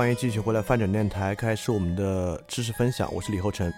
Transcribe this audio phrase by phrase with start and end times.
[0.00, 3.12] 欢迎继续回来翻转电台，开始我们的知识分享。
[3.12, 3.70] 我是李厚成。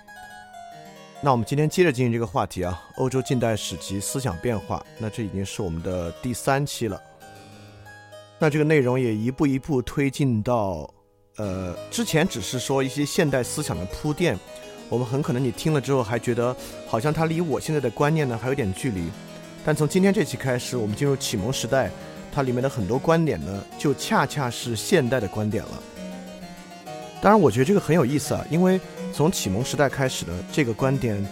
[1.20, 4.86] 那我们今天接着进行这个话题啊，欧洲近代史及思想变化。
[4.98, 7.02] 那这已经是我们的第三期了。
[8.38, 10.88] 那这个内容也一步一步推进到，
[11.38, 14.38] 呃，之前只是说一些现代思想的铺垫，
[14.88, 16.54] 我们很可能你听了之后还觉得
[16.86, 19.10] 好像它离我现在的观念呢还有点距离。
[19.64, 21.90] 但从今天这期开始，我们进入启蒙时代。
[22.34, 25.82] 它里面的很多观点呢，就恰恰是现代的观点了。
[27.22, 28.80] 当然，我觉得这个很有意思啊，因为
[29.12, 31.24] 从启蒙时代开始的这个观点，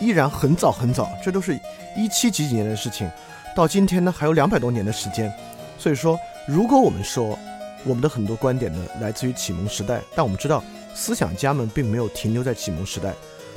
[0.00, 1.52] 依然很早很早，这都是
[1.94, 3.06] 一七几几年的事情，
[3.54, 5.30] 到今天呢还有两百多年的时间。
[5.78, 7.38] 所以说，如果我们说
[7.84, 13.12] 我们的很多观点呢来自于启蒙时代，但我们知道思想家们并没有停留在启蒙时代，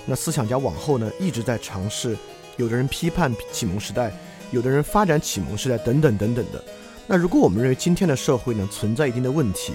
[0.06, 2.14] 那思想家往后呢一直在尝试，
[2.58, 4.12] 有的人批判启蒙时代，
[4.52, 6.62] 有的人发展启蒙时代，等等等等的。
[7.08, 9.72] 那如果我们认为今天的社会呢存在一定的问题，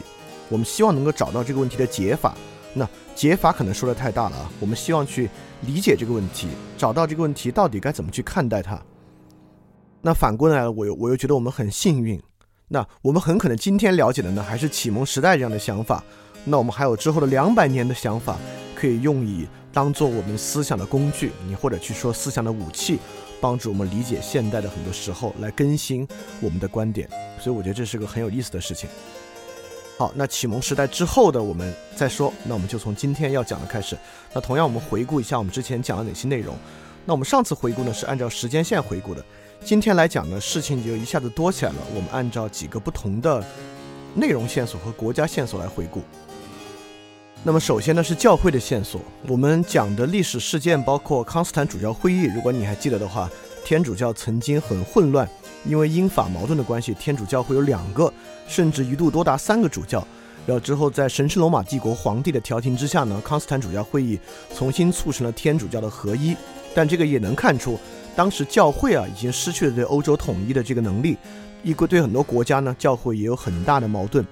[0.48, 2.34] 我们希望能够找到这个问题的解法。
[2.74, 5.30] 那解法可能说的太大了啊，我们希望去
[5.62, 8.80] 理解这个问题，找到这个问题到底该怎么去看待它。
[10.02, 12.20] 那反过来，我又我又觉得我们很幸运。
[12.68, 16.02] 那我们很可能今天了解的呢还是启蒙时代这样的想法。
[16.44, 18.36] 那我们还有之后的两百年的想法，
[18.74, 22.98] 可以用以当做我们思想的工具，你或者去说思想的武器。
[23.40, 26.08] 帮助我们理解现代的很多时候，来更新
[26.40, 27.06] 我们的观点，
[27.38, 28.88] 所以我觉得这是个很有意思的事情。
[29.96, 33.96] 好，那启蒙时代之后的我们再说，那我们就从今天要讲的开始。
[34.32, 36.56] 那同样，我们回顾一下我们之前讲了哪些内容。
[37.04, 39.24] 那我们上次回顾呢是按照时间线回顾的，
[39.62, 43.44] 今天来讲呢事情就一下子多起来了，我们按照几个不同的
[44.14, 46.02] 内容线索和国家线索来回顾。
[47.44, 52.24] 那么首先呢是教会的线索，我们讲的历史事件包括康斯坦主教会议。
[52.34, 53.30] 如果你还记得的话，
[53.64, 55.28] 天主教曾经很混乱，
[55.64, 58.12] 因为英法矛盾的关系，天主教会有两个，
[58.46, 60.06] 甚至一度多达三个主教。
[60.46, 64.18] 然后之后在神圣罗马帝国皇帝的调停之下呢，康斯坦主教会议
[64.54, 66.36] 重新促成了天主教的合一。
[66.74, 67.78] 但这个也能看出，
[68.14, 71.16] 当时教会啊已经失去了对欧洲统一的这个能力，
[71.62, 74.22] 一个对很多国家呢，教会也有很大的矛盾。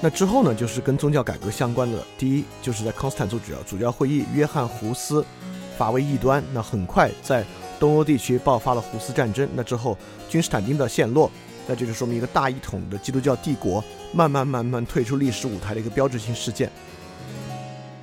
[0.00, 1.98] 那之后呢，就是跟宗教改革相关的。
[2.16, 5.24] 第一，就是在康斯坦主教主教会议，约翰胡斯
[5.76, 7.44] 发为异端，那很快在
[7.78, 9.48] 东欧地区爆发了胡斯战争。
[9.54, 9.96] 那之后，
[10.28, 11.30] 君士坦丁的陷落，
[11.66, 16.70] 那就是说明一个大一统的基督教帝国慢慢慢慢退出历史舞台的一个标志性事件。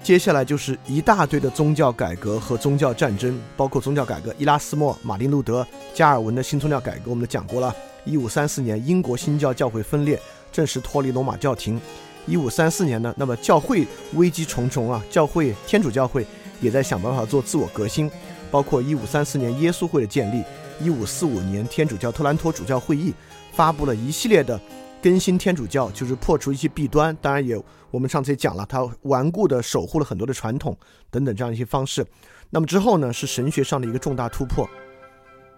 [0.04, 7.76] 接下来就是一大堆的宗教改革和宗教战争，包括宗教改革，伊拉斯莫、马丁路德、加尔文的新宗教改革，我们都讲过了。
[8.04, 10.20] 一五三四年，英国新教教会分裂。
[10.52, 11.82] 正式脱离罗马教廷。
[12.28, 16.26] 一五三四年呢，那么教会危机重重啊，教会天主教会
[16.62, 18.10] 也在想办法做自我革新，
[18.56, 20.42] 包括一五三四年耶稣会的建立，
[20.80, 23.14] 一五四五年天主教特兰托主教会议
[23.52, 24.58] 发布了一系列的
[25.04, 27.14] 更新天主教，就是破除一些弊端。
[27.22, 27.62] 当然也
[27.92, 30.74] 我们上次也讲了，他顽固的守护了很多的传统
[31.12, 32.06] 等等这样一些方式。
[32.50, 34.66] 那么之后呢，是神学上的一个重大突破，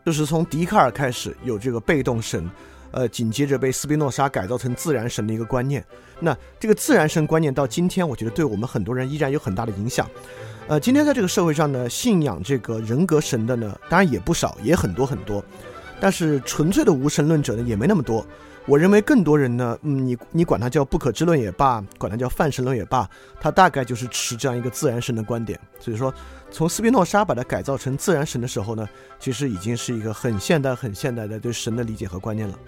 [0.03, 2.49] 就是从笛卡尔开始有这个被动神。
[2.89, 5.85] 呃，紧接着被斯宾诺莎改造成自然神的一个观念，
[6.19, 10.09] 那这个自然神观念到今天，我觉得对我们很多人依然有很大的影响。
[10.69, 15.41] 呃，今天在这个社会上呢，信仰这个人格神的呢，当然也不少，也很多很多，
[15.97, 18.25] 但是纯粹的无神论者呢，也没那么多。
[18.65, 23.09] 我认为更多人呢，嗯，你你管他叫不可知论也罢，管他叫泛神论也罢，
[23.39, 25.57] 他大概就是持这样一个自然神的观点。
[25.79, 26.13] 所以说，
[26.51, 28.85] 从斯宾诺莎把它改造成自然神的时候呢，
[29.21, 32.59] 其实已经是一个很现代、很现代的对神的理解和观念了。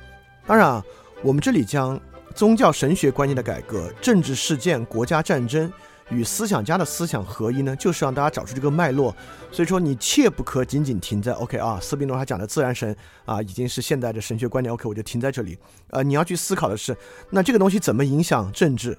[0.48, 0.82] 当然啊，
[1.22, 2.00] 我们这里将
[2.34, 5.70] 宗教神学观念的改革、政治事件、国家战争
[6.10, 9.16] 与思想家的思想合一呢，就是让大家找出这个脉络。
[9.52, 12.96] 所以说，你切不可仅仅停在 OK 啊，斯宾诺他讲的自然神
[13.26, 14.74] 啊，已经是现代的神学观念。
[14.74, 15.58] OK，我就停在这里。
[15.90, 16.96] 呃，你要去思考的是，
[17.30, 18.98] 那这个东西怎么影响政治？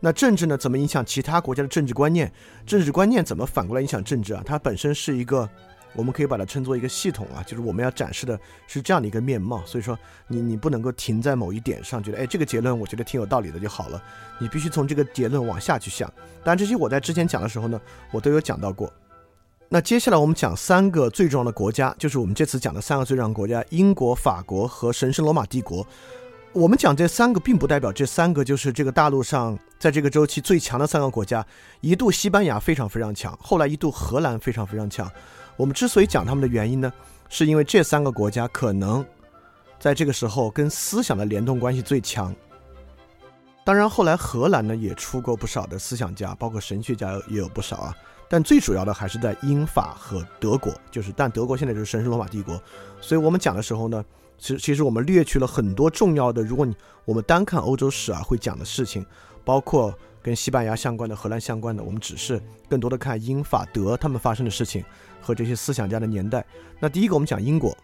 [0.00, 2.32] 那政治呢，怎么影响其他国家的政治观念？
[2.66, 4.42] 政治观念怎么反过来影响政治啊？
[4.44, 5.48] 它本身是一个。
[5.94, 9.62] 我们可以把它称作一个系统啊，就是我们要展示的是这样的一个面貌。
[9.66, 14.02] 所以说，你你不能够停在某一点上，觉得哎这个结论我觉得挺有道理的就好了。
[14.38, 16.08] 你必须从这个结论往下去想。
[16.44, 17.80] 当然，这些我在之前讲的时候呢，
[18.12, 18.92] 我都有讲到过。
[19.68, 25.86] 那接下来我们讲三个最重要的国家，就是我们这次讲的三个最重要的国家：英国、法国和神圣罗马帝国。
[26.54, 31.46] 我们讲这三个，并不代表这三个就是这个大陆上在这个周期最强的三个国家。
[31.82, 35.10] 一度西班牙非常非常强，后来一度荷兰非常非常强。
[35.58, 36.90] 我们之所以讲他们的原因呢，
[37.28, 39.04] 是因为这三个国家可能
[39.80, 42.32] 在这个时候跟思想的联动关系最强。
[43.64, 47.94] 当然，后来荷兰呢也出过不少的思想家，包括神学家也有不少啊。
[48.28, 52.62] 但最主要的还是在英法和德国，就是但德国现在就是神圣罗马帝国。
[53.00, 54.04] 所以我们讲的时候呢，
[54.38, 56.72] 其实其实我们略去了很多重要的，如果你
[57.04, 59.04] 我们单看欧洲史啊会讲的事情，
[59.44, 59.92] 包括。
[60.20, 64.84] 跟西班牙相关的、荷兰相关的，我们只是更多的看英法德他们发生的事情
[65.20, 66.44] 和这些思想家的年代。
[66.80, 67.76] 那第一个，我们讲英国。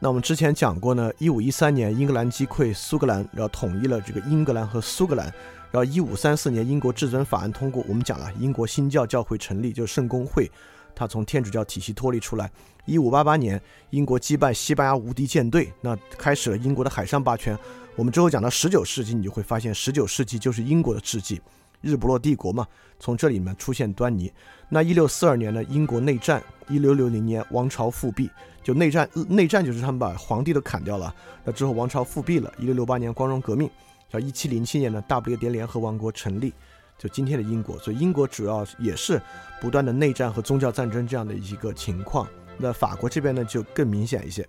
[0.00, 5.26] 那我们之前讲过呢，一五一三年英格兰击溃苏格兰，然后统一了这个英格兰和苏格兰。
[5.70, 10.50] 然后一五三四年英国至尊法案通过，我们讲了英国新教教会成立，就是圣公会，
[10.94, 12.50] 它从天主教体系脱离出来。
[12.86, 13.60] 一五八八年
[13.90, 17.58] 英国击败西班牙无敌舰队，那开始了英国的海上霸权。
[17.96, 21.40] 我们之后讲到十九世纪，你就会发现十九世纪就是英国的世纪。
[21.80, 22.66] 日不落帝国嘛，
[22.98, 24.32] 从这里面出现端倪。
[24.68, 28.30] 那一六四二年呢，英国内战；一六六零年王朝复辟，
[28.62, 31.14] 就内战，内战就是他们把皇帝都砍掉了。
[31.44, 32.52] 那之后王朝复辟了。
[32.58, 33.70] 一六六八年光荣革命，
[34.10, 36.52] 到一七零七年呢，大不列颠联合王国成立，
[36.98, 37.78] 就今天的英国。
[37.78, 39.20] 所以英国主要也是
[39.60, 42.26] 不断的内战和宗教战争这样的一个情况。
[42.58, 44.46] 那法国这边呢就更明显一些。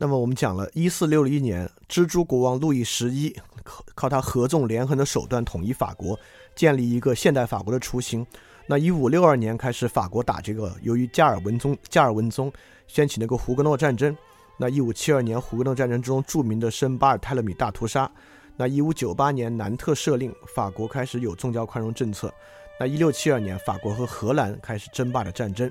[0.00, 3.34] 那么我们讲了，一四六一年，蜘蛛国王路易十一
[3.96, 6.16] 靠他合纵连横的手段统一法国，
[6.54, 8.24] 建立一个现代法国的雏形。
[8.68, 12.52] 那一五六二年开始，法国打这个，由于加尔文宗加尔文宗
[12.86, 14.16] 掀起那个胡格诺战争。
[14.56, 18.08] 那一五七二年，胡格诺战争中著名的圣巴尔泰勒米大屠杀。
[18.56, 22.32] 那一五九八年，南特赦令，法国开始有宗教宽容政策。
[22.78, 25.68] 那一六七二年，法国和荷兰开始争霸的战争。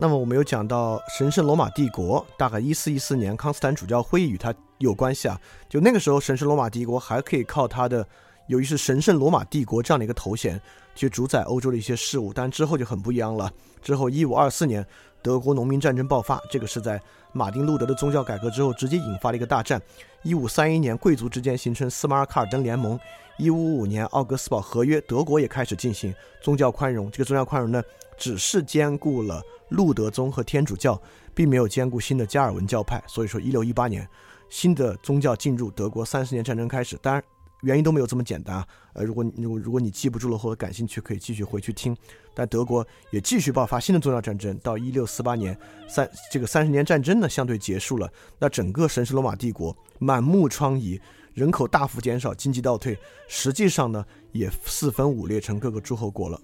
[0.00, 5.36] 那么我们有讲到神圣罗马帝国，大概一四一四年康斯坦主教会议与它有关系啊。
[5.68, 8.06] 就那个时候，神圣罗马帝国还可以靠它的，
[8.46, 10.60] 由于是神圣罗马帝国这样的一个头衔，
[10.94, 12.32] 去主宰欧洲的一些事务。
[12.32, 13.50] 但之后就很不一样了。
[13.82, 14.86] 之后一五二四年，
[15.20, 17.02] 德国农民战争爆发，这个是在
[17.32, 19.82] 马丁路德的宗教改革之后直接引发了一个大战。
[20.22, 22.96] 一五三一年，贵族之间形成斯马尔卡尔登联盟。
[23.36, 27.10] 一五五年，奥格斯堡合约，德国也开始进行宗教宽容。
[27.10, 27.82] 这个宗教宽容呢，
[28.18, 29.42] 只是兼顾了。
[29.70, 30.98] 路德宗和天主教
[31.34, 34.08] 并没有兼顾新的加尔文教派，所以说一六一八年
[34.48, 36.98] 新的宗教进入德国，三十年战争开始。
[37.02, 37.22] 当然
[37.60, 38.66] 原因都没有这么简单啊。
[38.94, 41.94] 呃，如果如果如果你记不住了或者感兴趣，可以继续回去听。
[42.32, 45.54] 但德国也继续爆发新的宗教战争，到一六四八年
[45.86, 48.10] 三这个三十年战争呢相对结束了。
[48.38, 50.98] 那整个神圣罗马帝国满目疮痍，
[51.34, 52.96] 人口大幅减少，经济倒退，
[53.28, 56.40] 实际上呢也四分五裂成各个诸侯国了。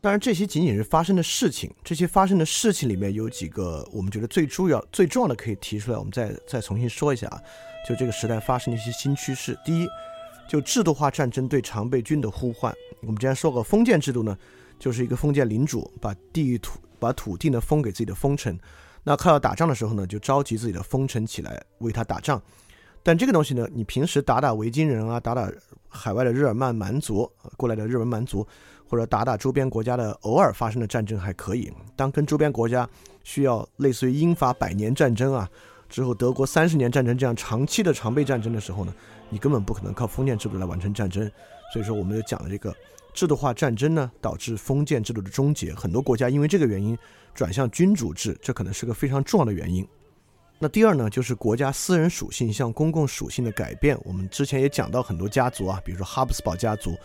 [0.00, 1.68] 当然，这些仅仅是发生的事情。
[1.82, 7.40] 这些发生的事情里面有几个，我们觉得最重要、最重要的可以提出来，我们再再重新说一下啊。
[7.88, 9.58] 就这个时代发生的一些新趋势。
[9.64, 9.88] 第一，
[10.48, 12.72] 就制度化战争对常备军的呼唤。
[13.00, 14.38] 我们之前说过，封建制度呢，
[14.78, 18.56] 就是一个封建领主把地土、把土地呢封给自己的封臣，
[19.02, 22.40] 那快要打仗的时候呢，就召集自己的封臣起来为他打仗。
[23.02, 25.50] 但这个东西呢，你平时打打维京人啊，打打
[25.88, 28.46] 海外的日耳曼蛮族过来的日耳曼蛮族。
[28.88, 32.88] 或者打打周边国家的偶尔发生的战争还可以，当跟周边国家
[33.22, 35.48] 需要类似于英法百年战争啊，
[35.88, 38.94] 之后德国三十年战争这样长期的常备战争的时候呢，
[39.28, 41.30] 你根本不可能靠封建制度来完成战争。
[41.70, 42.74] 所以说，我们就讲了这个
[43.12, 45.74] 制度化战争呢，导致封建制度的终结。
[45.74, 46.96] 很多国家因为这个原因
[47.34, 49.86] 转向君主制，这可能是个非常重要的原因。
[50.58, 53.98] 那第二呢，就是国家私人属性向公共属性的改变。
[54.02, 56.96] 我们之前也讲到很多家族啊，比如说哈布斯堡家族。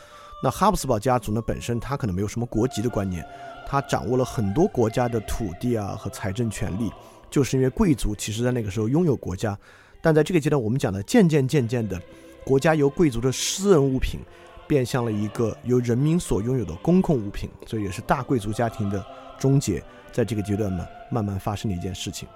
[0.44, 3.26] 那哈布斯堡家族呢，本身他可能没有什么国籍的观念，
[3.66, 6.92] 他掌握了很多国家的土地啊和财政权利，
[7.30, 9.58] 就是因为贵族其实在那个时候拥有国家，
[10.02, 11.98] 但在这个阶段，我们讲的渐渐渐渐的，
[12.44, 14.20] 国家由贵族的私人物品
[14.68, 19.02] 变向了一个由人民所拥有的公共物品，所以也是大贵族家庭的
[19.40, 19.82] 终结，
[20.12, 22.28] 在这个阶段呢，慢慢发生的一件事情。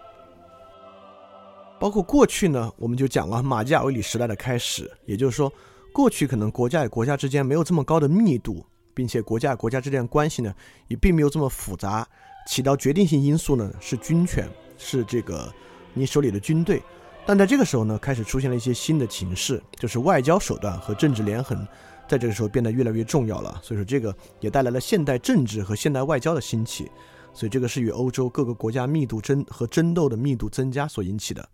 [1.77, 5.51] 包括过去呢，我们就讲了马基雅维里时代的开始，也就是说。
[5.97, 8.63] 过去可能国家与国家之间没有这么高的密度，
[8.93, 10.53] 并且国家与国家之间的关系呢
[10.87, 12.07] 也并没有这么复杂，
[12.47, 15.51] 起到决定性因素呢是军权，是这个
[15.95, 16.83] 你手里的军队。
[17.25, 21.67] 但在这个时候呢，开始出现了一些新的情势，就是外交手段和政治连横，
[22.07, 23.59] 在这个时候变得越来越重要了。
[23.63, 26.91] 所以说，这个也带来了现代政治和现代外交的兴起。
[27.33, 31.49] 所以这个是与欧洲各个国家密度争和争斗的密度增加所引起的。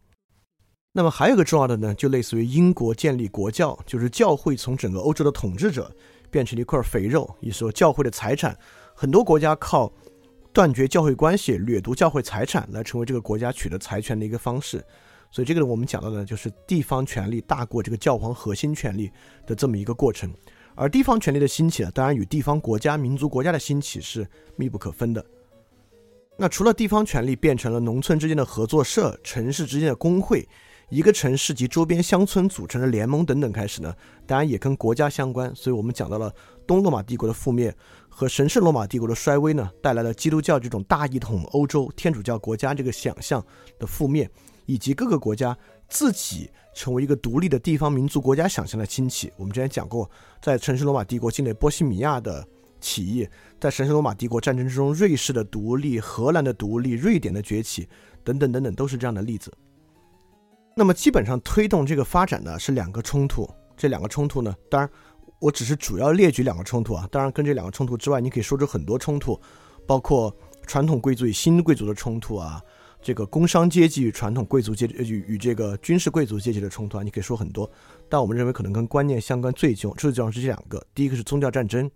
[0.95, 5.91] 那么还有个重要的呢，就类似于英国建立国教，就是教会从整个欧洲的统治者
[6.29, 8.55] 变成了一块肥肉，也说教会的财产，
[8.93, 9.91] 很多国家靠
[10.53, 14.85] 断绝教会关系、掠夺教会财产来成为这个国家取得财权的一个方式。
[15.31, 19.11] 所以这个我们讲到的就是地方权力大过这个教皇核心权力
[19.47, 20.31] 的这么一个过程。
[20.75, 25.25] 而地方权力的兴起呢，当然与地方国家、民族国家的兴起是密不可分的。
[26.37, 30.47] 那除了地方权力变成了农村之间的合作社、城市之间的工会、
[30.93, 33.91] 一个城市及周边乡村组成的联盟等等开始呢，
[34.27, 35.51] 当然也跟国家相关。
[35.55, 36.31] 所以我们讲到了
[36.67, 37.75] 东罗马帝国的覆灭
[38.07, 43.43] 和神圣罗马帝国的衰微呢，带来了基督教这种大一统欧洲天主教国家这个想象
[43.79, 44.29] 的覆灭，
[44.67, 45.57] 以及各个国家
[45.89, 49.33] 自己成为一个独立的地方民族国家想象的兴起。
[49.35, 50.07] 我们之前讲过，
[50.43, 52.47] 在神圣罗马帝国境内波西米亚的。
[52.79, 53.25] 起义
[53.61, 57.87] 在神圣罗马帝国战争之中，瑞士的独立、荷兰的独立、瑞典的崛起
[58.25, 59.49] 等等等等，都是这样的例子。
[60.75, 63.49] 那么，基本上推动这个发展呢是两个冲突。
[63.77, 64.89] 这两个冲突呢，当然
[65.39, 67.07] 我只是主要列举两个冲突啊。
[67.11, 69.39] 当然，跟这两个冲突之外，你可以说出很多冲突，
[69.87, 72.61] 包括传统贵族与新贵族的冲突啊，
[73.01, 77.69] 这个工商阶级与传统贵族阶与与这个军事贵族阶级的冲突啊，你可以说很多。
[78.09, 80.83] 但我们认为可能跟观念相关最重最重要是这两个。
[80.95, 81.89] 第一个是宗教战争。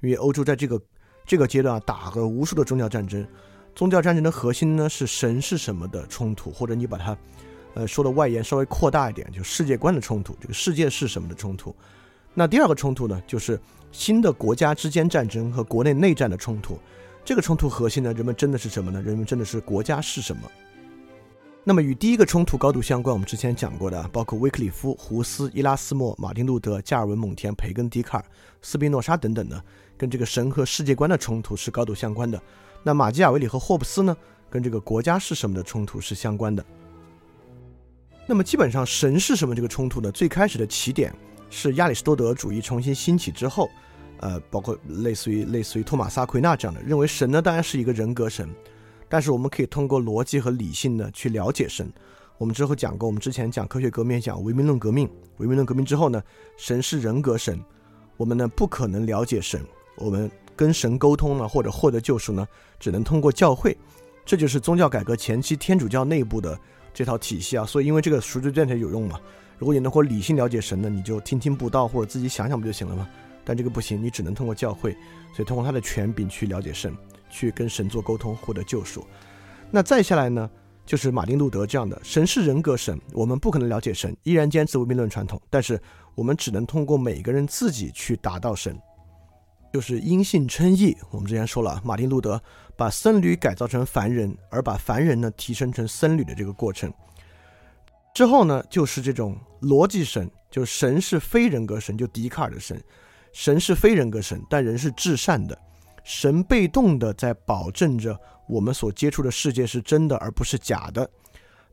[0.00, 0.80] 因为欧洲在这个
[1.24, 3.24] 这个阶段啊，打了无数的宗教战争，
[3.72, 7.16] 宗教战争的核心呢是神是什么的冲突，或者你把它，
[7.74, 11.74] 呃，说的外延稍微扩大一点，就世界观的冲突，这个世界是什么的冲突。
[12.34, 13.58] 那第二个冲突呢，就是
[13.90, 16.78] 新的国家之间战争和国内内战的冲突。
[17.24, 19.00] 这个冲突核心呢，人们真的是什么呢？
[19.02, 20.42] 人们真的是国家是什么？
[21.64, 28.24] 那么与第一个冲突高度相关，我们之前讲过的，包括威克里夫、胡斯、伊拉斯莫、马丁路德、加尔文、蒙田、培根、笛卡尔、
[28.60, 29.62] 斯宾诺莎等等呢。
[29.96, 32.42] 跟这个神和世界观的冲突是高度相关的。
[32.82, 34.16] 那马基雅维里和霍布斯呢，
[34.50, 36.64] 跟这个国家是什么的冲突是相关的。
[38.32, 40.10] 那么基本上神是什么这个冲突呢？
[40.10, 41.14] 最开始的起点
[41.50, 43.68] 是亚里士多德主义重新兴起之后，
[44.20, 48.48] 呃，包括类似于类似于托马斯阿奎那这样的认为神呢当然是一个人格神，
[49.06, 51.92] 但是我们可以通过逻辑和理性呢去了解神。
[52.38, 56.22] 我们之后讲过，我们之前讲科学革命讲唯名论革命，唯名论革命之后呢，
[56.56, 57.62] 神是人格神，
[58.16, 59.60] 我们呢不可能了解神。
[59.96, 62.48] 我们跟神沟通呢，或者获得救赎呢，
[62.80, 63.76] 只能通过教会，
[64.24, 66.58] 这就是宗教改革前期天主教内部的
[66.92, 67.64] 这套体系啊。
[67.64, 69.20] 所以，因为这个赎罪券才有用嘛。
[69.58, 73.08] 如果你能够理性了解神呢，你就听听布道或者自己想想不就行了吗？
[73.44, 74.92] 但这个不行，你只能通过教会，
[75.34, 76.96] 所以通过他的权柄去了解神，
[77.30, 79.04] 去跟神做沟通，获得救赎。
[79.70, 80.50] 那再下来呢，
[80.84, 85.80] 就是马丁路德这样的神是人格神，我们不可能了解神，依然坚持唯命论传统，但是
[86.14, 88.76] 我们只能通过每个人自己去达到神。
[89.72, 90.96] 就是因信称义。
[91.10, 92.40] 我们之前说了，马丁路德
[92.76, 96.92] 把僧侣改造成凡人，而把凡人呢提升成僧侣的这个过程。
[98.14, 102.78] 之后呢，就是这种逻辑神，就神是非人格神，就笛卡尔的神，
[103.32, 105.58] 神是非人格神，但人是至善的，
[106.04, 108.14] 神被动的在保证着
[108.46, 111.08] 我们所接触的世界是真的而不是假的。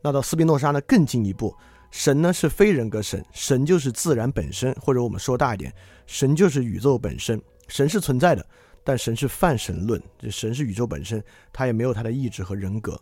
[0.02, 1.54] 那到斯宾诺莎呢，更进一步，
[1.92, 5.74] 神呢是非人格神，神就是自然本身，或者我们说大一点，
[6.06, 7.42] 神就是宇宙本身。
[7.70, 8.46] 神是存在的，
[8.84, 11.24] 但神是泛神论，这神是宇宙本身，
[11.54, 13.00] 它也没有它的意志和人格。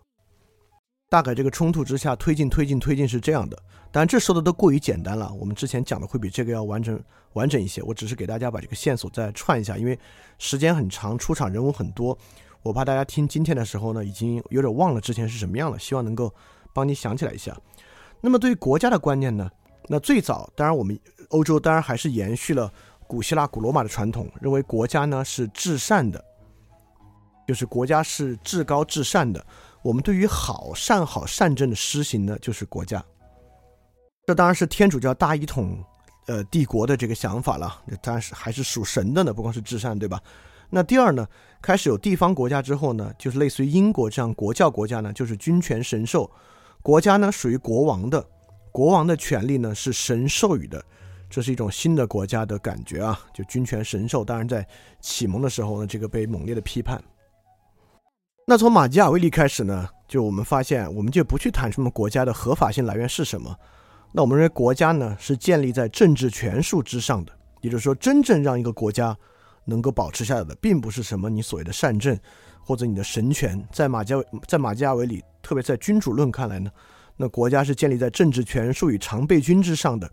[1.09, 3.57] 大概这个冲突之下推进、推进、推进是这样的。
[3.93, 7.81] 当然，这说的都过于简单了，我们之前讲的会比这个要完整、完整一些。
[7.81, 9.97] 我只是给大家把这个线索再串一下，因为
[10.37, 12.17] 时间很长，出场人物很多，
[12.61, 15.79] 我怕大家听今天的时候呢，已经有点忘了之前是什么样了。
[15.79, 16.33] 希望能够
[16.73, 17.57] 帮你想起来一下。
[18.19, 19.49] 那么对于国家的观念呢？
[19.87, 22.69] 那最早，当然我们欧洲当然还是延续了。
[23.07, 26.23] 古希腊、古罗马的传统认为国家呢是至善的，
[27.47, 29.43] 就是国家是至高至善的。
[29.81, 33.03] 我们对于好、善好、善政的施行呢，就是国家。
[34.25, 35.81] 这当然是天主教大一统，
[36.25, 37.81] 呃，帝国的这个想法了。
[38.01, 40.21] 当然是还是属神的呢，不光是至善，对吧？
[40.69, 41.25] 那第二呢，
[41.61, 46.29] 开始有地方国家之后呢，就是类似于英国这样国教国家呢，就是君权神授，
[46.81, 48.21] 国家呢属于国王的，
[48.73, 50.83] 国王的权利呢是神授予的。
[51.29, 54.23] 这是一种新的国家的感觉啊，就君权神授。
[54.23, 54.65] 当然，在
[55.01, 57.03] 启蒙的时候呢，这个被猛烈的批判。
[58.45, 63.53] 那从马基雅维利开始呢，就我们发现，我们就不去谈什么国家的合法性来源是什么。
[64.13, 69.15] 那我们认为国家呢是建立在政治权术之上的，也就是说，真正让一个国家
[69.65, 72.17] 能够保持下来的，并不是什么你所谓的善政
[72.61, 73.61] 或者你的神权。
[73.69, 74.15] 在马加
[74.47, 76.71] 在马基雅维里，特别在君主论看来呢，
[77.17, 80.09] 那国家是建立在政治权术与常备军之上的，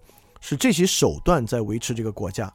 [0.47, 2.53] 是这些手段在维持这个国家。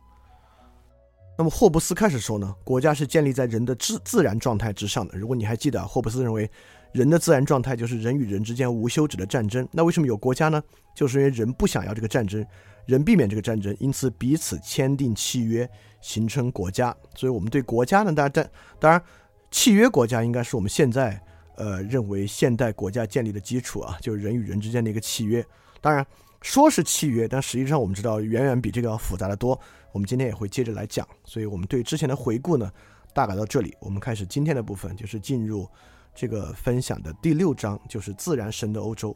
[1.36, 5.18] 那么霍布斯开始说呢，国家是建立在人的自自然状态之上的。
[5.18, 6.48] 如果你还记得，霍布斯认为
[6.92, 9.68] 人的自然状态就是人与人之间无休止的战争。
[9.72, 10.62] 那为什么有国家呢？
[10.94, 12.46] 就是因为人不想要这个战争，
[12.86, 15.68] 人避免这个战争，因此彼此签订契约，
[16.00, 16.96] 形成国家。
[17.16, 19.02] 所以我们对国家呢，大家当当然，
[19.50, 21.20] 契约国家应该是我们现在
[21.56, 25.44] 呃认为现代国家建立的基础啊，就是人与人之间的一个契约。
[25.82, 26.06] 当然
[26.42, 29.60] 说是契约，但实际上我们知道远远比这个要复杂的多。
[29.92, 32.72] 我们今天也会接着来讲，所以我们对之前的回顾呢，
[33.14, 33.76] 大概到这里。
[33.82, 35.68] 我们开始今天的部分，就是进入
[36.14, 39.16] 这个分享的第六章，就是自然神的欧洲。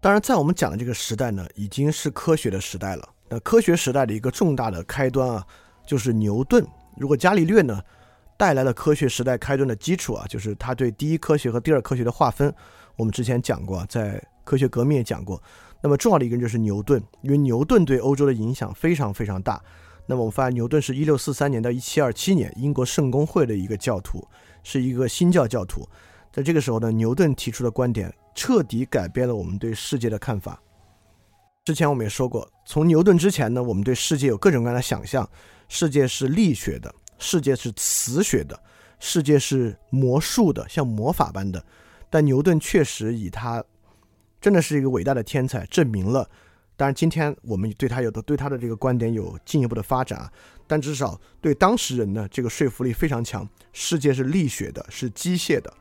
[0.00, 3.08] 当然，在我们讲的这个时代呢，已经是科学的时代了。
[3.28, 5.46] 那科学时代的一个重大的开端啊，
[5.86, 6.64] 就是牛顿。
[6.96, 7.82] 如果伽利略呢
[8.36, 12.54] 带来了科学时代开端的基础啊，就是他对第一科学和第二科学的划分。
[12.94, 15.42] 我们之前讲过，在科学革命也讲过。
[15.82, 19.60] 那么重要的一个人就是牛顿，因为牛顿对欧洲的影响非常非常大。
[20.06, 24.26] 那么我们发现，牛顿是一六四三年到一七二七年英国圣公会的一个教徒，
[24.62, 25.86] 是一个新教教徒。
[26.32, 30.60] 在这个时候呢，牛顿提出的观点彻底改变了我们对世界的看法。
[31.64, 35.28] 之前我们也说过，从牛顿之前呢，我们对世界有各种各样的想象：
[35.68, 38.58] 世界是力学的，世界是磁学的，
[38.98, 41.62] 世界是魔术的，像魔法般的。
[42.08, 43.62] 但牛顿确实以他。
[44.46, 46.30] 真的是一个伟大的天才，证明了。
[46.76, 50.30] 当然，今天我们对他有的对他的这个观点有进一步的发展。
[50.68, 53.48] 但至少对当时人呢，这个说服力非常强。
[53.72, 55.74] 世界是力学的，是机械的。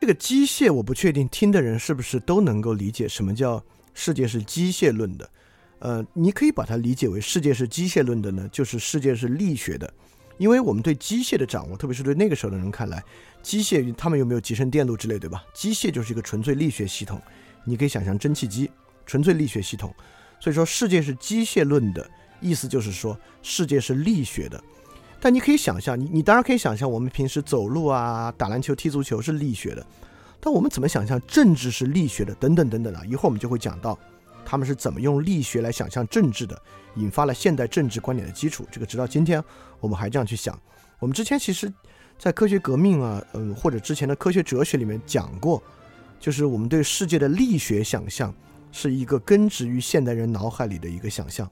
[0.00, 5.30] 这个机械，我不确定听的人是不是都能够理解什么叫世界是机械论的。
[5.78, 9.88] 呃，你可以把它理解为世界是机械论的呢，就是世界是力学的。
[10.36, 13.00] 因为我们对机械的掌握，特别是对那个时候的人看来，
[13.40, 15.44] 机械他们有没有集成电路之类，对吧？
[15.54, 17.22] 机械就是一个纯粹力学系统。
[17.64, 18.70] 你可以想象蒸汽机，
[19.06, 19.94] 纯粹力学系统，
[20.40, 22.08] 所以说世界是机械论的
[22.40, 24.62] 意思就是说世界是力学的。
[25.20, 29.84] 但你可以想象，你你当然可以想象，我们平时走路啊、打篮球、踢足球是力学的，
[30.38, 32.32] 但我们怎么想象政治是力学的？
[32.36, 33.02] 等等等等啊！
[33.04, 33.98] 一会儿我们就会讲到
[34.44, 36.56] 他们是怎么用力学来想象政治的，
[36.94, 38.64] 引发了现代政治观点的基础。
[38.70, 39.42] 这个直到今天
[39.80, 40.56] 我们还这样去想。
[41.00, 41.72] 我们之前其实，
[42.16, 45.60] 在科学革命啊，嗯，或者之前的科学哲学里面讲过。
[46.18, 48.34] 就是我们对世界的力学想象，
[48.72, 51.48] 是一个根植于现代人脑海里的一个想象。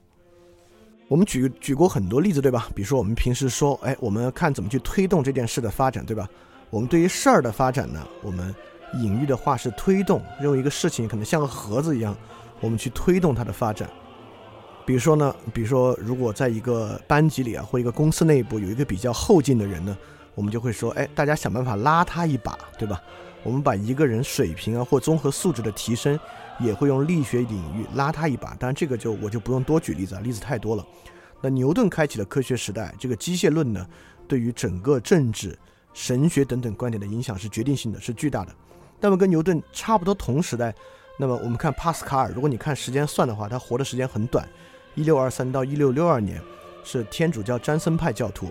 [1.07, 2.67] 我们举举过很多例子，对吧？
[2.75, 6.27] 比如说我们平时说，哎，我们看怎么去推动这件事的发展，对吧？
[6.69, 8.53] 我们对于事儿的发展呢，我们
[8.95, 12.13] 隐喻的话是推动，认为一个事情可能像个盒子一样，
[12.59, 13.89] 我们去推动它的发展。
[14.85, 19.97] 比如说呢，比如说如果在一个班级里啊，或一个公司内部有一个比较后进的人呢，
[20.35, 23.01] 我们就会说，哎，大家想办法拉他一把，对吧？
[23.47, 26.19] 我们把一个人水平啊或综合素质的提升，
[26.59, 28.53] 也会用力学领域拉他一把。
[28.55, 30.85] 当然，这个就我就不用多举例子啊，例子太多了。
[31.39, 33.87] 那牛顿开启了科学时代，这个机械论呢，
[34.27, 35.57] 对于整个政治、
[35.93, 38.53] 神学等等观点的影响是决定性的，是巨大的。
[38.99, 40.75] 那么跟牛顿差不多同时代，
[41.17, 44.45] 那么我们看帕斯卡尔，如果你看时间算的话，他活的时间很短，
[44.93, 46.41] 一六二三到一六六二年，
[46.83, 48.49] 是天主教詹森派教徒。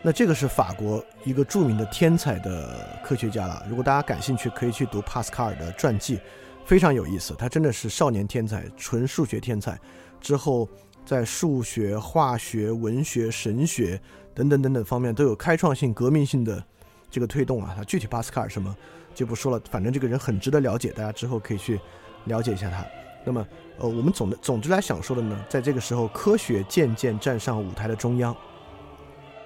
[0.00, 3.66] 那这个是法国一个著名的天才的科学家了。
[3.68, 6.20] 如果大家感兴趣，可以去读帕斯卡尔的传记，
[6.64, 7.34] 非常有意思。
[7.36, 9.78] 他真的是少年天才，纯数学天才。
[10.20, 10.68] 之后
[11.04, 14.00] 在数学、化学、文学、神学
[14.32, 16.62] 等等等等方面都有开创性、革命性的
[17.10, 17.74] 这个推动啊。
[17.76, 18.74] 他具体帕斯卡尔什么
[19.14, 21.80] 就不说了，反正这个人很值得了解，大家之后可以去
[22.26, 22.86] 了解一下他。
[23.24, 23.44] 那么，
[23.78, 28.34] 呃，我们总的总之来想说的呢，在这个时候，科学渐渐站上舞台的中央。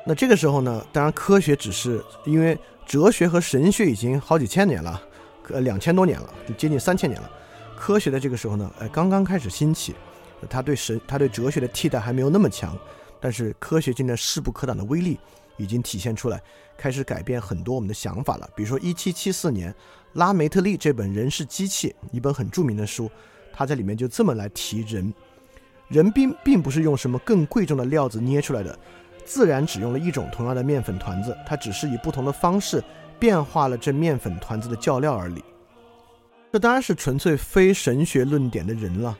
[0.04, 5.00] 那这个时候呢，当然科学只是因为哲学和神学已经好几千年了，
[5.48, 7.30] 呃，两千多年了，就接近三千年了。
[7.76, 9.94] 科学的这个时候呢，呃，刚刚开始兴起，
[10.50, 12.76] 它对神、它对哲学的替代还没有那么强，
[13.20, 15.18] 但是科学现在势不可挡的威力
[15.56, 16.42] 已经体现出来，
[16.76, 18.50] 开始改变很多我们的想法了。
[18.56, 19.72] 比如说，一七七四年，
[20.14, 23.08] 拉梅特利这本《人是机器》一本很著名的书，
[23.52, 25.14] 他在里面就这么来提人：
[25.86, 28.76] 人并并不是用什么更贵重的料子捏出来的。
[29.32, 32.84] 自然只用了一种同样的面粉团子，它只是以不同的方式
[33.18, 35.42] 变化了这面粉团子的教料而已。
[36.52, 39.18] 这当然是纯粹非神学论点的人了。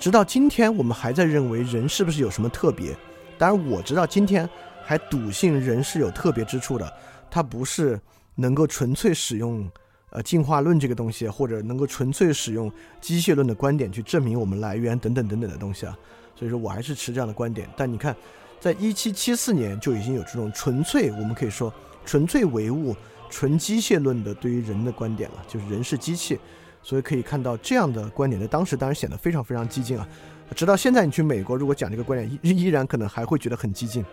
[0.00, 2.92] 直到今天，我们还在认为人是不是有什么特别？
[3.38, 4.50] 当然，我知道今天
[4.82, 6.92] 还笃信人是有特别之处的。
[7.30, 8.00] 它不是
[8.34, 9.70] 能够纯粹使用
[10.10, 12.68] 呃进化论这个东西，或者能够纯粹使用
[13.00, 15.96] 机械论的观点去证明我们来源等等等等的东西啊。
[16.34, 17.68] 所以说我还是持这样的观点。
[17.76, 18.16] 但你看。
[18.62, 21.74] 在一七七四年就已经有这种纯粹，我们可以说
[22.06, 22.94] 纯粹唯物、
[23.28, 26.38] 纯机械论的对于人的观点了，就是人是机器。
[26.80, 30.06] 所以可以看到这样的观点在当时当然显得非常非常激进啊。
[30.54, 34.04] 直到现在，你去美国，如果讲这个观点，依依然可能还会觉得很激进。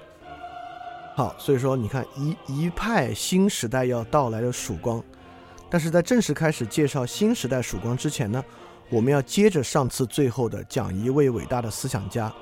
[1.15, 5.03] 好，所以说你看一一派新时代要到来的曙光，
[5.69, 8.43] 但是在正式开始介绍新时代曙光之前呢，
[8.89, 12.33] 我们要接着上次最后的讲一位伟大的思想家。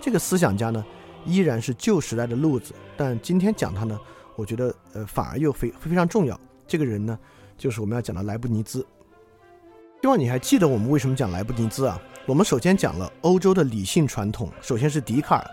[0.00, 0.84] 这个思想家呢，
[1.24, 3.98] 依然是旧时代的路子，但今天讲他呢，
[4.36, 6.38] 我觉得呃反而又非非常重要。
[6.66, 7.18] 这个人呢，
[7.58, 8.86] 就是我们要讲的莱布尼兹。
[10.00, 12.00] 希望你还记得我们为什么讲莱布尼兹啊？
[12.26, 15.50] 我们首先讲了欧洲的理性传统，首先是笛卡尔，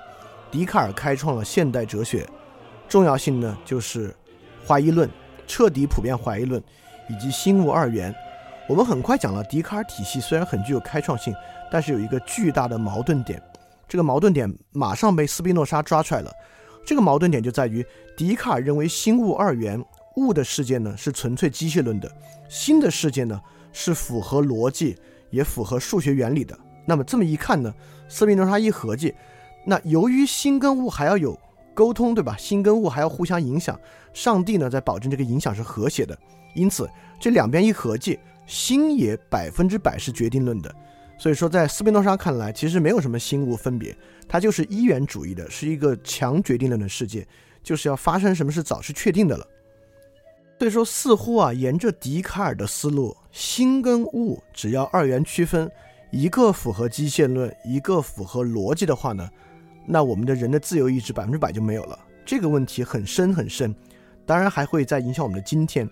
[0.50, 2.26] 笛卡尔开创了现代哲学，
[2.88, 4.16] 重要性呢就是
[4.66, 5.10] 怀疑论，
[5.48, 6.64] 彻底普遍怀疑论，
[7.10, 8.14] 以及心物二元。
[8.70, 11.34] 我们很快讲了笛卡尔体系，虽然很具有开创性，
[11.72, 13.42] 但是有一个巨大的矛盾点，
[13.88, 16.32] 这个矛盾点马上被斯宾诺莎抓出来了。
[16.86, 19.84] 这个矛盾点就在于笛卡尔认为心物二元，
[20.16, 22.12] 物的世界呢是纯粹机械论的，
[22.50, 23.40] 心的世界呢。
[23.74, 24.98] 是符合逻辑，
[25.30, 26.58] 也符合数学原理的。
[26.84, 27.72] 那么这么一看呢，
[28.10, 29.14] 斯宾诺莎一合计，
[29.64, 31.40] 那由于心跟物还要有
[31.76, 32.36] 沟通，对吧？
[32.38, 33.80] 心跟物还要互相影响，
[34.14, 36.18] 上帝呢在保证这个影响是和谐的。
[36.56, 40.74] 因此这两边一合计，心也百分之百是决定论的。
[41.18, 43.96] 所以说，在斯宾诺莎看来，其实没有什么心物分别，
[44.28, 47.28] 它就是一元主义的，是一个强决定论的世界，
[47.64, 49.48] 就是要发生什么事早是确定的了。
[50.60, 55.70] 所以说，似乎啊，沿着笛卡尔的思路，心跟物只要二元区分，
[56.12, 59.30] 一个符合机械论，一个符合逻辑的话呢，
[59.88, 61.98] 那我们的人的自由意志百分之百就没有了。
[62.26, 63.76] 这个问题很深很深，
[64.26, 65.90] 当然还会再影响我们的今天。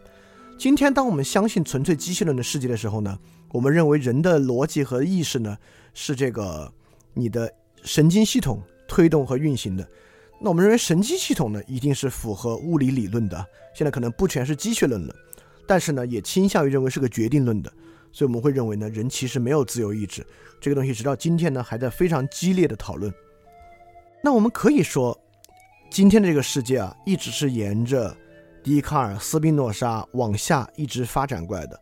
[0.57, 3.17] 今天，当我们相信纯粹机械论的世界的时候呢，
[3.55, 5.57] 我们认为人的逻辑和意识呢
[5.93, 6.69] 是这个
[7.13, 7.49] 你的
[7.85, 9.87] 神经系统推动和运行的。
[10.41, 13.45] 那我们认为神经系统呢，一定是符合物理理论的。
[13.73, 15.15] 现在可能不全是机械论了，
[15.65, 17.71] 但是呢，也倾向于认为是个决定论的。
[18.11, 20.25] 所以我们会认为呢，人其实没有自由意志。
[20.59, 23.09] 这个东西直到今天呢，还在非常激烈的讨论。
[24.21, 25.17] 那我们可以说，
[25.89, 28.13] 今天的这个世界啊，一直是沿着
[28.61, 31.79] 笛卡尔、斯宾诺莎往下一直发展过来的。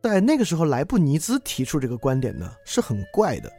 [0.00, 3.52] 在那个时候，莱布尼兹提出这个观点呢，是很怪的。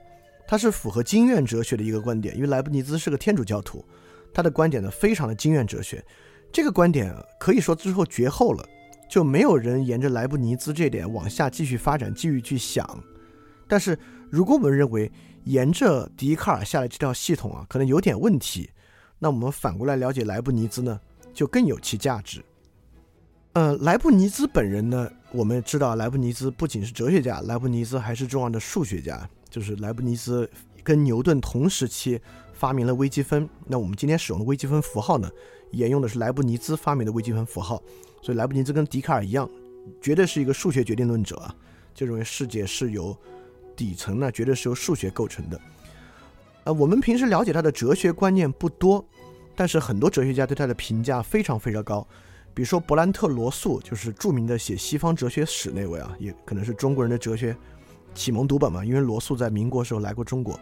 [0.48, 3.86] 他是符合经验哲学的一个观点，因为莱布尼兹是个天主教徒。
[4.34, 6.04] 他的观点呢，非常的经验哲学，
[6.52, 8.66] 这个观点可以说之后绝后了，
[9.10, 13.04] 就没有人沿着莱布尼兹这点往下继续发展，继续去想。
[13.68, 13.98] 但是
[14.32, 15.12] 如果我们认为
[15.44, 18.70] 沿着笛卡尔下来这条系统啊，可能有点问题，
[19.20, 21.00] 那我们反过来了解莱布尼兹呢，
[21.34, 22.44] 就更有其价值。
[23.54, 30.50] 呃，莱布尼兹本人呢，我们知道莱布尼兹不仅是哲学家，莱布尼兹还是重要的数学家，就是莱布尼兹
[30.84, 32.20] 跟牛顿同时期。
[32.52, 35.32] 发明了微积分，那我们今天使用的微积分符号呢，
[35.72, 37.82] 沿用的是莱布尼兹发明的微积分符号。
[38.22, 39.50] 所以莱布尼兹跟笛卡尔一样，
[40.02, 41.56] 绝对是一个数学决定论者啊，
[41.96, 43.18] 就认为世界是由
[43.78, 45.62] 底层呢，绝对是由数学构成的。
[46.66, 49.06] 呃，我们平时了解他的哲学观念不多，
[49.56, 52.06] 但是很多哲学家对他的评价非常非常高。
[52.60, 57.56] 比如说勃兰特·罗素，就是著名的写西方哲学史那位啊，也可能是中国人的哲学
[58.14, 60.60] 启蒙读本嘛，因为罗素在民国时候来过中国。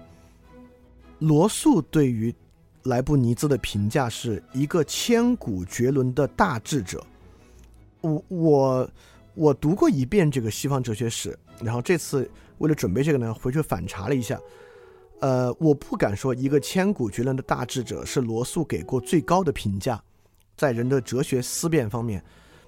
[1.17, 2.31] 罗素对于
[2.83, 7.03] 莱布尼兹的评价是一个千古绝伦的大智者。
[8.01, 8.89] 我我
[9.33, 12.29] 我读过一遍这个西方哲学史，然后这次
[12.59, 14.39] 为了准备这个呢，回去反查了一下。
[15.19, 19.99] 呃，我不敢说一个千古绝伦的大智者是罗素给过最高的评价，
[20.57, 22.21] 在人的哲学思辨方面。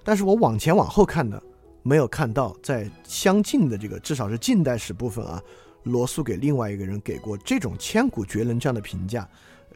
[0.03, 1.41] 但是我往前往后看呢，
[1.83, 5.41] 没有看到在相近的这个至少是近代史部分啊。
[5.83, 9.27] 罗素给另外一个人给过这种千古绝伦这样的评价，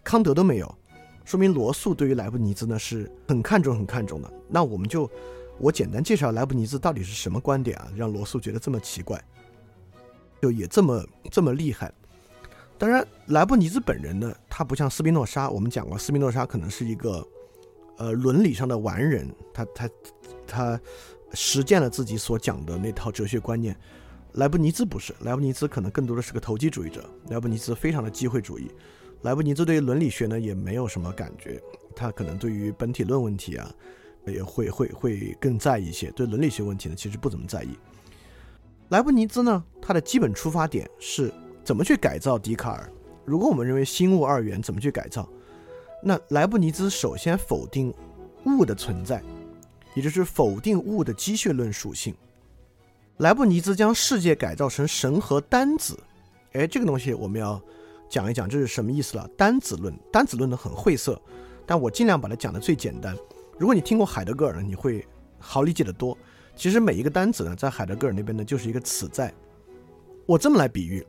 [0.03, 0.77] 康德都没有，
[1.23, 4.31] 说明罗素对于莱布尼兹呢是很看重、很看重的。
[4.49, 5.09] 那我们就
[5.57, 9.23] 我简单介绍莱布尼兹到底是什么观点啊，让罗素觉得这么奇怪，
[10.41, 11.91] 就也这么这么厉害。
[12.77, 17.25] 当然，莱布尼兹本人呢，他不像斯宾诺莎，我们讲过，斯宾诺莎可能是一个
[17.97, 19.89] 呃伦理上的完人，他他
[20.45, 20.81] 他
[21.33, 23.75] 实践了自己所讲的那套哲学观念。
[24.33, 27.07] 莱布尼兹不是，莱布尼兹可能更多的是个投机主义者。
[27.29, 28.71] 莱布尼兹非常的机会主义。
[29.21, 31.61] 莱布尼兹对于伦理学呢也没有什么感觉，
[31.95, 33.71] 他可能对于本体论问题啊
[34.25, 37.69] 也会会会更在意一些，对伦理学问题呢其实不怎么在意。
[38.89, 41.31] 莱布尼兹呢，他的基本出发点是
[41.63, 42.91] 怎么去改造笛卡尔？
[43.25, 45.27] 如果我们认为心物二元，怎么去改造？
[46.03, 47.93] 那莱布尼兹首先否定
[48.45, 49.23] 物的存在，
[49.95, 52.13] 也就是否定物的机械论属性。
[53.17, 55.97] 莱布尼兹将世界改造成神和单子，
[56.51, 57.61] 哎，这个东西我们要
[58.09, 59.29] 讲一讲这是什么意思了。
[59.37, 61.19] 单子论，单子论呢很晦涩，
[61.65, 63.17] 但我尽量把它讲的最简单。
[63.57, 65.07] 如果你听过海德格尔呢，你会
[65.39, 66.17] 好理解的多。
[66.55, 69.33] 其实每一个单子呢，在海德格尔那边呢，就是一个此在。
[70.25, 71.05] 我这么来比喻，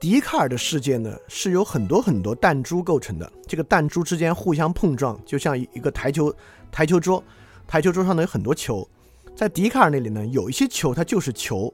[0.00, 3.30] 笛卡尔的世界呢，是由很多很多弹珠构成的。
[3.46, 6.34] 这个弹珠之间互相碰撞，就像一个台球
[6.72, 7.22] 台球桌，
[7.68, 8.88] 台球桌上呢有很多球。
[9.36, 11.72] 在笛卡尔那里呢，有一些球它就是球，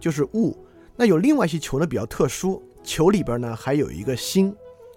[0.00, 0.58] 就是物。
[0.96, 4.52] 那有另外一些球呢比较特殊，球里边呢还有一个心，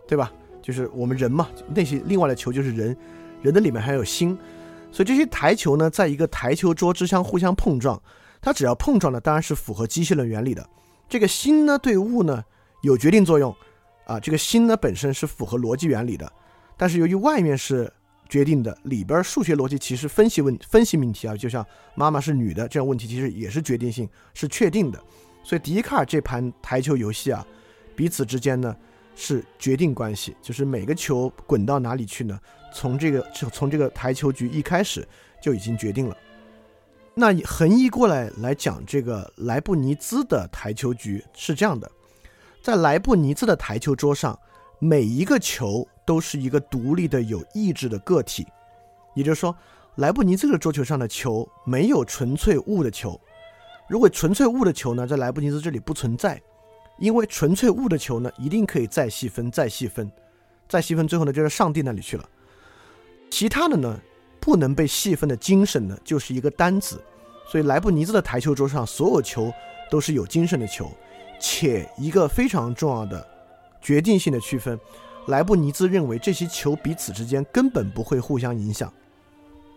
[0.07, 0.33] 对吧？
[0.59, 2.97] 就是我们人嘛，那些另外的球就是人，
[3.43, 4.35] 人的里面还有心。
[4.91, 8.01] 所以这些台球呢，在一个台球桌之相互相碰撞，
[8.41, 10.67] 它只要碰撞呢，当然是符合机械论原理的。
[11.07, 12.43] 这个心呢，对物呢
[12.81, 13.55] 有决定作用，
[14.05, 16.31] 啊，这个心呢本身是符合逻辑原理的。
[16.77, 17.91] 但是由于外面是
[18.27, 21.65] 决定的，里边数学逻辑其实分析问分析命题啊，就像
[21.95, 25.01] 妈妈是女的这样问题，其实也是决定性是确定的。
[25.43, 27.45] 所以笛卡尔这盘台球游戏啊，
[27.95, 28.75] 彼此之间呢
[29.15, 32.39] 是决定关系，就是每个球滚到哪里去呢？
[32.73, 35.07] 从这个从这个台球局一开始
[35.41, 36.17] 就已经决定了。
[37.13, 41.91] 那横移过来来讲，这个莱布尼兹的台球局是这样的：
[42.61, 44.37] 在莱布尼兹的台球桌上，
[44.77, 48.45] 每一个球都是一个独立的有意志的个体。
[49.15, 49.55] 也就是说，
[49.95, 53.19] 莱布尼兹的桌球上的球没有纯粹物的球。
[53.89, 56.39] 如果纯粹物的球呢，在莱布尼兹这里不存在，
[56.99, 60.09] 因为纯粹物的球呢，一定可以再细分、再细分、
[60.69, 62.29] 再细分，最后呢，就是上帝那里去了。
[63.31, 63.99] 其他的呢，
[64.39, 67.03] 不能被细分的精神呢，就是一个单子。
[67.49, 69.51] 所以莱布尼兹的台球桌上所有球
[69.89, 70.89] 都是有精神的球，
[71.41, 73.27] 且一个非常重要的
[73.81, 74.79] 决定性的区分，
[75.27, 78.93] 莱布尼兹认为这些球彼此之间根本不会互相影响。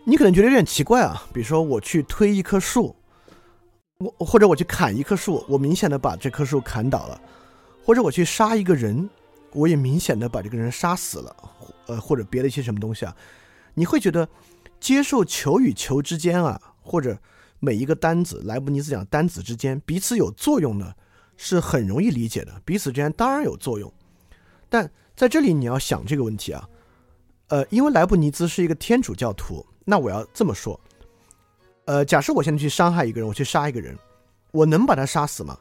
[0.05, 2.95] 你可能觉得有点奇怪啊，比如说我去推一棵树，
[3.97, 7.19] 我或者我去砍一棵树，我明显的把这棵树砍倒了，
[7.83, 9.09] 或者我去杀一个人，
[9.51, 11.35] 我也明显的把这个人杀死了。
[11.87, 13.15] 呃，或者别的一些什么东西啊，
[13.73, 14.27] 你会觉得
[14.79, 17.17] 接受球与球之间啊，或者
[17.59, 20.93] 每一个单子，莱布尼兹讲单子之间彼此有作用呢，
[21.37, 22.61] 是很容易理解的。
[22.65, 23.91] 彼此之间当然有作用，
[24.69, 26.69] 但在这里你要想这个问题啊，
[27.47, 30.79] 呃，因为莱布尼兹是一个天主教徒，那我要这么说，
[31.85, 33.97] 呃，假设我现在去伤害一个人，我去杀一个人，
[34.51, 35.57] 我能把他杀死吗？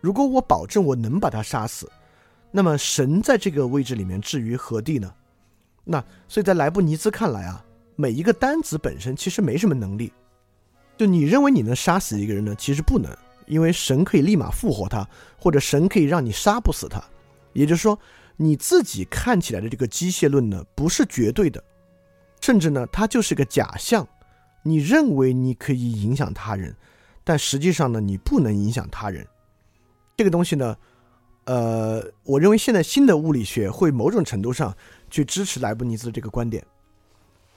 [0.00, 1.90] 如果我保证我能把他杀死，
[2.50, 5.12] 那么神在这个位置里面置于何地呢？
[5.84, 7.64] 那所以在莱布尼兹看来啊，
[7.96, 10.12] 每一个单子本身其实没什么能力。
[10.96, 12.54] 就你认为你能杀死一个人呢？
[12.56, 13.10] 其实不能，
[13.48, 17.02] 因为神可以立马复活他，或者神可以让你杀不死他。
[17.52, 17.98] 也就是说，
[18.36, 21.62] 你自己看起来的这个机械论呢，不是绝对的，
[22.40, 24.06] 甚至呢，它就是个假象。
[24.62, 26.76] 你认为你可以影响他人，
[27.24, 29.26] 但实际上呢，你不能影响他人。
[30.16, 30.76] 这个东西呢，
[31.46, 34.74] 呃，我认为现在新的物理学会某种程度上。
[35.10, 36.62] 去支持莱布尼兹这个观点，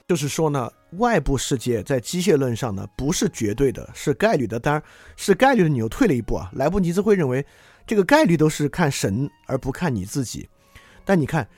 [0.08, 4.60] 就是说呢，外部世界在机械论上呢不是绝对的，是概率的。
[4.60, 4.82] 当然
[5.16, 6.50] 是概率的，你又退了一步啊。
[6.54, 7.44] 莱布尼兹会认为
[7.86, 10.48] 这个概率都是看神而不看你自己。
[11.04, 11.48] 但你看，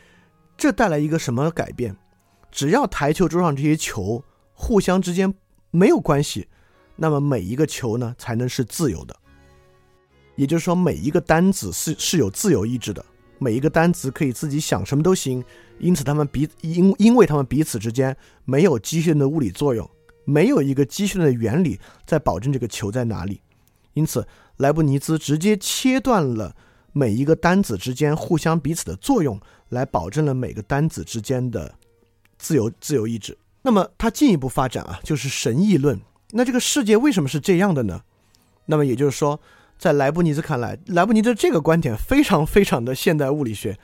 [0.57, 1.97] 这带来一个什么改变？
[2.53, 5.35] 只要台球桌上这些球互相之间
[5.73, 6.47] 没有关系，
[6.95, 9.17] 那么每一个球呢才能是自由的。
[10.37, 13.05] 也就是说，每一个单子是是有自由意志的。
[13.39, 15.45] 每一个单子可以自己想什么都行，
[15.79, 19.89] 因此他们彼因因为他们彼此之间没有机械的物理作用，
[20.25, 23.41] 没有一个机械的原理在保证这个球在哪里，
[23.93, 24.27] 因此
[24.59, 26.55] 莱布尼兹直接切断了
[26.93, 31.75] 每一个单子之间互相彼此的作用，来保证了每个单子之间的
[32.39, 33.37] 自由自由意志。
[33.63, 36.01] 那么他进一步发展啊，就是神议论。
[36.31, 38.03] 那这个世界为什么是这样的呢？
[38.67, 39.41] 那么也就是说。
[39.79, 43.79] 在莱布尼兹看来，莱布尼兹这个观点非常非常的现代物理学。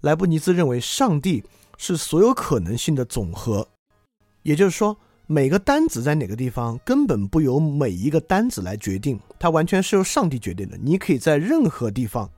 [0.00, 1.44] 莱布尼兹认为，上帝
[1.78, 3.68] 是所有可能性的总和，
[4.42, 10.76] 也就是说，每个单子在哪个地方根本不由每一个单子来决定，它完全是由上帝决定的。
[10.76, 12.28] 你可以在任何地方，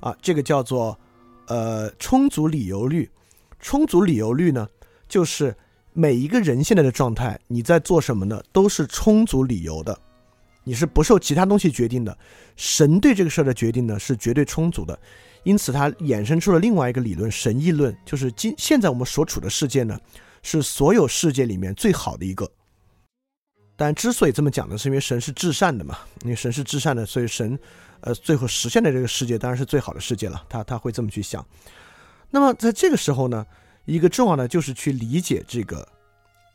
[0.00, 0.98] 啊，这个叫做
[1.46, 3.10] 呃充足理由律。
[3.58, 4.68] 充足理由律呢，
[5.08, 5.56] 就是
[5.92, 9.98] 每一个人现在的状态，你在做什么呢，都是充足理由的。
[10.62, 12.16] 你是不受其他东西决定的，
[12.54, 14.98] 神对这个事儿的决定呢是绝对充足的，
[15.42, 19.98] 因此它衍生出了另外一个理论——神议论，就是今现在我们所处的世界呢
[20.42, 22.50] 是所有世界里面最好的一个。
[23.74, 27.58] 但之所以这么讲呢，是因为神是至善的嘛，因为神是至善的，所以神，
[28.02, 30.44] 呃，最后实现的这个世界当然是最好的世界了。
[30.50, 31.42] 他他会这么去想。
[32.28, 33.46] 那么在这个时候呢，
[33.86, 35.88] 一个重要的就是去理解这个，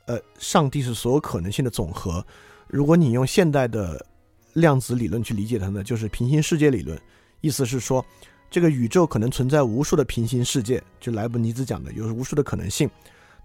[0.05, 2.23] 呃，上帝是所有可能性的总和。
[2.67, 4.05] 如果你用现代的
[4.53, 6.99] 量子理论去理解它呢，就是平行世界理论，
[7.41, 8.05] 意思是说，
[8.49, 12.89] 这个宇宙可能存在无数的平行世界，就莱布尼兹讲的有无数的可能性。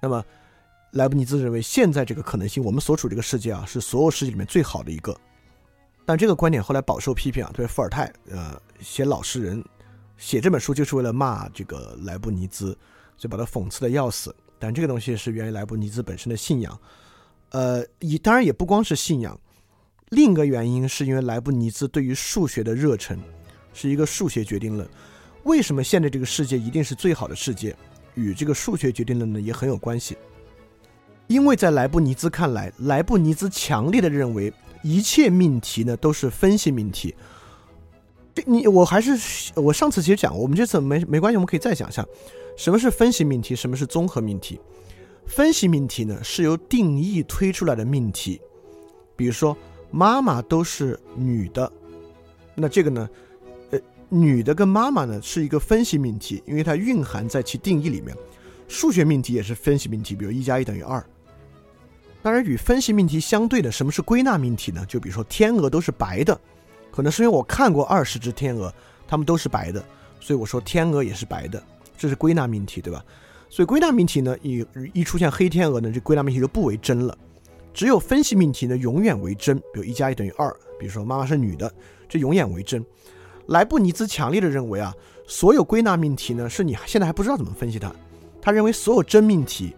[0.01, 0.25] 那么，
[0.93, 5.17] 莱布尼兹认为现在这个可能性，我们所处这个世界啊，是所有世界里面最好的一个。
[6.07, 9.63] 但这个观点后来饱受批评啊，特别伏尔泰，呃，写老实人，
[10.17, 12.77] 写这本书就是为了骂这个莱布尼兹，
[13.17, 14.35] 所以把他讽刺的要死。
[14.59, 16.79] 但这个东西是源于莱布尼兹本身的信仰，
[17.51, 19.39] 呃，以当然也不光是信仰，
[20.11, 23.19] 另一个原因是因为莱布尼兹对于数学的热忱，
[23.73, 24.89] 是一个数学决定论。
[25.45, 27.77] 为什么现在这个世界一定是最好的世界？
[28.15, 30.17] 与这个数学决定论呢也很有关系。
[31.27, 34.53] 因为在莱布尼兹看来，莱布尼兹强烈的认为。
[34.83, 37.15] 一切命题呢都是分析命题，
[38.35, 42.03] 这你我还是我上次其实讲过，我们这次没没关系，我们可以再讲一下，
[42.57, 44.59] 什么是分析命题，什么是综合命题。
[45.27, 48.41] 分析命题呢是由定义推出来的命题，
[49.17, 49.57] 比如说
[49.91, 51.71] 妈妈都是女的，
[52.55, 53.09] 那这个呢，
[53.71, 53.79] 呃，
[54.09, 58.17] 女的跟妈妈呢是一个分析命题，因为它蕴含在其定义里面。
[58.69, 61.05] 数学命题也是分析命题，比如一加一等于二。
[62.23, 64.87] 当然，与分析命题相对的，什么是归纳命题呢？
[64.87, 66.41] 就比如说天鹅都是白的，
[66.93, 68.73] 可能是因为我看过二十只天鹅，
[69.09, 69.85] 它们都是白的，
[70.21, 71.61] 所以我说天鹅也是白的，
[71.99, 73.05] 这是归纳命题，对吧？
[73.51, 77.19] 所以归纳命题呢，一一出现黑天鹅呢，这归纳命题就不为真了。
[77.75, 79.59] 只有分析命题呢，永远为真。
[79.59, 81.71] 比如一加一等于二，比如说妈妈是女的，
[82.09, 82.83] 这永远为真。
[83.49, 84.95] 莱布尼兹强烈的认为啊，
[85.27, 87.93] 所有归纳命题呢，是你现在还不知道怎么分析它。
[88.41, 89.75] 他认为所有真命题。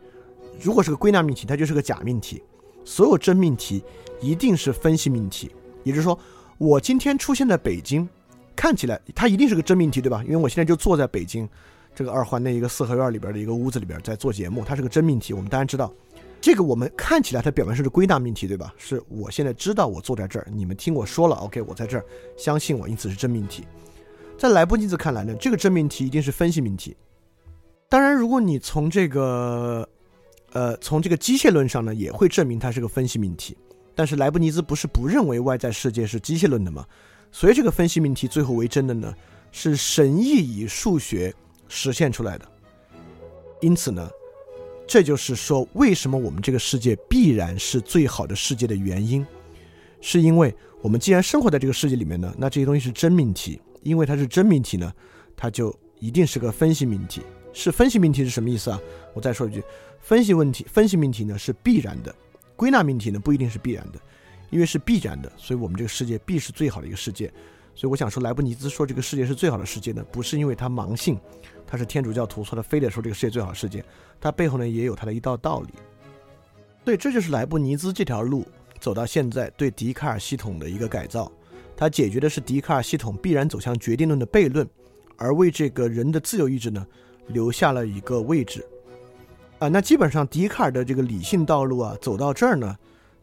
[0.60, 2.40] 如果是个归纳命题，它就是个假命题。
[2.84, 3.82] 所有真命题
[4.20, 5.50] 一定是分析命题，
[5.82, 6.18] 也就是说，
[6.58, 8.08] 我今天出现在北京，
[8.54, 10.22] 看起来它一定是个真命题，对吧？
[10.24, 11.48] 因为我现在就坐在北京
[11.94, 15.32] 这个二环那一个四合院里边的一个屋子里边在做节目，它是个真命题。
[15.32, 15.92] 我们当然知道，
[16.40, 18.74] 这个我们看起来它表面是个归纳命题，对吧？
[18.76, 22.04] 是我现在知道我坐在这儿，你们听我说了，OK，我在这儿，
[22.36, 23.64] 相信我，因此是真命题。
[24.38, 26.96] 在莱布尼兹看来呢，这个真命题一定是分析命题。
[27.88, 29.88] 当然，如果你从这个。
[30.54, 33.56] 呃，从这个机械论上呢，也会证明它是个分析命题。
[33.94, 36.84] 但是莱布尼兹不是不认为外在世界是机械论的吗？
[37.30, 39.14] 所以这个分析命题最后为真的呢，
[39.50, 41.34] 是神意以数学
[41.74, 42.46] 实现出来的。
[43.62, 44.06] 因此呢，
[44.86, 49.26] 这就是说为什么我们这个世界必然是最好的世界的原因，
[50.02, 53.58] 是因为我们既然生活在这个世界里面呢，那这些东西是真命题。
[53.82, 54.92] 因为它是真命题呢，
[55.36, 57.20] 它就一定是个分析命题。
[57.52, 58.80] 是分析命题是什么意思啊？
[59.12, 59.60] 我再说一句。
[59.98, 62.14] 分析问题、分析命题呢是必然的，
[62.54, 63.98] 归纳命题呢不一定是必然的，
[64.50, 67.26] 因为是必然的，所以我们这个世界必是最好的一个世界。
[67.74, 71.18] 所以我想说，莱布尼兹说这个世界是最好的世界呢，不是因为他盲信，
[71.72, 73.82] 他是天主教徒，说他非得说这个世界最好的世界，
[74.20, 75.72] 他背后呢也有他的一道道理。
[76.84, 78.46] 对，这就是莱布尼兹这条路
[78.78, 81.32] 走到现在对笛卡尔系统的一个改造，
[81.74, 84.68] 他解决的是笛卡尔系统必然走向决定论的悖论，
[85.16, 86.86] 而为这个人的自由意志呢
[87.28, 88.62] 留下了一个位置。
[89.58, 92.76] 啊，那基本上笛卡尔的这个理性道路啊，走到这儿呢，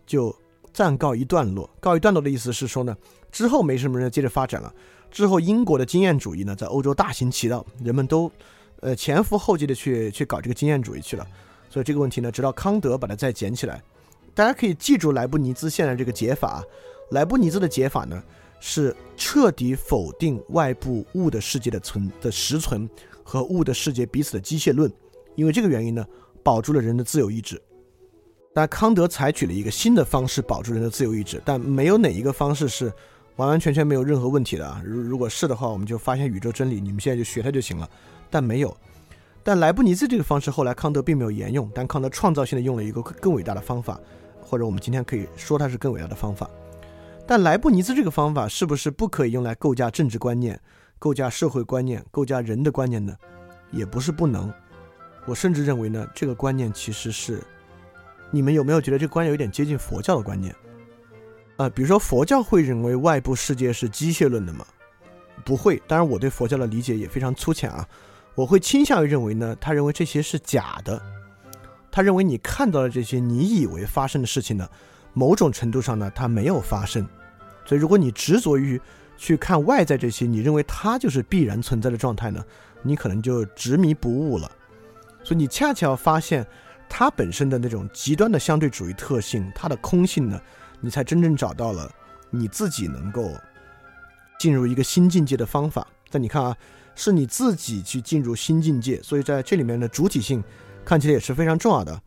[0.07, 0.35] 就
[0.73, 1.69] 暂告一段落。
[1.79, 2.97] 告一段落的意思是说呢，
[3.31, 4.73] 之后没什么人接着发展了。
[5.11, 8.31] 之后英国的经验主义呢，在欧洲大行其道，人们都，
[8.81, 11.25] 呃，前赴后继的去去搞这个经验主义去了。
[11.69, 13.81] 所以这个问题呢，直到康德把它再捡起来。
[14.33, 16.63] 大家可以记住莱布尼兹现在这个解法。
[17.11, 18.23] 莱布尼兹的解法呢，
[18.59, 22.89] 是彻底否定外部物的世界的存的实存
[23.23, 24.91] 和物的世界彼此的机械论。
[25.35, 26.05] 因为这个原因呢。
[26.41, 27.61] 保住了人的自由意志，
[28.53, 32.91] 但康德采取了一个新的方式保住人的自由意志，但没有哪一个方式是
[33.39, 34.81] 完完全全没有任何问题的啊！
[34.85, 37.89] 如如果是的话，我们就发现宇宙真理，你们现在就学它就行了。
[38.29, 38.75] 但没有，
[39.45, 43.97] 但莱布尼兹这个方式后来康德并没有沿用，但康德创造性的用了一个更伟大的方法，
[44.41, 46.49] 或者我们今天可以说它是更伟大的方法。
[47.25, 50.59] 但莱布尼兹这个方法是不是不可以用来构架政治观念、
[50.99, 53.15] 构架社会观念、构架人的观念呢？
[53.71, 54.51] 也不是不能。
[55.25, 57.41] 我甚至认为呢，这个观念其实是，
[58.31, 60.53] 你们有没有觉得这个观念有点接近佛教的观念？
[61.59, 64.65] 啊，比如说佛教会认为外部世界是机械论的吗？
[65.43, 65.75] 不会。
[65.89, 67.85] 当然，我对佛教的理解也非常粗浅啊。
[68.33, 71.01] 我会倾向于认为呢，他认为这些是假的。
[71.91, 74.65] 他认为你看到的这些你以为发生的事情呢，
[75.11, 77.05] 某种程度上呢，它没有发生。
[77.65, 78.79] 所以，如果你执着于
[79.17, 82.41] 去看外在这些，你认为它就是必然存在的状态呢，
[82.81, 84.49] 你可能就执迷不悟了。
[85.25, 86.47] 所以你恰恰要发现，
[86.87, 90.39] 它本身的那种极端的相对主义特性，它的空性呢，
[90.79, 91.91] 你才真正找到了
[92.29, 93.31] 你自己能够
[94.39, 95.87] 进入一个新境界的方法。
[96.11, 96.55] 但你看啊，
[96.95, 100.43] 是你自己去进入新境界，所以在这里面的主体性
[100.83, 102.01] 看起来也是非常重要的。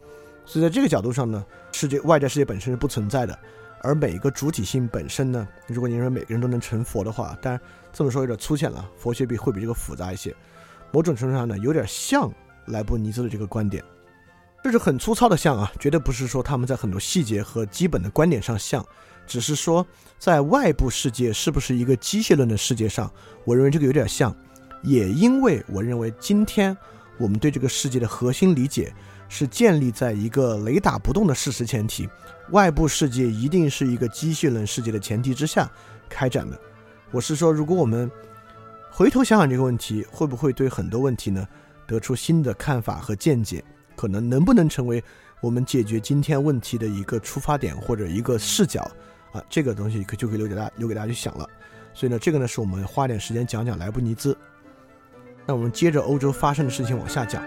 [0.45, 3.39] 所以在这个角度上呢，世界外在世界本身是不存在的，
[3.81, 7.61] 而每一个主体性本身呢，如果你认为每个人都能成佛的话，当然
[7.93, 10.35] 这么说有点粗浅了，佛学比会比这个复杂一些。
[10.91, 12.31] 某种程度上呢，有点像
[12.67, 13.83] 莱布尼兹的这个观点，
[14.63, 18.85] 这是很粗糙的像啊，绝对不是说他们在很多细节和基本的观点上像，
[19.27, 19.85] 只是说
[20.19, 23.13] 在外部世界是不是一个机械论的世界上，
[23.45, 24.35] 我认为这个有点像。
[24.83, 26.77] 也因为我认为今天
[27.17, 28.93] 我们对这个世界的核心理解
[29.29, 32.09] 是建立在一个雷打不动的事实前提，
[32.51, 35.71] 外部世界一定是一个机械论世界的前提之下
[36.09, 36.59] 开展的。
[37.13, 38.11] 我是说，如果我们
[38.91, 41.47] 回头想想这个问题，会不会对很多问题呢
[41.87, 43.65] 得出新的看法和见解？
[44.03, 45.01] 可能能不能成为
[45.41, 48.83] 我们解决今天问题的一个出发点或者一个视角
[49.31, 49.41] 啊？
[49.49, 51.49] 这个东西可就可以留给大家留给大家去想了。
[51.95, 54.37] 所以呢，这个呢是我们花点时间讲讲莱布尼兹。
[55.47, 57.45] 那我们接着欧洲发生的事情往下讲。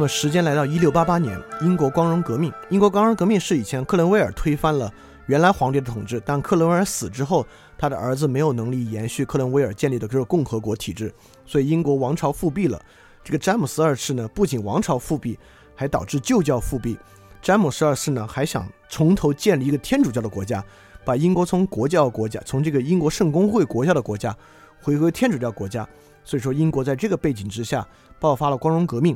[0.00, 2.50] 那么时间来到一六八八年，英国光荣革命。
[2.70, 4.90] 英国光荣革命是以前克伦威尔推翻了
[5.26, 7.46] 原来皇帝的统治，但克伦威尔死之后，
[7.76, 11.12] 他的儿子没有能力延续克伦威尔建立的这个共和国体制，
[11.44, 12.80] 所以英国王朝复辟了。
[13.22, 15.38] 这个詹姆斯二世呢，不仅王朝复辟，
[15.74, 16.98] 还导致旧教复辟。
[17.42, 20.64] 詹姆斯二世呢，还想从头建立一个天主教的国家，
[21.04, 24.34] 把英国从国教国家，从这个英国圣公会国教的国家，
[24.80, 25.86] 回归天主教国家。
[26.24, 27.86] 所以说，英国在这个背景之下
[28.18, 29.14] 爆发了光荣革命。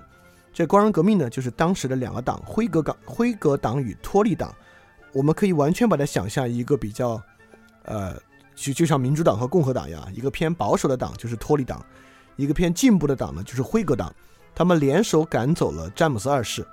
[0.54, 4.54] 这光荣革命呢，就是当时的两个党，辉格党、辉格党与托利党。
[5.12, 7.20] 我们可以完全把它想象一个比较，
[7.82, 8.16] 呃，
[8.54, 11.84] 就就像民主党和共和党一样，一个偏保守的党就是托利党，
[12.36, 14.14] 一个偏进步的党呢就是辉格党。
[14.54, 16.64] 他们联手赶走了詹姆斯二世，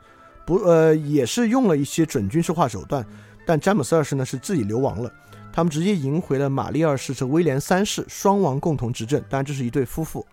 [0.46, 3.04] 不，呃，也是用了一些准军事化手段，
[3.48, 5.12] 但詹姆斯二世呢是自己流亡了。
[5.52, 9.20] 他们直接迎回了玛丽二世和威廉三世，双王共同执政。
[9.30, 10.26] 当然，这是一对夫妇。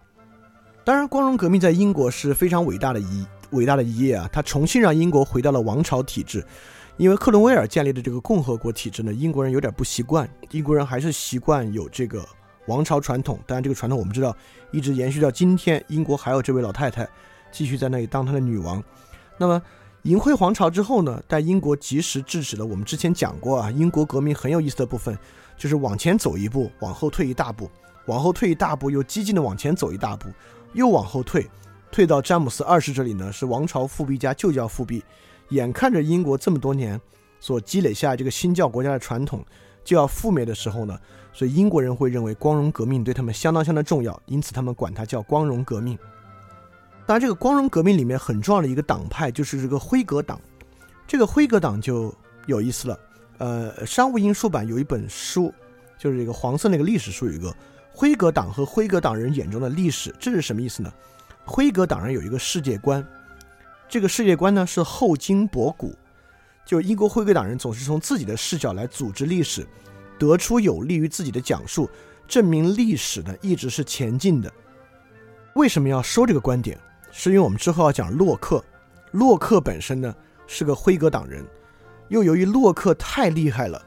[0.84, 3.26] 当然，光荣革命在英国是非常伟大的一。
[3.50, 6.44] 伟大的一页啊，他重新让英国回到了王朝体制，
[6.96, 12.24] 因为克伦威尔建立的这个共和国体制呢，英国人有点不习惯，英国人还是习惯有这个
[12.66, 13.38] 王朝传统。
[13.46, 14.36] 当然，这个传统我们知道
[14.70, 17.08] 一直延续到今天，英国还有这位老太太
[17.50, 18.82] 继续在那里当她的女王。
[19.38, 19.62] 那么，
[20.02, 25.16] 银辉皇朝之后呢，但英国及时制止了我们之前讲过啊，英国革命很有意思的部分
[25.56, 27.70] 就是往前走一步，往后退一大步，
[28.06, 30.28] 往后退一大步，又激进的往前走一大步，
[30.74, 31.48] 又往后退。
[31.90, 35.02] 退到詹姆斯二世这里呢，是王朝复辟加旧教复辟，
[35.50, 37.00] 眼看着英国这么多年
[37.40, 39.44] 所积累下这个新教国家的传统
[39.82, 40.98] 就要覆灭的时候呢，
[41.32, 45.98] 所以英国人会认为光荣革命对他们相当相当重要，因此他们管它叫光荣革命。
[47.06, 50.38] 当然，这个光荣革命里面很重要的一个党派就是这个辉格党，
[51.06, 52.14] 这个辉格党就
[52.46, 52.98] 有意思了。
[53.38, 55.50] 呃，商务印书版有一本书，
[55.98, 57.54] 就是这个黄色那个历史书，有一个
[57.94, 60.92] 辉格党和辉格党人眼中的历史，这是什么意思呢？
[61.48, 63.02] 辉格党人有一个世界观，
[63.88, 65.94] 这个世界观呢是后经博古，
[66.66, 69.66] 就英国辉格党人总是从自己的视角来组织历史，
[70.18, 71.88] 得出有利于自己的讲述，
[72.28, 74.52] 证明历史呢一直是前进的。
[75.54, 76.78] 为什么要说这个观点？
[77.10, 78.62] 是因为我们之后要讲洛克，
[79.12, 80.14] 洛克本身呢
[80.46, 81.42] 是个辉格党人，
[82.08, 83.82] 又由于洛克太厉害了，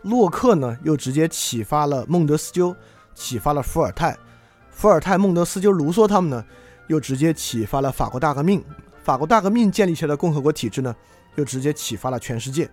[0.00, 2.74] 洛克呢又直接启发了孟德斯鸠，
[3.14, 4.16] 启发了伏尔泰，
[4.70, 6.42] 伏尔泰、孟德斯鸠、卢梭他们呢。
[6.86, 8.62] 又直接启发了法国大革命，
[9.02, 10.94] 法国大革命建立起来的共和国体制呢，
[11.36, 12.70] 又直接启发了全世界。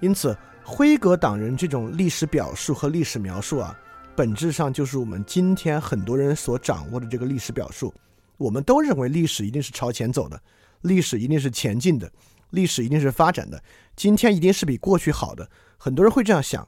[0.00, 3.78] 因此，辉格党人这种历史表述和历史描述啊，
[4.16, 7.92] 本质上就是我们今天很多人所掌握的这个历史表述。
[8.36, 10.40] 我们都认为历史一定是朝前走的，
[10.82, 12.10] 历史一定是前进的，
[12.50, 13.62] 历史一定是发展的，
[13.94, 15.46] 今天一定是比过去好的。
[15.76, 16.66] 很多人会这样想，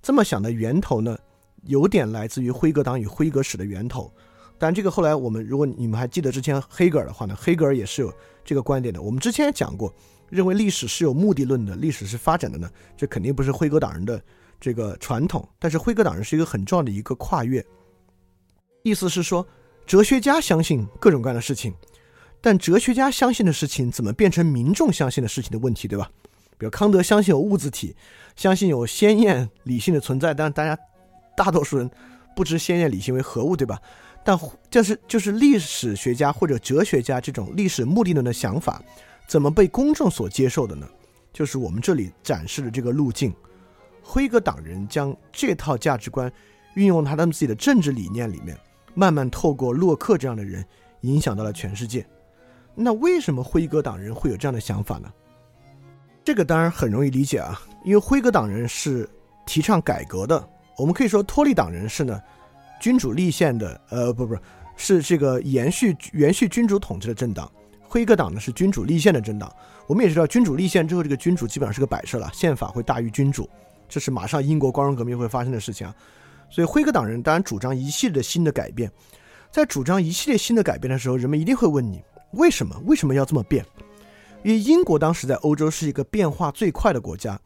[0.00, 1.18] 这么想的源头呢，
[1.64, 4.10] 有点来自于辉格党与辉格史的源头。
[4.60, 8.12] 但这个后来我们，如果你们还记得之前黑格尔的话呢，黑格尔也是有
[8.44, 9.00] 这个观点的。
[9.00, 9.90] 我们之前也讲过，
[10.28, 14.22] 认为历史是有目的论的，历史是发展的呢，这肯定不是辉格党人的
[14.60, 15.48] 这个传统。
[15.58, 17.64] 但是辉格党人是一个很重要的一个跨越，
[18.82, 19.46] 意思是说，
[19.86, 21.72] 哲学家相信各种各样的事情，
[22.42, 26.10] 但哲学家相信的事情怎么变成民众相信的事情的问题，对吧？
[26.58, 27.96] 比如康德相信有物质体，
[28.36, 30.78] 相信有鲜艳理性的存在，但大家
[31.34, 31.90] 大多数人
[32.36, 33.80] 不知鲜艳理性为何物，对吧？
[34.22, 34.38] 但
[34.70, 38.82] 就是就是历史学家或者哲学家这种历史目的论的想法，
[39.26, 40.86] 怎么被公众所接受的呢？
[41.32, 43.34] 就是我们这里展示的这个路径。
[44.02, 46.30] 辉格党人将这套价值观
[46.74, 48.58] 运用他们自己的政治理念里面，
[48.94, 50.64] 慢慢透过洛克这样的人
[51.00, 52.06] 影响到了全世界。
[52.74, 55.10] 那为什么辉格党人会有这样的想法呢？
[56.22, 59.08] 这个当然很容易理解啊，因为辉格党人是
[59.46, 60.48] 提倡改革的。
[60.76, 62.20] 我们可以说托利党人是呢。
[62.80, 64.36] 君主立宪的，呃，不不，
[64.74, 67.48] 是这个延续延续君主统治的政党。
[67.82, 69.52] 辉格党呢是君主立宪的政党。
[69.86, 73.48] 我们也知道，君主立宪之后，这个君主基本上是个摆设了，宪法会大于君主，
[73.88, 75.94] 这是马上英国光荣革命会发生的事情啊。
[76.48, 78.90] 所以，辉格党人当然主张一系列的新的改变。
[79.50, 82.02] 在主张一系列新的改变的时候，人们一定会问你，
[82.32, 82.74] 为什么？
[82.86, 83.64] 为什么要这么变？
[84.42, 87.38] 因为英国当时在欧洲是一个变化最快的国家。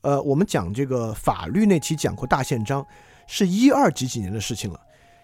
[0.00, 2.84] 呃，我们讲这个法律那期讲过大宪章。
[3.32, 4.80] 是一二几几年的事情了，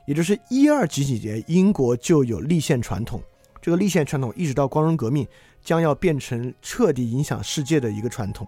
[0.07, 3.21] 也就是一二几几年，英国就有立宪传统。
[3.61, 5.27] 这个立宪传统一直到光荣革命，
[5.61, 8.47] 将要变成彻底影响世界的一个传统。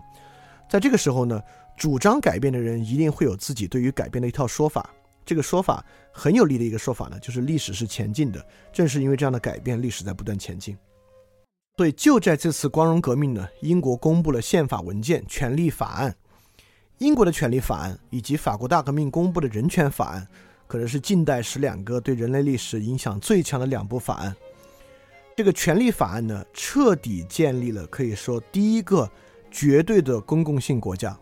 [0.70, 1.42] 在这个时候呢，
[1.76, 4.88] 主张改变的人一定会有自己对于改变的一套说法。
[5.26, 8.40] 这个说法很有力的一个说法呢，就是历史是前进的。
[8.72, 10.78] 正是因为这样的改变，历史在不断前进。
[11.76, 16.12] 所以就在这次光荣革命呢，英国公布了宪法文件《权利法案》。
[16.98, 20.26] 英国的权利法案以及法国大革命公布的人权法案，
[20.66, 24.34] 可能是近代史两个对人类历史影响最强的两部法案。
[25.36, 29.08] 这个权利法案呢，彻底建立了可以说第一个
[29.48, 31.16] 绝对的公共性国家。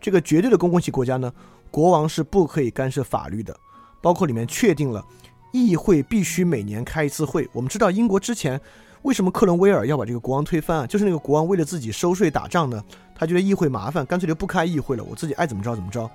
[0.00, 1.32] 这个绝对的公共性国家呢，
[1.68, 3.58] 国王是不可以干涉法律的，
[4.00, 5.04] 包括里面确定了
[5.52, 7.48] 议会必须每年开一次会。
[7.52, 8.60] 我们知道英国之前。
[9.02, 10.86] 为什么克伦威尔要把这个国王推翻啊？
[10.86, 12.82] 就是那个国王为了自己收税打仗呢，
[13.14, 16.10] 他觉得议会麻烦，干脆就不开议会了，我自己爱怎么着怎么着。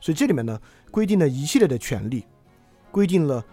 [0.00, 0.60] 所以这里面呢，
[0.90, 2.26] 规定了一系列的权利，
[2.90, 3.44] 规定了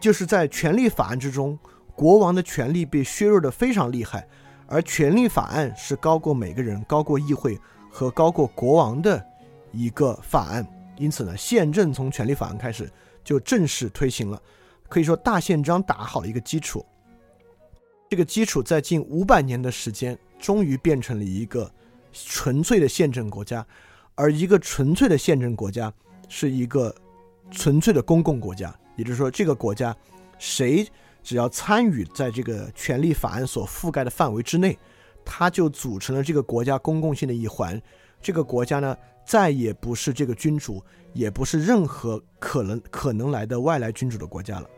[0.00, 1.56] 就是在权利法案之中，
[1.94, 4.26] 国王的权利被削弱的非常厉害，
[4.66, 7.58] 而权利法案是高过每个人、高过议会
[7.88, 9.24] 和高过国王的
[9.70, 10.66] 一个法案。
[10.96, 12.90] 因此呢，宪政从权利法案开始
[13.22, 14.42] 就正式推行了，
[14.88, 16.84] 可以说大宪章打好了一个基础。
[18.08, 21.70] 这个基础在近五百年的时间，终于变成了一个
[22.12, 23.66] 纯粹的宪政国家，
[24.14, 25.92] 而一个纯粹的宪政国家
[26.28, 26.94] 是一个
[27.50, 28.72] 纯粹的公共国家。
[28.96, 29.94] 也就是说，这个国家
[30.38, 30.86] 谁
[31.22, 34.78] 只要参与在这个权利法案所覆盖的范围之内，
[35.24, 37.80] 他就组成了这个国家公共性的一环。
[38.22, 38.96] 这个国家呢，
[39.26, 40.82] 再也不是这个君主，
[41.12, 44.70] 也不是任何可能可能来的外来君主的国家了。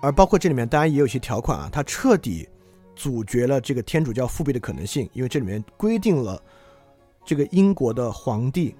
[0.00, 2.48] 而包括这里面当然也有一些条款啊，它彻底
[2.96, 6.42] 阻绝了这个天主教复辟的可能性，因为这里面规定了
[7.24, 8.74] 这个英国的皇帝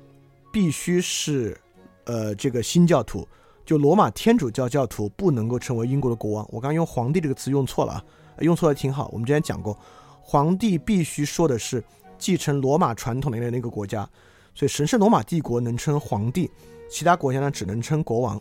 [0.53, 1.59] 必须是
[2.05, 3.27] 呃这个新教徒，
[3.65, 6.49] 就罗马天主教教徒不能够成为英国的国王。
[6.51, 8.05] 我刚用“皇帝”这个词用错了啊，
[8.41, 9.09] 用错了挺好。
[9.13, 9.79] 我们之前讲过，
[10.23, 11.85] 皇帝必须说的是
[12.19, 14.09] 继承罗马传统的那个国家，
[14.55, 16.51] 所以神圣罗马帝国能称皇帝，
[16.91, 18.41] 其他国家呢只能称国王。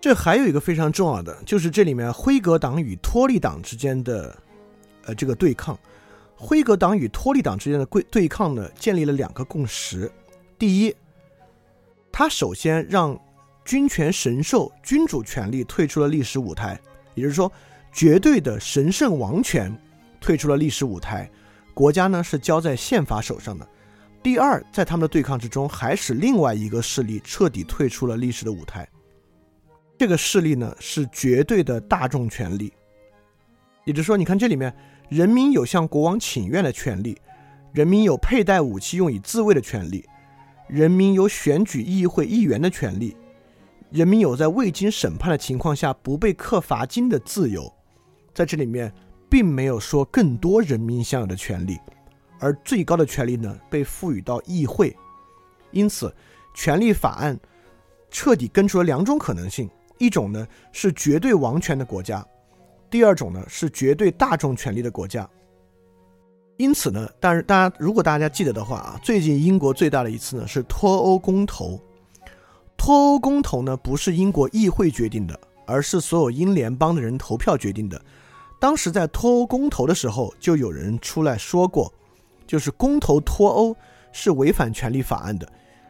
[0.00, 4.34] 这还有一个非常重要的，就是这里面辉格党与托利党之间的，
[5.04, 5.78] 呃，这个对抗。
[6.34, 10.10] 辉格党与托利党之间的对对抗呢，建立了两个共识。
[10.58, 10.96] 第一，
[12.10, 13.18] 他首先让
[13.62, 16.80] 君权神授、君主权力退出了历史舞台，
[17.14, 17.52] 也就是说，
[17.92, 19.70] 绝对的神圣王权
[20.18, 21.30] 退出了历史舞台，
[21.74, 23.68] 国家呢是交在宪法手上的。
[24.22, 28.88] 第二，在他们的对抗之中，还使另外一个势力彻底退出了历史的舞台。
[30.00, 32.72] 这个势力呢是绝对的大众权利，
[33.84, 34.74] 也就是说，你看这里面，
[35.10, 37.20] 人民有向国王请愿的权利，
[37.74, 40.02] 人民有佩戴武器用以自卫的权利，
[40.68, 43.14] 人民有选举议会议员的权利，
[43.90, 47.70] 人民有在未经审判的情况下不被课罚金的自由。
[48.32, 48.90] 在这里面，
[49.28, 51.78] 并没有说更多人民享有的权利，
[52.38, 54.96] 而最高的权利呢被赋予到议会。
[55.72, 56.10] 因此，
[56.54, 57.38] 权利法案
[58.10, 59.68] 彻底根除了两种可能性。
[60.00, 62.26] 一种呢是绝对王权的国家，
[62.88, 65.28] 第二种呢是绝对大众权力的国家。
[66.56, 71.78] 因此呢，但是大家如果大家记得的话啊，最近英国最大的一次呢是脱欧公投。
[72.78, 78.00] 脱欧公投呢不是英国议会决定的，而是所有英联邦的人投票决定的。
[78.58, 81.92] 当时在脱欧公投的时候，就有人出来说过，
[82.46, 83.76] 就是公投脱欧
[84.12, 85.46] 是违反权利法案的。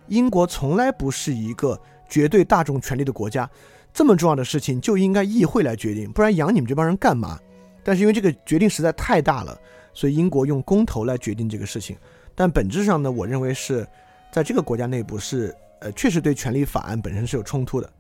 [0.09, 3.49] 英国从来不是一个绝对大众权力的国家。
[3.93, 7.39] 这么重要的事情就应该议会来决定，不然养你们这帮人干嘛？
[7.83, 9.59] 但是因为这个决定实在太大了，
[9.95, 11.97] 所以英国用公投来决定这个事情。
[12.35, 13.87] 但本质上呢，我认为是
[14.31, 17.93] 在这个国家内部是呃，确实对权力法案本身是有冲突的。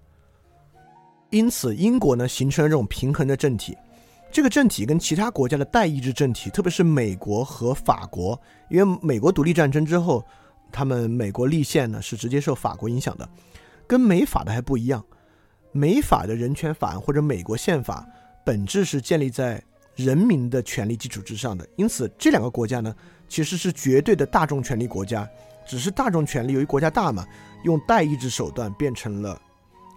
[1.31, 3.77] 因此，英国呢形成了这种平衡的政体。
[4.33, 10.25] 这个政体跟其他国家的代议制政体，特别是美国和法国，因为美国独立战争之后，
[10.71, 13.29] 他们美国立宪呢是直接受法国影响的，
[13.87, 15.05] 跟美法的还不一样。
[15.73, 18.07] 美法的人权法案或者美国宪法
[18.45, 19.63] 本质是建立在
[19.97, 22.95] 人民的权利基础之上的，因此这两个国家呢
[23.29, 25.29] 其实是绝对的大众权利国家，
[25.67, 27.27] 只是大众权利由于国家大嘛，
[27.65, 29.41] 用代议制手段变成了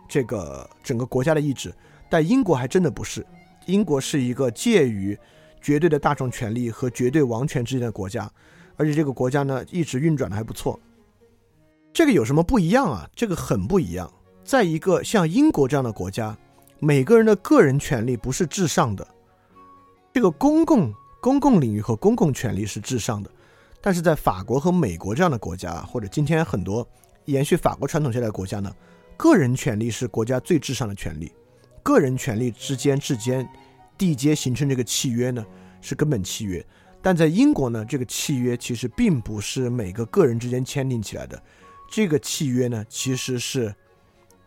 [0.07, 1.73] 这个整个国家的意志，
[2.09, 3.25] 但英国还真的不是。
[3.65, 5.17] 英国是一个介于
[5.61, 8.29] 绝对的大众权利和绝对王权之间的国家，
[8.75, 10.77] 而且这个国家呢一直运转的还不错。
[11.93, 13.09] 这个有什么不一样啊？
[13.15, 14.11] 这个很不一样。
[14.43, 16.37] 在一个像英国这样的国家，
[16.79, 19.07] 每个人的个人权利不是至上的，
[20.13, 23.31] 这个公共公共领域和公共权利是至上的。
[23.79, 26.87] 但是在法国和美国这样的国家，或者今天很多
[27.25, 28.73] 延续法国传统下来的国家呢，
[29.17, 31.31] 个人权利是国家最至上的权利。
[31.81, 33.47] 个人权利之间之间
[33.97, 35.45] 缔结形成这个契约呢，
[35.81, 36.65] 是根本契约。
[37.01, 41.41] 但在英国呢，这个契约其实并不是每个个人之间签订起来的，
[41.89, 43.75] 这个契约呢，其实是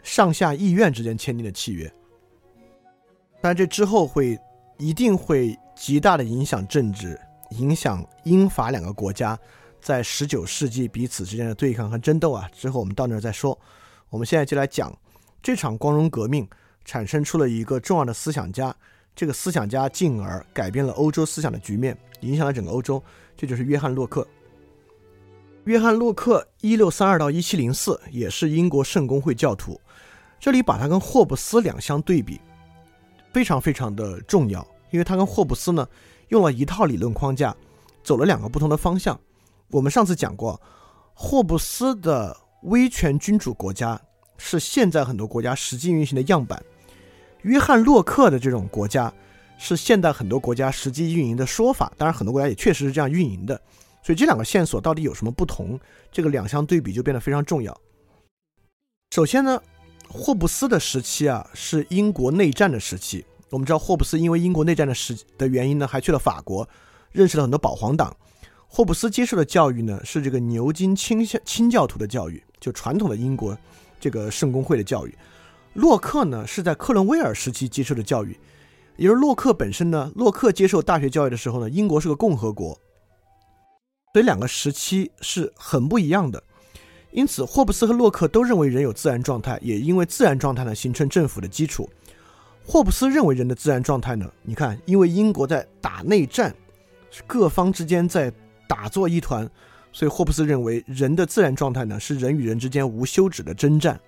[0.06, 1.92] 上下议院之间签订的契约。
[3.40, 4.38] 但这之后会
[4.78, 9.38] 一定会极大的影响政治，影响英法两个国家
[9.80, 12.48] 在十九世纪彼此之间的对抗和争斗啊。
[12.54, 13.58] 之后我们到那儿再说。
[14.08, 14.96] 我们现在就来讲
[15.42, 16.48] 这场光荣革命。
[16.88, 18.72] 产生出了一个重要的思想家，
[19.12, 23.02] 这个思想家进而改变了欧洲思想的局面，影响了整个欧洲。
[23.36, 24.24] 这就是约翰洛克。
[25.64, 29.80] 约翰洛克一六三二到一七零四，也是英国圣公会教徒。
[30.46, 32.40] 这里把他跟霍布斯两相对比，
[33.32, 35.84] 非常非常的重要，因为他跟霍布斯呢
[36.28, 37.52] 用了一套理论框架，
[38.04, 39.18] 走了两个不同的方向。
[39.72, 40.62] 我们上次讲过，
[41.14, 44.00] 霍布斯的威权君主国家
[44.38, 46.62] 是现在很多国家实际运行的样板。
[47.42, 49.12] 约翰洛克的这种国家，
[49.58, 51.92] 是现代很多国家实际运营的说法。
[51.98, 53.60] 当然，很多国家也确实是这样运营的。
[54.00, 55.76] 所以这两个线索到底有什么不同？
[56.12, 57.76] 这个两相对比就变得非常重要。
[59.10, 59.60] 首先呢，
[60.08, 63.24] 霍布斯的时期啊，是英国内战的时期。
[63.50, 66.68] 我们知道，霍布斯因为英国内战的时的原因呢，还去了法国，
[67.12, 68.14] 认识了很多保皇党。
[68.68, 73.56] 霍布斯接受的教育呢，是这个牛津清清教徒的教育，就传统的英国
[74.00, 75.16] 这个圣公会的教育。
[75.74, 78.38] 洛克呢是在克伦威尔时期接受的教育，
[78.96, 82.74] 也就是洛克本身呢，洛克接受大学教育的时候呢，英国是个共和国，
[84.12, 86.42] 所以两个时期是很不一样的。
[87.16, 91.88] 因此，霍布斯和洛克都认为人有自然状态，也因为自然状态呢形成政府的基础。
[92.62, 96.54] 霍布斯认为人的自然状态呢，你看，因为英国在打内战，
[97.26, 98.30] 各方之间在
[98.68, 99.48] 打作一团，
[99.92, 103.98] 所以霍布斯认为人的自然状态呢是人与人之间无休止的征战。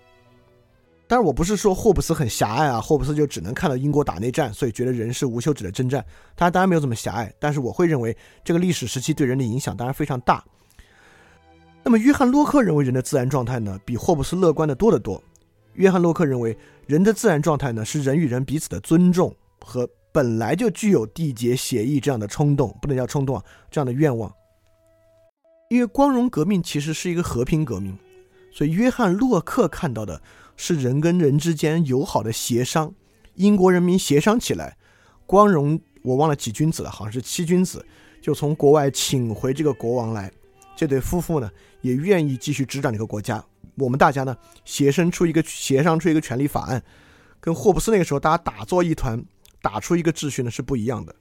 [1.06, 6.04] 但是我不是说霍布斯很狭隘啊，霍布斯就只能看到英国打内战，所以觉得人是无休止的征战。
[6.36, 10.44] 他当然没有这么狭隘，但是我会认为这个历史时期对人的影响当然非常大。
[11.88, 15.22] 那么约翰洛克认为人的自然状态呢，比霍布斯乐观的多得多。
[15.72, 16.54] 约翰洛克认为
[16.86, 19.34] 人的自然状态呢，是人与人彼此的尊重
[19.64, 24.30] 和本来就具有缔结协议这样的冲动，不能叫冲动啊，这样的愿望。
[25.70, 27.96] 因为光荣革命其实是一个和平革命，
[28.52, 30.20] 所以约翰洛克看到的。
[30.58, 32.92] 是人跟人之间友好的协商，
[33.36, 34.76] 英国人民协商起来，
[35.24, 37.82] 光荣我忘了几君子了，好像是七君子，
[38.20, 40.30] 就从国外请回这个国王来。
[40.76, 41.50] 这对夫妇呢
[41.80, 43.44] 也愿意继续执掌这个国家。
[43.76, 46.82] 我们大家呢协商出一个协商出一个权利法案，
[47.40, 49.22] 跟霍布斯那个时候大家打作一团，
[49.62, 51.14] 打出一个秩序呢是不一样的。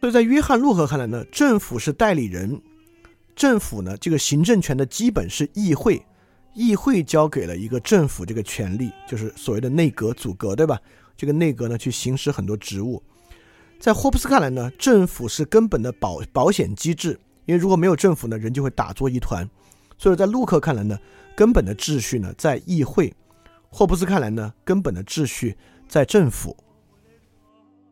[0.00, 2.60] 所以在约翰洛克看来呢，政府是代理人，
[3.36, 6.04] 政府呢这个行政权的基本是议会。
[6.52, 10.76] 议会交给了一个政府这个权利，就是所谓的内阁组阁，对吧？
[11.16, 13.00] 这个内阁呢，去行使很多职务。
[13.78, 17.16] 在霍布斯看来呢，政府是根本的保保险机制，
[17.50, 19.48] 因为如果没有政府呢，人就会打作一团。
[19.98, 20.96] 所以在陆克看来呢，
[21.34, 23.12] 根本的秩序呢在议会；
[23.70, 25.56] 霍布斯看来呢，根本的秩序
[25.88, 26.56] 在政府。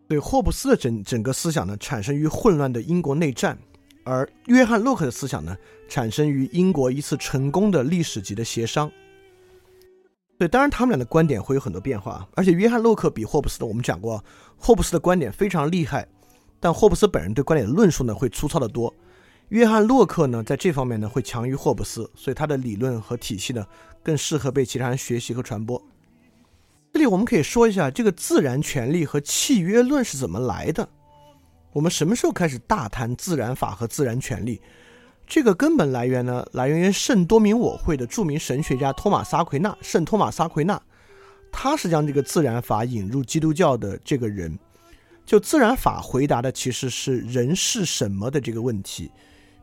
[0.06, 3.58] 所以霍布斯的整整个思想呢，产生于混乱的英国内战。
[4.04, 5.56] 而约翰洛克的思想呢，
[5.88, 8.88] 产生于英国一次成功的历史级的协商。
[10.38, 12.26] 对，当然他们俩的观点会有很多变化。
[12.36, 14.24] 而且约翰洛克比霍布斯的，我们讲过，
[14.56, 16.06] 霍布斯的观点非常厉害，
[16.60, 18.94] 但霍布斯本人对观点的论述呢会粗糙的多。
[19.48, 23.66] 约翰洛克呢在这方面呢会强于霍布斯，所以他的理论和体系呢
[24.02, 25.82] 更适合被其他人学习和传播。
[26.92, 30.88] 这里我们可以说一下这个自然权利和契约论是怎么来的。
[31.72, 34.60] 我们什么时候开始大谈自然法和自然权利？
[35.26, 40.80] 这个根本来源呢，来源于圣多明我会的著名神学家托马斯奎那，圣托马斯奎那，
[41.52, 44.58] 他是将这个自然法引入基督教的这个人。
[45.26, 49.10] 就自然法回答的其实是人是什么的这个问题。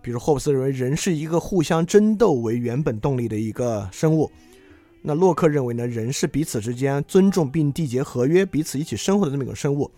[0.05, 4.31] 比如霍布斯认为人是一个互相争斗为原本动力的一个生物，
[5.01, 9.89] 那洛克认为呢，人是彼此之间尊重并缔结合约、彼此一起生活的这么一种生物。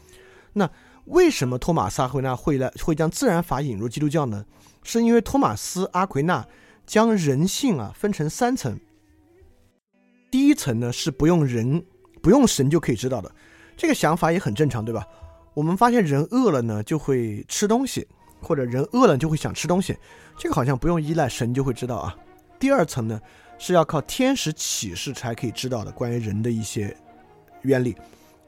[0.53, 0.69] 那
[1.07, 4.45] 为什么托马斯阿奎那会来会将自然法引入基督教呢？
[4.81, 6.47] 是因为托马斯阿奎那
[6.85, 8.79] 将人性啊分成三层。
[10.31, 11.83] 第一层呢是不用人
[12.21, 13.29] 不用神就可以知道的，
[13.75, 15.05] 这个想法也很正常，对吧？
[15.53, 18.07] 我们发现人饿了呢就会吃东西。
[18.41, 19.97] 或者人饿了就会想吃东西，
[20.37, 22.15] 这个好像不用依赖神就会知道啊。
[22.59, 23.19] 第二层呢
[23.57, 26.95] 是要靠天使启示才可以知道的关于人的一些
[27.61, 27.95] 原理。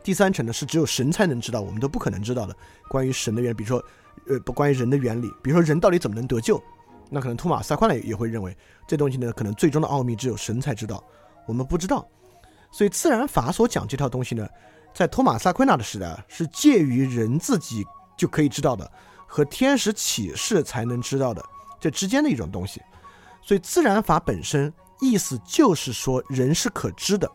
[0.04, 2.56] 第三层呢是只有神才能知道，我们都不可能知道的
[2.88, 3.84] 关于神的原，比如说
[4.28, 6.62] 呃不关于人的原理，比如说人到底怎么能得救，
[7.10, 8.56] 那可能托马斯·宽勒也会认为
[8.88, 11.04] 这东西呢可能最终的奥秘只有神才知道，
[11.46, 12.08] 我们不知道。
[12.72, 14.48] 所以自然法所讲这套东西呢，
[14.94, 17.84] 在托马斯·奎纳的时代是介于人自己
[18.16, 18.90] 就可以知道的。
[19.32, 21.46] 和天使启示才能知道的
[21.80, 22.82] 这之间的一种东西，
[23.44, 27.32] 所以自然法本身意思就是说人是可知的。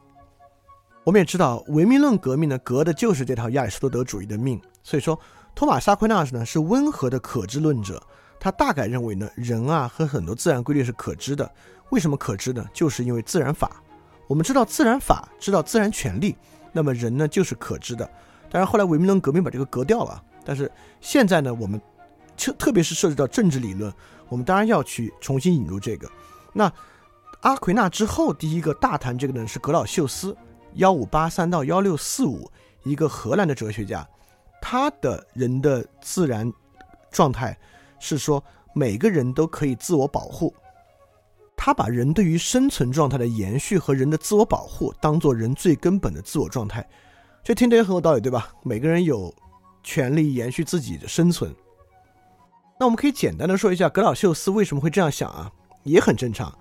[1.04, 4.60] 我们也知道唯命论革命呢，革的就是这套亚里士多德主义的命。
[4.82, 5.18] 所以说，
[5.54, 8.02] 托马沙奎纳斯呢是温和的可知论者，
[8.40, 11.50] 他大概认为呢，人啊和很多自然规律是可知的。
[11.90, 12.66] 为什么可知呢？
[12.72, 13.82] 就是因为自然法。
[14.26, 16.34] 我们知道自然法，知道自然权利，
[16.72, 18.04] 那么人呢就是可知的。
[18.50, 20.22] 当然后来唯命论革命把这个革掉了。
[20.44, 20.70] 但是
[21.00, 21.80] 现在呢，我们
[22.36, 23.92] 特特别是涉及到政治理论，
[24.28, 26.10] 我们当然要去重新引入这个。
[26.52, 26.70] 那
[27.40, 30.36] 阿奎那之后，第一个大谈这个呢是格老秀斯，
[30.74, 32.50] 幺五八三到幺六四五，
[32.82, 34.06] 一个荷兰的哲学家，
[34.60, 36.52] 他的人的自然
[37.10, 37.56] 状态
[37.98, 38.42] 是说
[38.74, 40.54] 每个人都可以自我保护，
[41.56, 46.86] 他把人对于生存状态的延续和人的自我保护当做人最根本的自我状态，
[47.42, 48.52] 这听着也很有道理，对吧？
[48.62, 49.34] 每个人有。
[49.84, 51.54] 权力延续自己的生存。
[52.80, 55.48] 那我们可以简单的说一下格老秀斯为什么会这样想啊，
[55.84, 56.52] 也很正常。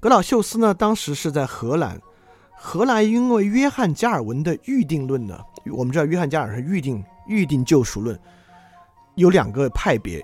[0.00, 2.00] 格老秀斯呢，当时是在荷兰，
[2.56, 5.38] 荷兰因为约翰加尔文的预定论呢，
[5.72, 8.18] 我们知道约翰加尔文预定预定救赎论，
[9.14, 10.20] 有两个派别，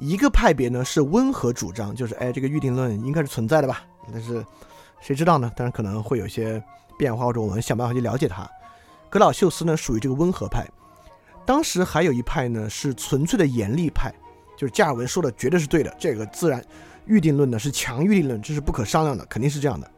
[0.00, 4.44] 一个派别呢是温和主张，就是哎这个预定论应该是存在的吧，但是
[5.00, 5.50] 谁知道呢？
[5.56, 6.62] 当然可能会有些
[6.98, 8.46] 变化，或者我们想办法去了解它。
[9.08, 10.66] 格老秀斯呢属于这个温和派。
[11.46, 14.12] 当时还有一派呢，是纯粹的严厉派，
[14.56, 15.94] 就是加尔文说的绝对是对的。
[15.98, 16.64] 这个自然
[17.06, 19.90] 预定论呢是强预定论，这是不可商量的，肯定是这样的。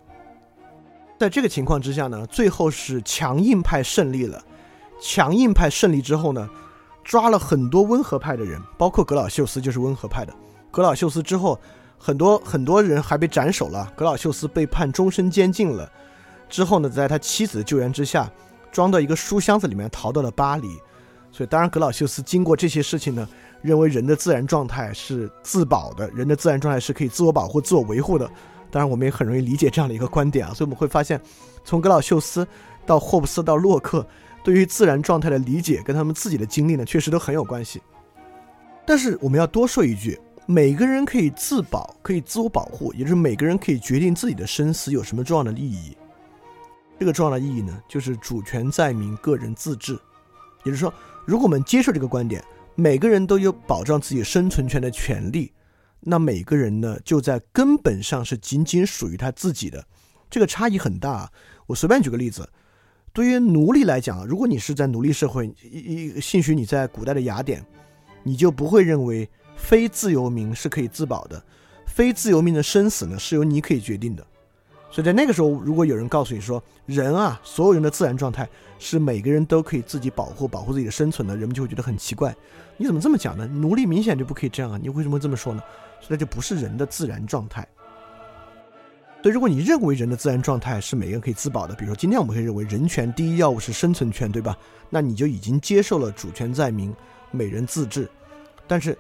[1.19, 4.43] 在这个情况之下呢，最后是强硬派胜利了。
[5.01, 6.49] 强硬派胜利之后呢，
[7.05, 10.35] 抓了很多温和派的人，包括格老秀斯就是温和派的。
[10.71, 11.59] 格老秀斯之后，
[11.97, 13.91] 很多很多人还被斩首了。
[13.97, 15.91] 格老秀斯被判终身监禁了。
[16.49, 18.31] 之后呢，在他妻子的救援之下，
[18.73, 20.79] 装到一个书箱子里面，逃到了巴黎。
[21.37, 23.29] 所以，当然，格老修斯经过这些事情呢，
[23.61, 28.27] 认为人的自然状态是自保的，人的自然状态是可以自我保护、自我维护的。
[28.71, 30.55] 当然，我们也很容易理解这样的一个观点啊。
[30.55, 31.21] 所以，我们会发现，
[31.63, 32.49] 从格老修斯
[32.87, 34.07] 到霍布斯到洛克，
[34.43, 37.83] 对于自然状态的理解跟他们自己的经历呢，确实都很有关系。
[38.87, 45.95] 但是，我们要多说一句：每个人可以自保，可以自我保护，也就是每个人可以决定自己的生死，有什么重要的意义？
[46.99, 49.93] 这个重要的意义呢，就是主权在民，个人自治。
[50.65, 50.91] 也就是说。
[51.27, 52.43] 如果我们接受这个观点，
[52.77, 55.53] 每个人都有保障自己生存权的权利，
[55.99, 59.85] 那每个人呢，就在根本上是仅仅属于他自己的。
[60.31, 61.11] 这个差异很大。
[61.11, 61.33] 啊
[61.67, 62.49] 我随便举个例子，
[63.13, 67.61] 对于奴隶来讲，如果你是在奴隶社会，一一兴许你在古代的雅典，
[68.23, 71.45] 你就不会认为非自由民是可以自保的，
[71.89, 74.25] 非自由民的生死呢是由你可以决定的。
[74.93, 78.49] 所以在那个时候，如果有人告诉你说，人啊，所有人的自然状态
[78.79, 82.35] 是每个人都可以自己保护、保护自己的生存的，人们就会觉得很奇怪。
[82.77, 83.47] 你怎么这么讲呢？
[83.47, 84.79] 奴隶明显就不可以这样啊！
[84.81, 85.63] 你为什么这么说呢？
[86.01, 87.67] 所以这就不是人的自然状态。
[89.23, 94.57] 所以如果你认为人的自然状态是每个人可以自保的，比如说今天我们可以认为人权第一要务是生存权，对吧？
[94.89, 96.95] 那你就已经接受了主权在民、
[97.33, 98.09] 每人自治。
[98.69, 98.97] 但是，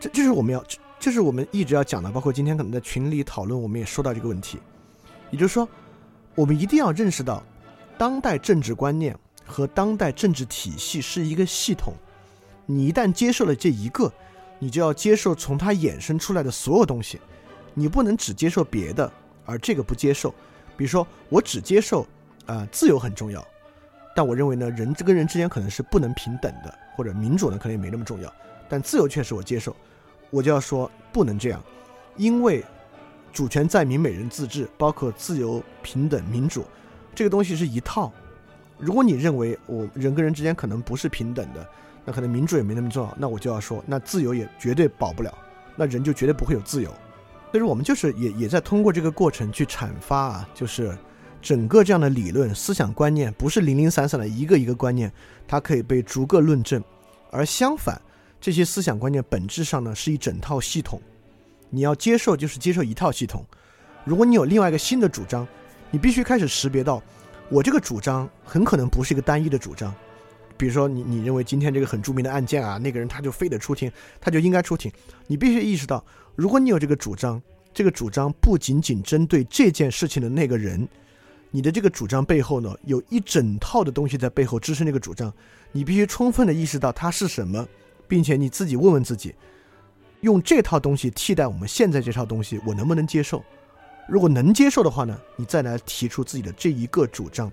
[0.00, 0.64] 这这是我们要，
[0.98, 4.58] 这是我们一直要讲的，包括今天可能在群里讨论，我们也说到这个问题。
[5.30, 5.68] 也就是说，
[6.34, 7.42] 我们一定要认识到，
[7.98, 9.16] 当代政治观念
[9.46, 11.94] 和当代政治体系是一个系统。
[12.66, 14.12] 你一旦接受了这一个，
[14.58, 17.20] 你就要接受从它衍生出来的所有东西。
[17.74, 19.10] 你不能只接受别的，
[19.44, 20.30] 而这个不接受。
[20.76, 22.06] 比如说，我只接受
[22.46, 23.46] 啊自由很重要，
[24.14, 28.32] 但我认为呢，人跟人之间可能是不能平等的，或者民主呢可能也没那么重要。
[28.68, 29.76] 但自由确实我接受，
[30.30, 31.62] 我就要说不能这样，
[32.16, 32.64] 因为
[33.32, 36.64] 主权在民，每人自治，包括自由、平等、民主，
[37.16, 38.12] 这个东西是一套。
[38.78, 41.66] 如果你认为我人跟人之间可能不是平等的，
[42.04, 45.34] 那可能民主也没那么重要，那我就要说，那自由也绝对保不了，
[45.74, 46.90] 那人就绝对不会有自由。
[47.50, 50.96] 所以说，我们就是也也在通过这个过程去阐发啊，就是
[51.40, 55.10] 整个这样的理论思想观念不是零零散散的一个一个观念，
[55.48, 56.84] 它可以被逐个论证，
[57.30, 57.98] 而相反，
[58.38, 61.00] 这些思想观念本质上呢是一整套系统，
[61.70, 63.42] 你要接受就是接受一套系统。
[64.04, 65.48] 如果你有另外一个新的主张，
[65.90, 67.02] 你必须开始识别到，
[67.48, 69.94] 我这个主张很可能不是一个单一的主张。
[70.58, 74.90] 比如说，你你认为今天这个很著名的案件啊，那个人他就非得出庭，他就应该出庭，
[75.26, 76.02] 你必须意识到。
[76.34, 77.40] 如果你有这个主张，
[77.74, 80.88] 这个主张不仅仅针对这件事情的那个人，
[81.50, 85.30] 你的这个主张背后呢，有一整套的东西在背后支撑那个主张，
[85.72, 87.66] 你必须充分的意识到它是什么，
[88.08, 89.34] 并且你自己问问自己，
[90.22, 93.44] 用这套东西替代我们现在这套东西，我能不能接受？
[94.08, 97.50] 如果能接受的话呢，你再来提出自己的这一个主张，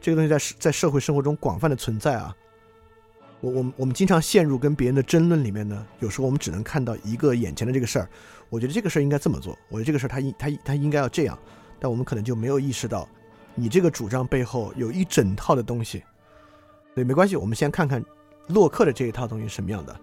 [0.00, 2.36] 这个东西在在社会生活中广泛的存在啊。
[3.40, 8.08] 我我们我们经常陷入跟别人的争论里面呢，有时候我们只能看到一个眼前的这个事儿，
[8.48, 11.36] 我觉得这个事儿应该这么做，我觉得这个事儿他应他他应该要这样，
[11.80, 13.08] 但我们可能就没有意识到，
[13.54, 16.02] 你这个主张背后有一整套的东西。
[16.94, 18.04] 对，没关系，我们先看看
[18.48, 19.96] 洛克的这一套东西什么样的。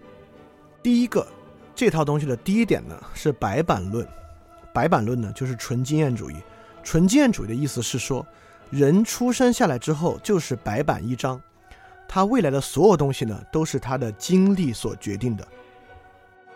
[0.82, 1.26] 第一个，
[1.74, 4.06] 这套东西的第一点呢是白板论，
[4.72, 6.36] 白板论呢就是纯经验主义，
[6.82, 8.26] 纯经验主义的意思是说，
[8.70, 11.40] 人出生下来之后就是白板一张。
[12.08, 15.46] 他未来的所有东西呢，都是他的经历所决定的。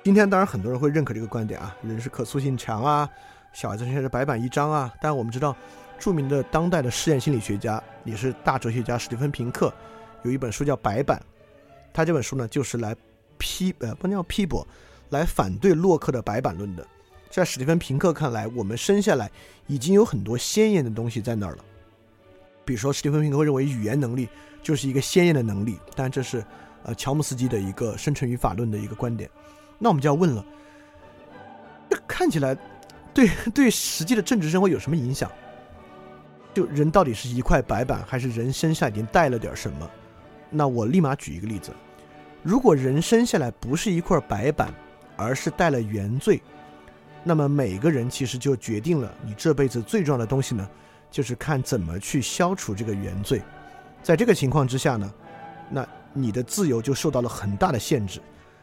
[0.03, 3.09] 今天当然很多人会认可这个观点啊，人是可塑性强啊，
[3.53, 4.93] 小孩子现在是白板一张啊。
[5.01, 5.57] 但我们知道，
[5.99, 9.73] 著名的当代的实验心理学家也是大哲学家史蒂芬平克，
[10.23, 11.19] 有一本书叫《白板》，
[11.93, 12.95] 他这本书呢就是来
[13.39, 14.67] 批呃不能叫批驳，
[15.11, 16.85] 来反对洛克的白板论的。
[17.35, 19.29] 在史蒂芬平克看来，我们生下来
[19.67, 21.65] 已经有很多鲜艳的东西在那儿了，
[22.65, 24.29] 比如说史蒂芬平克认为语言能力。
[24.63, 26.43] 就是一个鲜艳的能力，但这是，
[26.85, 29.29] 呃，乔姆斯基的一个生成语法论的一个观点。
[29.79, 30.43] 那我们就要问了，
[31.91, 32.57] 这看起来
[33.13, 35.31] 对对实际的政治生活有什么影响？
[36.55, 39.91] 就人到底是一块白板，还是人身上已经带了点什么？
[40.49, 41.71] 那我立马举一个例子：
[42.43, 44.73] 如果人生下来不是一块白板，
[45.15, 46.41] 而是带了原罪，
[47.25, 50.69] 那么每个人其实就决定了你这辈子最重要的东西呢，
[51.11, 53.43] 就是看怎么去消除这个原罪。
[54.03, 55.13] 在这个情况之下呢，
[55.71, 58.21] 那你的自由就受到了很大的限制，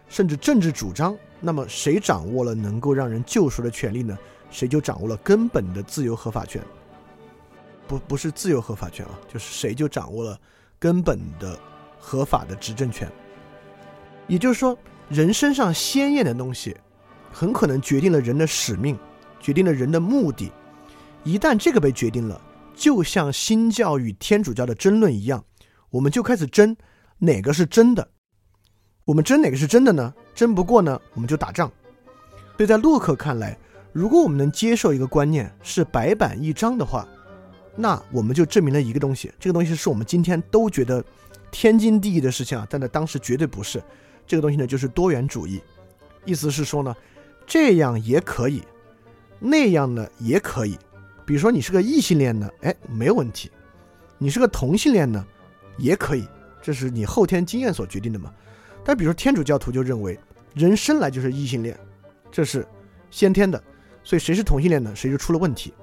[0.08, 1.18] 甚至政治主张。
[1.40, 4.16] 那么谁掌握了能够让人救赎的权利呢？
[4.52, 6.62] 谁就掌握了根本的自由合法权。
[7.88, 10.40] 不，不是自由合法权啊，就是谁就掌握了
[10.78, 11.60] 根本的
[11.98, 13.12] 合法的执政权。
[14.28, 14.78] 也就是说，
[15.10, 16.78] 人身上鲜艳的东西，
[17.32, 18.98] 很可能决定了人的使命，
[19.40, 20.52] 决定了人的目的。
[21.24, 22.42] 一旦这个被决定了。
[22.74, 25.44] 就像新教与天主教的争论一样，
[25.92, 26.76] 我们就开始争
[27.20, 28.10] 哪个是真的。
[29.06, 30.12] 我们争哪个是真的呢？
[30.34, 31.72] 争不过呢，我们就打仗。
[32.58, 33.56] 所以在洛克看来，
[33.92, 37.08] 如果我们能接受一个观念是白板一张的话，
[37.76, 39.32] 那我们就证明了一个东西。
[39.40, 41.04] 这个东西是我们今天都觉得
[41.52, 43.84] 天经地义的事情啊，但在当时绝对不是。
[44.26, 45.62] 这个东西呢，就是多元主义。
[46.26, 46.96] 意思是说呢，
[47.52, 48.64] 这样也可以，
[49.38, 50.80] 那样呢也可以。
[51.26, 53.50] 比如说你是个异性恋呢，哎，没有问题；
[54.18, 55.28] 你是个同性恋呢，
[55.78, 56.26] 也可以，
[56.62, 58.34] 这是你后天经验所决定的嘛。
[58.86, 60.18] 但比如说天主教徒就认为
[60.54, 61.78] 人生来就是异性恋，
[62.32, 62.66] 这是
[63.10, 63.62] 先天的，
[64.02, 65.74] 所以谁是同性恋呢，谁就出了问题，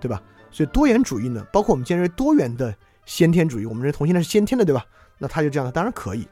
[0.00, 0.22] 对吧？
[0.50, 4.86] 所以多元主义呢，包括我们今天认为多元的先天主义，我们认为同性恋是先天的，对吧？
[5.18, 6.26] 那他就这样，当然可以。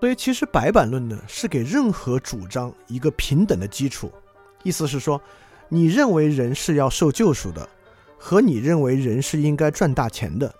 [0.00, 4.12] 所以其实白板论呢，是给任何主张一个平等的基础，
[4.62, 5.20] 意思是说。
[5.68, 7.68] 你认为人是要受救赎的，
[8.16, 10.54] 和你认为人是应该赚大钱的，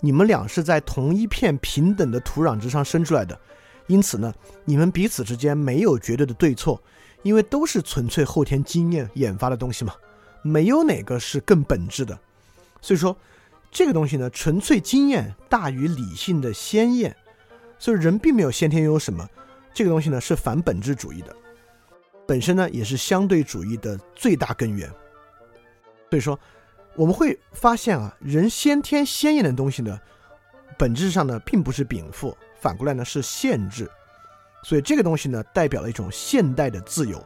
[0.00, 3.40] 你们俩是在同一片平等的土壤之上生出来的，
[3.86, 4.34] 因此呢，
[4.66, 6.78] 你们彼此之间没有绝对的对错，
[7.22, 9.94] 因为都是纯粹后天经验研发的东西嘛，
[10.42, 12.18] 没有哪个是更本质的。
[12.82, 13.16] 所以说，
[13.70, 17.16] 这个东西呢，纯粹经验大于理性的鲜艳，
[17.80, 19.28] 所以人并没有先天拥有什么，
[19.74, 21.34] 这个东西呢是反本质主义的。
[22.28, 24.88] 本身呢，也是相对主义的最大根源。
[26.10, 26.38] 所以说，
[26.94, 29.98] 我们会发现啊，人先天鲜艳的东西呢，
[30.78, 33.90] 本质上呢，并不是禀赋，反过来呢是限制。
[34.62, 37.24] 所以这个东西呢，代表了一种现代的自由。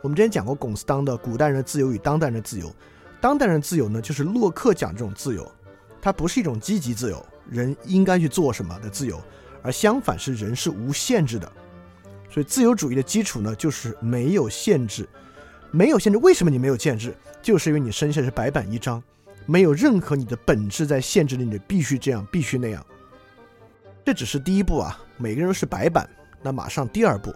[0.00, 2.66] 我们之前讲过龚斯当的《古代人的自由与当代人的自由》，
[3.20, 5.48] 当代人的自由呢，就是洛克讲这种自由，
[6.00, 9.22] 它不是一种积极自由，人应该去做什么的自由，
[9.62, 11.50] 而相反是人是无限制的。
[12.30, 15.06] 所以自由主义的基础呢，就是没有限制，
[15.70, 16.18] 没有限制。
[16.18, 17.14] 为什么你没有限制？
[17.42, 19.02] 就是因为你生下是白板一张，
[19.44, 22.84] 没有任何你的本质在限制你，必须这样，必须那样。
[24.04, 26.08] 这只是第一步啊，每个人都是白板。
[26.40, 27.34] 那马上第二步，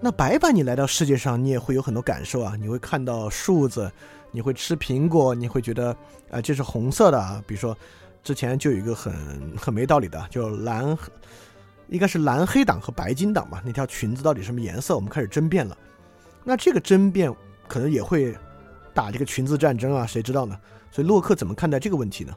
[0.00, 3.92] 那白板你来到世界上，你也会有很多感受啊，你会看到树子，
[4.32, 5.94] 你会吃苹果，你会觉得
[6.30, 7.42] 啊这是红色的啊。
[7.46, 7.76] 比如说
[8.24, 10.96] 之前就有一个很很没道理的，就蓝。
[11.88, 13.62] 应该是蓝黑党和白金党吧？
[13.64, 14.94] 那条裙子到底什么颜色？
[14.94, 15.76] 我们开始争辩了。
[16.44, 17.34] 那这个争辩
[17.66, 18.36] 可能也会
[18.94, 20.06] 打这个裙子战争啊？
[20.06, 20.58] 谁知道呢？
[20.90, 22.34] 所以洛克怎么看待这个问题呢？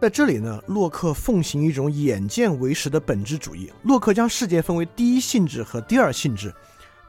[0.00, 3.70] 在这里呢，洛克奉行一种眼见为实的本质主义。
[3.82, 6.54] 洛克将世界分为第一性质和第二性质。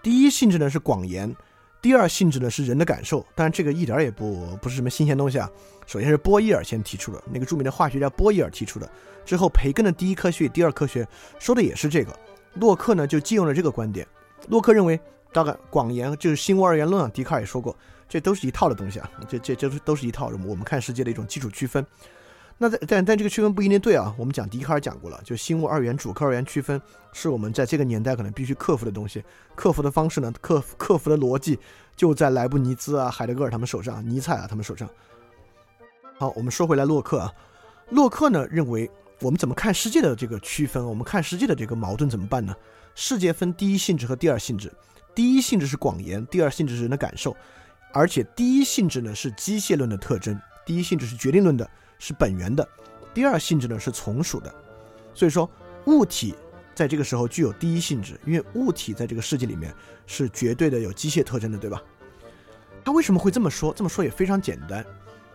[0.03, 1.33] 第一性质呢是广言，
[1.81, 3.25] 第二性质呢是人的感受。
[3.33, 5.49] 当然这个一点也不不是什么新鲜东西啊。
[5.85, 8.89] 首先是波伊尔先提出的，那个著名的化学家波伊尔提出的。
[9.25, 11.07] 之后，培根的第一科学、第二科学
[11.39, 12.11] 说的也是这个。
[12.55, 14.05] 洛克呢就借用了这个观点。
[14.49, 14.99] 洛克认为，
[15.31, 17.09] 大概广言就是新物二元论啊。
[17.13, 17.73] 笛卡尔也说过，
[18.09, 19.09] 这都是一套的东西啊。
[19.29, 21.85] 这这这都是一套，我们看世界的一种基础区分。
[22.57, 24.13] 那在但但这个区分不一定对啊。
[24.17, 26.81] 我们讲笛卡尔讲过了，就新物二元、主客二元区分
[27.13, 29.23] 是我们在这个年代可能必须克服的东西。
[29.55, 31.57] 克服的方式呢，克克服的逻辑
[31.95, 34.89] 就在莱布尼兹啊、海德格尔他们手上，尼采啊他们手上。
[36.17, 37.33] 好，我们说回来，洛克啊，
[37.91, 38.91] 洛克呢认为。
[39.21, 40.83] 我们怎么看世界的这个区分？
[40.83, 42.55] 我们看世界的这个矛盾怎么办呢？
[42.95, 44.73] 世界分第一性质和第二性质，
[45.13, 47.37] 第一性质是广言，第二性质是人的感受，
[47.93, 51.69] 而且第一性质呢是机械论的特征，第一性质是决定论的，
[51.99, 52.67] 是本源的，
[53.13, 54.51] 第二性质呢是从属的。
[55.13, 55.47] 所以说，
[55.85, 56.33] 物体
[56.73, 59.71] 在这个时候具有第一性质，因为物体在这个世界里面
[60.07, 61.79] 是绝对的有机械特征的，对吧？
[62.83, 63.71] 他为什么会这么说？
[63.71, 64.83] 这么说也非常简单，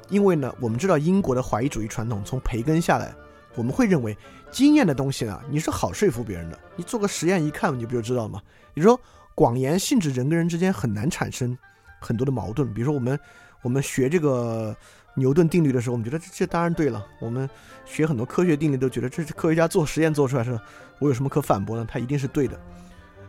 [0.08, 3.14] 因为呢，我们知道英国的怀疑主义传统从培根下来。
[3.56, 4.16] 我们会认为
[4.52, 6.58] 经验的东西呢，你是好说服别人的。
[6.76, 8.40] 你做个实验一看，你不就知道吗？
[8.74, 9.00] 你说
[9.34, 11.56] 广言性质人跟人之间很难产生
[11.98, 12.72] 很多的矛盾。
[12.72, 13.18] 比如说我们
[13.62, 14.76] 我们学这个
[15.14, 17.04] 牛顿定律的时候，我们觉得这这当然对了。
[17.18, 17.48] 我们
[17.84, 20.58] 学很多科学定律都觉得这是科学家做实验做出来是，
[20.98, 21.86] 我有什么可反驳呢？
[21.90, 22.60] 它一定是对的。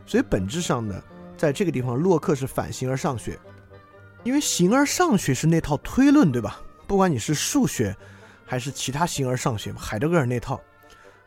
[0.05, 1.01] 所以本质上呢，
[1.37, 3.39] 在这个地方，洛克是反形而上学，
[4.23, 6.61] 因为形而上学是那套推论，对吧？
[6.85, 7.95] 不管你是数学。
[8.47, 10.59] 还是其他形而上学海德格尔那套，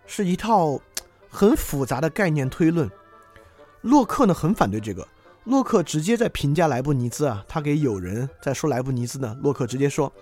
[0.06, 0.80] 是一套
[1.28, 2.90] 很复杂的概念推论。
[3.82, 5.06] 洛克呢很反对这个，
[5.44, 10.12] 洛克直接在评价莱布尼兹啊，他给友人在说莱布尼兹呢，洛克直接说：“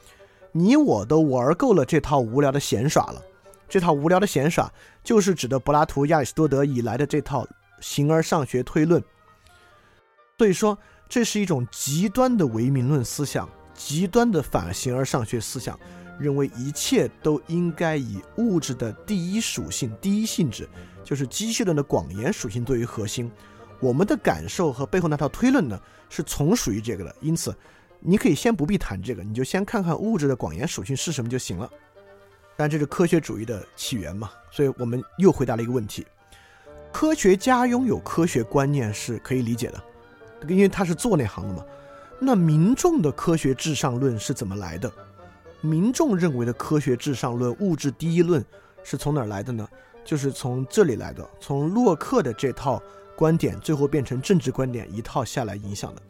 [0.52, 3.22] 你我都玩够了这套无聊的闲耍了。”
[3.68, 4.72] 这套无聊的闲耍
[5.04, 7.46] 就是指的柏拉图、亚里士多德以来的这套
[7.80, 9.02] 形而上学推论。
[10.38, 10.78] 所以说，
[11.08, 15.78] 这是一种极端的唯名论思想，极端的反形而上学思想。
[16.18, 20.68] 认为一切都应该以物质的第一属性、第一性质，
[21.04, 23.30] 就是机械论的广言属性作为核心。
[23.80, 27.14] 我们的感受和背后那套推论呢，是从属于这个的。
[27.20, 27.54] 因此，
[28.00, 31.70] 你可以先不必谈这个，你就先看看物质的广言属性是什么就行了。
[32.56, 34.30] 但这是科学主义的起源嘛？
[34.50, 36.04] 所以我们又回答了一个问题：
[36.92, 39.80] 科学家拥有科学观念是可以理解的，
[40.48, 41.64] 因为他是做那行的嘛。
[42.20, 44.92] 那民众的科学至上论是怎么来的？
[45.60, 48.44] 民众认为的科学至上论、物质第一论
[48.84, 49.68] 是从哪儿来的呢？
[50.04, 52.82] 就是从这里来的，从洛克的这套
[53.16, 56.02] 观点最后变成政治观点一套下来影响的。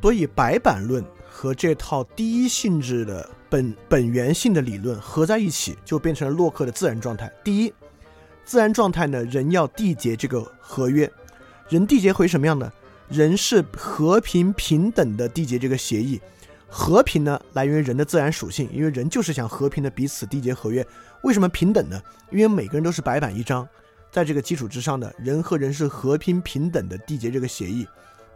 [0.00, 7.32] 所以白板论和这套第一性质的本本源性的理论合在一起，就变成了洛克的自然状态。
[7.42, 7.72] 第一，
[8.44, 11.10] 自然状态呢，人要缔结这个合约，
[11.70, 12.70] 人缔结会什么样呢？
[13.08, 16.20] 人是和平平等的缔结这个协议。
[16.76, 20.84] 和平呢，来源于人的自然属性，因为人就是想和平的彼此缔结合约。
[21.22, 22.02] 为什么平等呢？
[22.32, 23.66] 因为每个人都是白板一张，
[24.10, 27.86] 在这个基础之上呢，人和人是和平平等的缔结这个协议。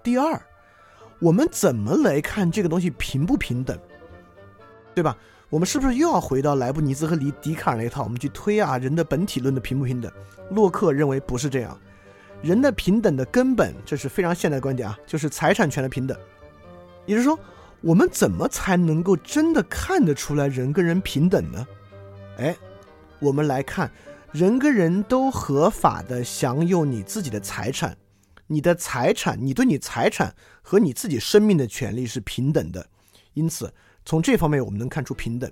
[0.05, 0.41] 第二，
[1.19, 3.77] 我们怎么来看这个东西平不平等？
[4.95, 5.19] 对吧？
[5.51, 8.05] 我们是不是又要回到莱布尼兹和笛笛卡尔那一套？
[8.05, 10.13] 我们去推啊，人的本体论的平不平等？
[10.53, 11.77] 洛克认为不是这样，
[12.41, 16.17] 人的平等的根本，这是非常现代观点啊，就是财产权的平等，
[17.05, 17.37] 也就是说。
[17.81, 21.67] 我们怎么才能够真的看得出来人跟人平等呢？
[22.39, 22.57] 哎，
[23.21, 23.91] 我们来看，
[24.33, 27.97] 人跟人都合法的享有你自己的财产，
[28.49, 32.85] 你的财产，你对你财产和你自己生命的权利是平等的。
[33.35, 33.73] 因此，
[34.05, 35.51] 从这方面我们能看出平等。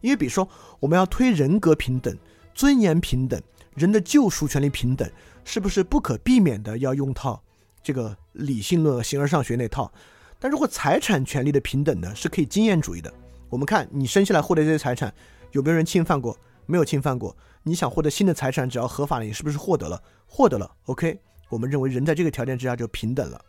[0.00, 0.48] 因为比如说，
[0.80, 2.16] 我们要推人格平等、
[2.54, 3.40] 尊严平等、
[3.74, 5.08] 人的救赎权利平等，
[5.44, 7.42] 是不是不可避免的要用套
[7.82, 9.92] 这个理性论、形而上学那套？
[10.38, 13.12] 但如果财产权利的平等呢，是可以经验主义的。
[13.48, 15.12] 我们看你生下来获得这些财产，
[15.52, 16.38] 有没有人侵犯过？
[16.66, 17.36] 没有侵犯过。
[17.62, 20.00] 你想获得新的财产，只要合法了，你是不是获得了？
[20.26, 20.70] 获得了。
[20.84, 21.18] OK，
[21.48, 23.40] 我们认为人在这个条件之下就平等了。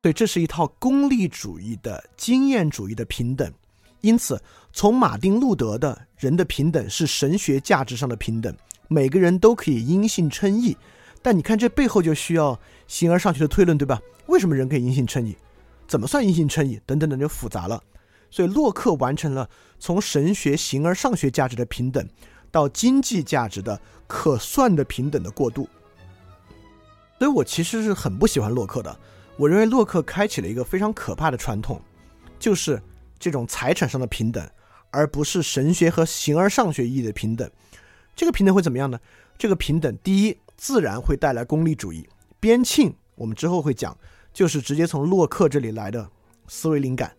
[0.00, 3.52] 对，这是一套功利主义的经验主义的平等。
[4.00, 4.42] 因此，
[4.72, 8.52] 从马丁路德的人的平等是神学价值上的平等，
[8.88, 10.76] 每个人都可以因信称义。
[11.22, 12.58] 但你看，这背后就需要
[12.88, 14.02] 形而上学的推论，对吧？
[14.26, 15.36] 为什么人可以因信称义？
[15.86, 16.80] 怎么算因信称义？
[16.84, 17.82] 等等等，就复杂了。
[18.30, 19.48] 所以，洛克完成了
[19.78, 22.08] 从神学形而上学价值的平等
[22.50, 25.68] 到经济价值的可算的平等的过渡。
[27.18, 28.98] 所以我其实是很不喜欢洛克的。
[29.36, 31.80] 我认为洛克开启了一个非常可怕的传统，
[32.38, 32.82] 就是
[33.18, 34.44] 这种财产上的平等，
[34.90, 37.48] 而不是神学和形而上学意义的平等。
[38.16, 38.98] 这个平等会怎么样呢？
[39.38, 42.08] 这个平等，第一，自然会带来功利主义。
[42.38, 43.98] 边沁，我们之后会讲，
[44.32, 46.08] 就是直接从洛克这里来的
[46.46, 47.12] 思维灵感。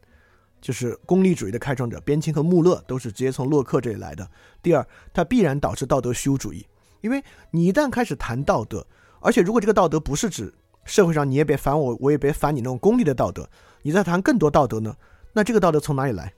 [0.61, 4.25] 就是功利主义的开创者边沁和穆勒都是直接从洛克这里来的。
[4.61, 6.65] 第二，它必然导致道德虚无主义，
[7.01, 7.21] 因为
[7.51, 8.87] 你一旦开始谈道德，
[9.19, 10.53] 而且如果这个道德不是指
[10.85, 13.49] 社会上你也别烦我，我也别烦你那种功利的道德，
[13.81, 14.95] 你再谈更多道德呢？
[15.33, 16.33] 那这个道德从哪里来？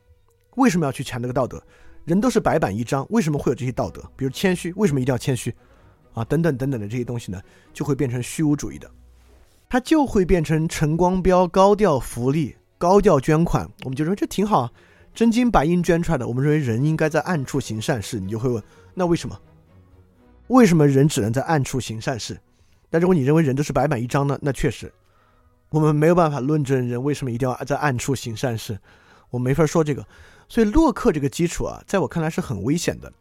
[0.56, 1.62] 为什么要去强这个道德？
[2.06, 4.01] 人都是白板一张，为什么会有这些道德？
[4.16, 5.53] 比如谦虚，为什么一定要谦虚？
[6.16, 7.39] 啊，等等等等的这些东西呢，
[7.72, 8.89] 就会变成虚无主义的，
[9.70, 12.55] 它就会变成陈光标高调福利。
[12.78, 14.70] 高调捐款，我们就说这挺好，
[15.13, 16.28] 真金白银捐出来的。
[16.28, 18.61] 我们认为人应该在暗处行善事，你就会问，
[18.93, 19.39] 那为什么？
[20.47, 22.38] 为什么人只能在暗处行善事？
[22.89, 24.38] 但如果你认为人都是白板一张呢？
[24.41, 24.93] 那确实，
[25.70, 28.78] 我们没有办法论证人为什么一定要在暗处行善事，
[29.30, 30.05] 我没法说这个。
[30.49, 33.11] 所以洛克这个基础啊，在我看来是很危险的。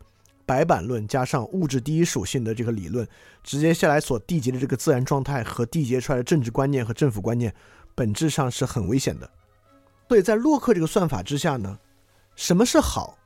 [0.46, 3.06] 白板论加上物质第一属性的这个理论，
[3.42, 7.54] 直接下来所缔结的这个自然状态和缔结出来的政治观念和政府观念，
[7.94, 9.28] 本质上是很危险的。
[10.08, 11.78] 所以在洛克这个算法之下呢，
[12.36, 13.18] 什么是好？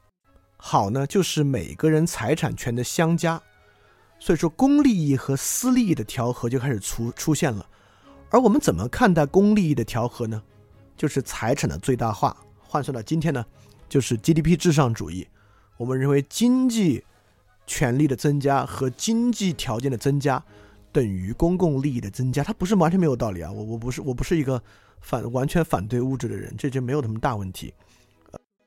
[0.56, 3.40] 好呢，就是每个人财产权的相加。
[4.20, 7.64] 所以说，公利益和私利益的调和就开始出出现了。
[8.30, 10.42] 而我们怎么看待公利益的调和呢？
[10.96, 12.36] 就是财产的最大化。
[12.58, 13.44] 换算到今天呢，
[13.88, 15.26] 就是 GDP 至上主义。
[15.78, 17.02] 我们认为经济
[17.66, 20.44] 权利的增加和经济条件的增加
[20.92, 22.44] 等于公共利益的增加。
[22.44, 23.50] 它不是完全没有道理啊！
[23.50, 24.62] 我我不是我不是一个。
[25.00, 27.72] 反完全反对物质的人，这就没有什么大问题。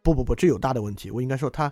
[0.01, 1.11] 不不不，这有大的问题。
[1.11, 1.71] 我应该说，它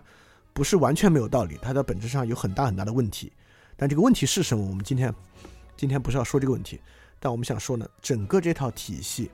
[0.52, 3.32] 不是完全没有道理，它的本质上有很大很大的问题。
[3.74, 4.62] 但这个问题是什么？
[4.62, 5.12] 我们今天
[5.78, 6.78] 今天不是要说这个问题，
[7.18, 9.30] 但我们想说呢，整个这套体系，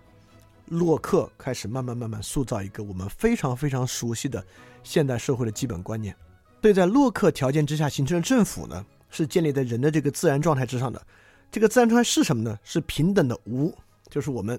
[0.67, 4.47] 洛克开始慢慢慢慢塑造一个我们非常非常熟悉的
[4.87, 6.15] 现代社会的基本观念。
[6.61, 11.05] 对，在洛克条件之下形成的政府呢，是建立在人的这个自然状态之上的。
[11.51, 12.57] 这个自然状态是什么呢？
[12.63, 13.75] 是平等的无，
[14.09, 14.59] 就是我们。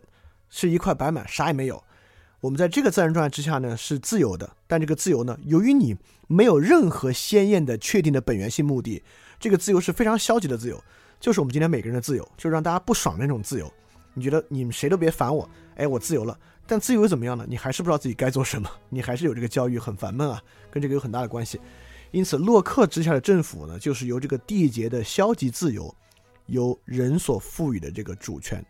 [0.49, 1.83] 是一块白板，啥也没有。
[2.39, 4.49] 我们在这个自然状态之下呢，是自由的。
[4.65, 5.97] 但这个自由呢，由于你
[6.27, 9.03] 没有任何鲜艳的、确定的本源性目的，
[9.39, 10.81] 这个自由是非常消极的自由，
[11.19, 13.69] 就是我们今天每个人的自由，就是让大家不爽的那种自由。
[14.17, 16.35] 你觉得你们谁都别烦我，哎，我自由了。
[16.65, 17.45] 但自由又怎么样呢？
[17.47, 20.41] 你还是不知道自己该做什么， 你还是有这个教育很烦闷啊，
[20.71, 21.61] 跟这个有很大的关系。
[22.09, 25.93] 因此，洛克之下的政府呢，就是由这个缔结的消极自由，
[26.47, 28.65] 由人所赋予的这个主权。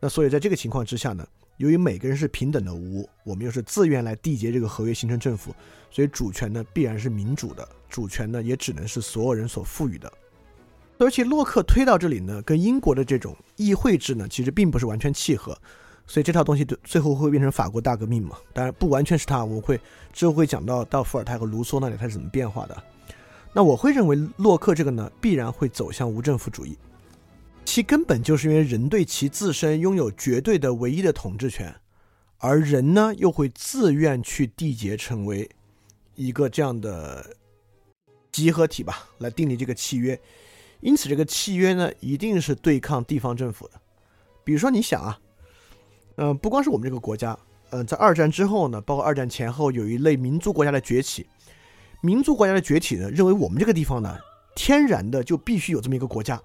[0.00, 1.24] 那所以在这个情况之下呢，
[1.58, 5.54] 由于每个人是平等的无，我们又是自愿来缔结这个合约形成政府，
[5.92, 10.12] 所以主权呢必然是民主的，主权呢也只能是所有人所赋予的。
[10.98, 15.56] 而且洛克推到这里呢，跟英国的这种议会制呢其实并不是完全契合，
[16.06, 18.36] 所以这套东西最后会变成法国大革命嘛？
[18.54, 19.78] 当然不完全是他，我会
[20.12, 22.82] 之后会讲到到伏尔泰和卢梭那里它是怎么变化的。
[23.52, 26.76] 那我会认为洛克这个呢必然会走向无政府主义。
[27.64, 31.74] 其根本就是因为人对其自身拥有绝对的唯一的统治权，
[32.38, 35.50] 而人呢又会自愿去缔结成为
[36.14, 37.36] 一个这样的
[38.30, 40.18] 集合体吧，来订立这个契约。
[40.80, 43.74] 因此，这个契约呢一定是对抗地方政府的。
[44.44, 45.18] 比如说，你想啊，
[46.16, 47.36] 嗯，不光是我们这个国家，
[47.70, 51.26] 嗯，在二战之后呢，包括二战前后，有一类民族国家的崛起。
[52.02, 54.16] 民族国家的崛起呢，认为我们这个地方呢，
[54.54, 56.40] 天然的就必须有这么一个国家。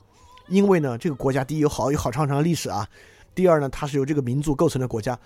[0.48, 2.88] 因为呢，这个国家第一有好有好长长的历史啊，
[3.36, 5.18] 第二呢，它是由这个民族构成的国家。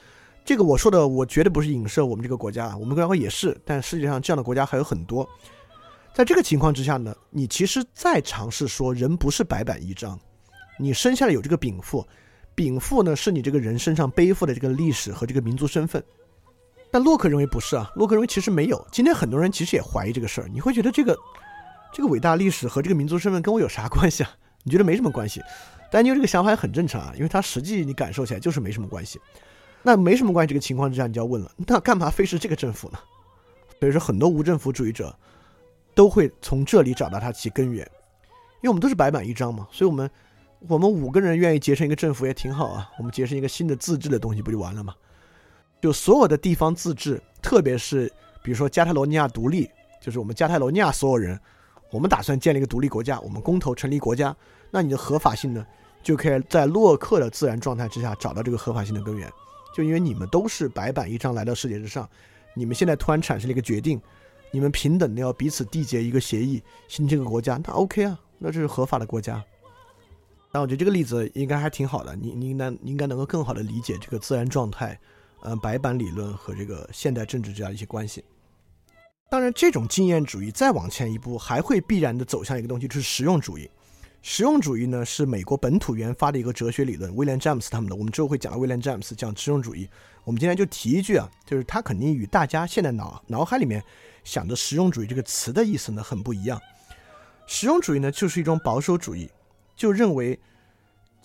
[0.43, 3.57] 这个我说的，我绝对不是影射我们这个国家，我们国家也是。
[3.63, 5.27] 但世界上这样的国家还有很多。
[6.15, 10.17] 在这个情况之下呢，你其实再尝试说人不是白板一张，
[10.79, 12.07] 你生下来有这个禀赋，
[12.55, 16.01] 禀赋呢是你这个人身上背负的这个历史和这个民族身份。
[16.89, 18.87] 但洛克认为不是啊，洛克认为其实没有。
[18.93, 21.19] 今天很多人其实也怀疑这个事儿，你会觉得这个
[21.91, 24.31] 这个伟大历史和这个民族身份跟我有啥关系啊？
[24.63, 25.41] 你觉得没什么关系，
[25.91, 29.19] 但你有这个想法也很正常啊，因为他实际你感受起来就是没什么关系。
[29.83, 32.99] 那没什么关系这个情况之下，你就要问了，那干嘛非是这个政府呢？
[33.81, 35.13] 所以说，很多无政府主义者
[35.95, 37.83] 都会从这里找到它其根源，
[38.61, 40.09] 因为我们都是白板一张嘛，所以我们
[40.67, 44.93] 我们五个人愿意结成一个政府也挺好啊，我们结成一个新的自治的东西不就完了吗？
[45.81, 48.11] 就所有的地方自治，特别是
[48.43, 49.69] 比如说加泰罗尼亚独立，
[50.01, 51.39] 就是我们加泰罗尼亚所有人，
[51.91, 54.35] 我们打算建立一个独立国家，我们公投成立国家，
[54.71, 55.65] 那你的合法性呢，
[56.01, 59.31] 就可以在洛克的自然状态之下找到这个合法性的根源。
[59.75, 62.09] 就因为你们都是白板一张来到世界之上，
[62.55, 64.01] 你们现在突然产生了一个决定，
[64.51, 69.43] 你们平等的要彼此缔结一个协议，形成一个国家，那 OK 啊，那这是合法的国家。
[70.51, 74.97] 但我觉得这个例子应该还挺好的，你你应该应该能够更好的理解这个自然状态。
[75.41, 78.23] 嗯，白板理论和这个现代政治这样一些关系。
[79.29, 83.69] 当然，这种经验主义再往前一步，还会必然的走向一个东西，就是实用主义。
[84.23, 87.95] 实用主义呢，是美国本土研发的一个哲学理论，威廉詹姆斯他们的。
[87.95, 89.87] 我们之后会讲到威廉詹姆斯讲实用主义。
[90.23, 93.83] 我们今天就提一句啊，就是他肯定与大家现在脑脑海里面
[94.25, 96.61] 想的实用主义这个词的意思呢很不一样。
[97.47, 99.29] 实用主义呢，就是一种保守主义，
[99.77, 100.37] 就认为。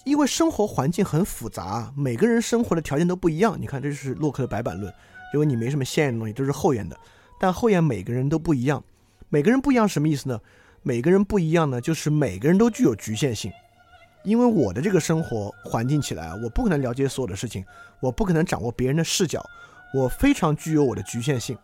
[0.07, 3.55] 因为生活环境很复杂，每个人生活的条件都不一样。
[3.61, 4.91] 你看，这就是洛克的白板论，
[5.35, 6.99] 因为你没什么先验的东西，都是后验的。
[7.39, 8.83] 但后验每个人都不一样，
[9.29, 10.41] 每个人不一样什么意思呢？
[10.83, 13.53] 每个人不一样呢，就是每个人都具有局限性。
[14.25, 17.63] 因为我的这个生活环境起来，我不可能了解所有的事情，
[18.01, 19.45] 我不可能掌握别人的视角，
[19.93, 21.59] 我非常具有我的局限性。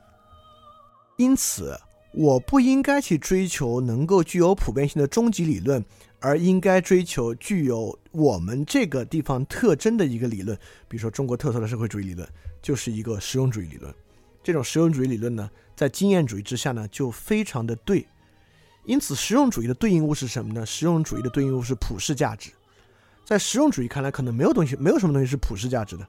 [1.17, 1.79] 因此，
[2.13, 5.85] 我不应该去追求能够具有普遍性的终极理论。
[6.19, 12.27] 而应该追求具有我们这个地方特征的一个理论，比如说中国特色的社会主义理论，
[12.63, 13.95] 就是一个实用主义理论。
[14.43, 18.09] 这种实用主义理论呢，在经验主义之下呢，就非常的对。
[18.87, 20.65] 因此，实用主义的对应物是什么呢？
[20.65, 22.51] 实用主义的对应物是普世价值。
[23.25, 26.09] 在实用主义看来，可能没有东西，没有什么东西是普世价值的。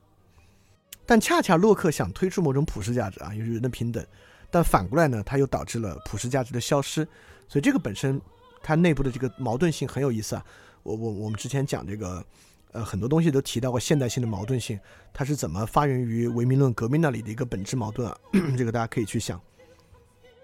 [1.06, 4.04] 但恰恰洛克想推出某种普世价值啊，就是人的平等。
[4.50, 7.08] 但反过来呢，它又导致了普世价值的消失。
[7.48, 8.22] 所以这个本身。
[8.60, 10.44] 它内部的这个矛盾性很有意思啊！
[10.84, 12.26] 我我我们之前讲这个，
[12.74, 14.78] 呃，很多东西都提到过现代性的矛盾性，
[15.14, 18.18] 它是怎么发源于唯名论革命那里的一个本质矛盾啊？
[18.58, 19.40] 这个大家可以去想。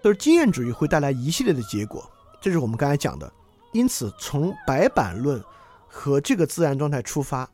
[0.02, 2.10] 就是经验主义会带来一系列的结果，
[2.40, 3.30] 这是我们刚才讲的。
[3.72, 5.42] 因此，从白板论
[5.86, 7.46] 和这个自然状态出发，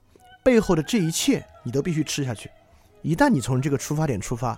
[0.44, 2.48] 背后的这一切你都必须吃下去。
[3.02, 4.56] 一旦你从这个出发点出发，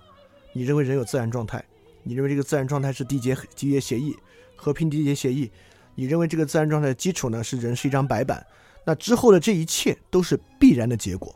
[0.52, 1.64] 你认为人有自然状态，
[2.02, 4.16] 你认为这个自然状态是缔结缔结协议、
[4.56, 5.50] 和平缔结协议。
[5.94, 8.44] 你认为这个自然状态的基础呢是人是一张白板，
[8.84, 11.34] 那之后的这一切都是必然的结果，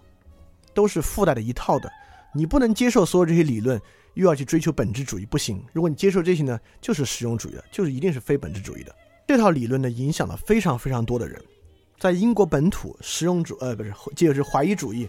[0.72, 1.90] 都是附带的一套的。
[2.34, 3.80] 你不能接受所有这些理论，
[4.14, 5.62] 又要去追求本质主义，不行。
[5.72, 8.94] 如果你接受这些呢，就是实用主义的，就是一定是非本质主义的。
[9.26, 11.42] 这套理论呢，影响了非常非常多的人。
[11.98, 15.08] 在英国本土，实用主呃不是，接着是怀疑主义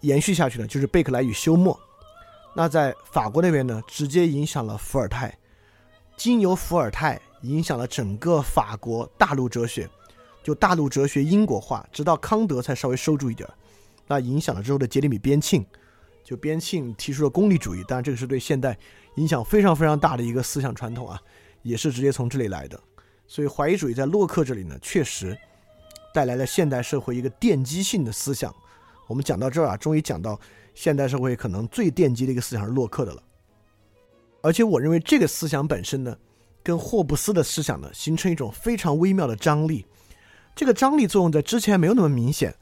[0.00, 1.78] 延续下去呢，就是贝克莱与休谟。
[2.56, 5.38] 那在法国那边呢，直接影响了伏尔泰，
[6.16, 7.20] 经由伏尔泰。
[7.42, 9.88] 影响了整个法国大陆哲学，
[10.42, 13.48] 就大陆哲学英国化，直到康德才稍微收住一点。
[14.08, 15.64] 那影响了之后的杰里米边沁，
[16.24, 18.76] 就边沁提出了功利主义，当然这个是对现代
[19.16, 21.20] 影响非常非常大的一个思想传统啊，
[21.62, 22.80] 也是直接从这里来的。
[23.28, 25.38] 所以怀疑主义在洛克这里呢，确实
[26.12, 28.52] 带来了现代社会一个奠基性的思想。
[29.06, 30.40] 我们讲到这儿啊，终于讲到
[30.76, 33.20] 现代社会可能最奠基的一个思想是洛克的了。
[34.42, 36.16] 而且我认为这个思想本身呢。
[36.62, 39.86] 跟霍布斯的思想呢，形成一种非常微妙的张力。
[40.56, 42.52] 这个张力作用在之前没有那么明显，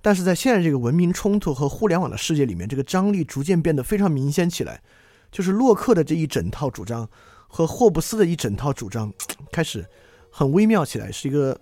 [0.00, 4.82] 但是在现在这个文明冲突和互联网的世界里面，这个张力逐渐变得非常明显起来。
[5.30, 7.08] 就是洛克的这一整套主张
[7.46, 9.14] 和霍布斯的一整套主张
[9.52, 9.86] 开始
[10.28, 11.56] 很微妙起来，是一个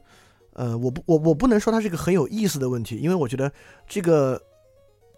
[0.55, 3.53] 呃，我不我我不能说它是一个很有意思的问题，因为我觉得
[3.87, 4.41] 这个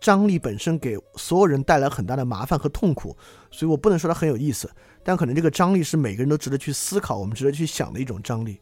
[0.03, 3.17] 张力本身给所有人带来很大的麻烦和痛苦，
[3.53, 4.69] 所以我不能说它很有意思。
[5.05, 8.61] 但可能这个张力是每个人都值得去思考，我们值得去想的一种张力。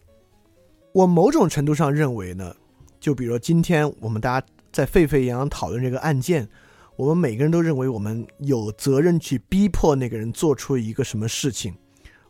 [0.93, 2.55] 我某种程度上认为呢，
[3.01, 6.47] 就比如今天我们大家在沸沸扬扬讨论这个案件，
[6.97, 11.75] 我们每个人都认为我们有责任去逼迫那个人做出一个什么事情，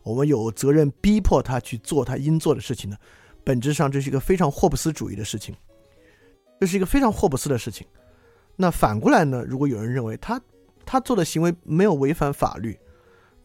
[0.05, 2.97] 我们有责任逼迫他去做他应做的事情呢。
[3.43, 5.55] 本质上这是一个非常霍布斯主义的事情，
[6.61, 7.85] 这是一个非常霍布斯的事情。
[8.61, 10.39] 那反过来呢，如果有人认为他
[10.85, 12.79] 他做的行为没有违反法律。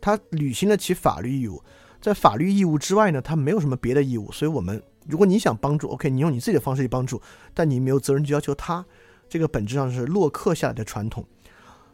[0.02, 1.64] 他履行了其法律义务，
[2.00, 4.32] 在法律义务之外呢，他没有什么别的义务。
[4.32, 7.20] 所以，我们如果你想帮助，OK，你用你自己的方式去帮助，
[7.56, 8.86] 但你没有责任去要求他。
[9.28, 11.26] 这个本质上是洛克下来的传统。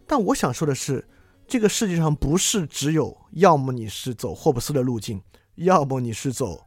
[0.05, 1.07] 但我想说的是，
[1.47, 5.21] 这个世界上不是只有要么你是走霍布斯的路径，
[5.55, 6.59] 要么你是走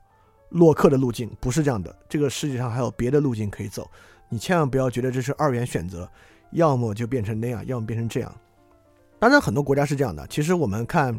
[0.48, 1.94] 洛克的路径，不是这样的。
[2.08, 3.90] 这个世界上还有别的路径可以走。
[4.30, 6.08] 你千万不要觉得这是二元选择，
[6.54, 8.34] 要么就变成那样，要么变成这样。
[9.20, 10.26] 当然，很多国家是这样的。
[10.26, 11.16] 其实我们看。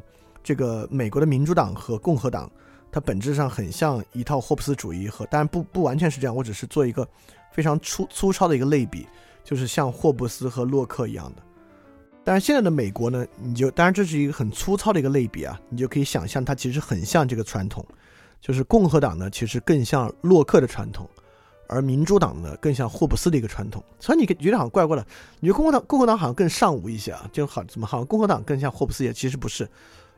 [0.48, 2.48] 这个美国的民主党和共和党，
[2.92, 7.08] 它本质上很像一套霍布斯主义和，当然不不完全是这样，我只是做一个
[7.52, 9.08] 非常粗粗糙的一个类比，
[9.44, 11.42] 就是像霍布斯和洛克一样的。
[12.24, 17.84] 但是现在的美国呢，你就当然这是一个很粗糙的一个类比啊，你就可以想象它其实很像这个传统，
[18.40, 21.10] 就是共和党呢其实更像洛克的传统，
[21.68, 23.84] 而民主党呢更像霍布斯的一个传统。
[24.00, 25.06] 所以你觉得好像怪怪的，
[25.40, 29.70] 你觉得共和党共和党好像更尚武一些啊，就好怎么好像共和党更像霍布斯也其实不是，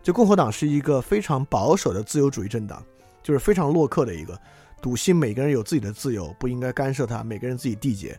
[0.02, 2.84] 就共和党是一个非常保守的自由主义政党，
[3.24, 4.40] 就是非常洛克的一个，
[4.82, 8.18] 笃信每个人有自己的自由，不应该干涉他，每个人自己缔结。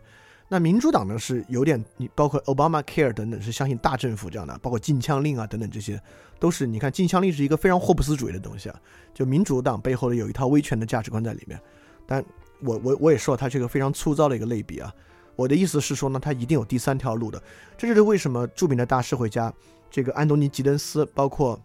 [0.51, 6.01] 那民主党呢是有点，你包括 Obama Care 等等是相信大政府这样的，包括禁枪令啊等等这些，
[6.39, 8.81] 都是你看禁枪令是一个非常霍布斯主义的东西啊，
[9.13, 11.61] 就民主党背后的有一套威权的价值观在里面。
[12.07, 12.25] 但
[12.61, 14.93] 我我我也说它是一个非常粗糙的一个类比啊，
[15.35, 17.41] 我的意思是说呢，它一定有第三条路的，
[17.77, 19.53] 这就是为什么著名的大社会家
[19.89, 21.59] 这个安东尼吉登斯，包括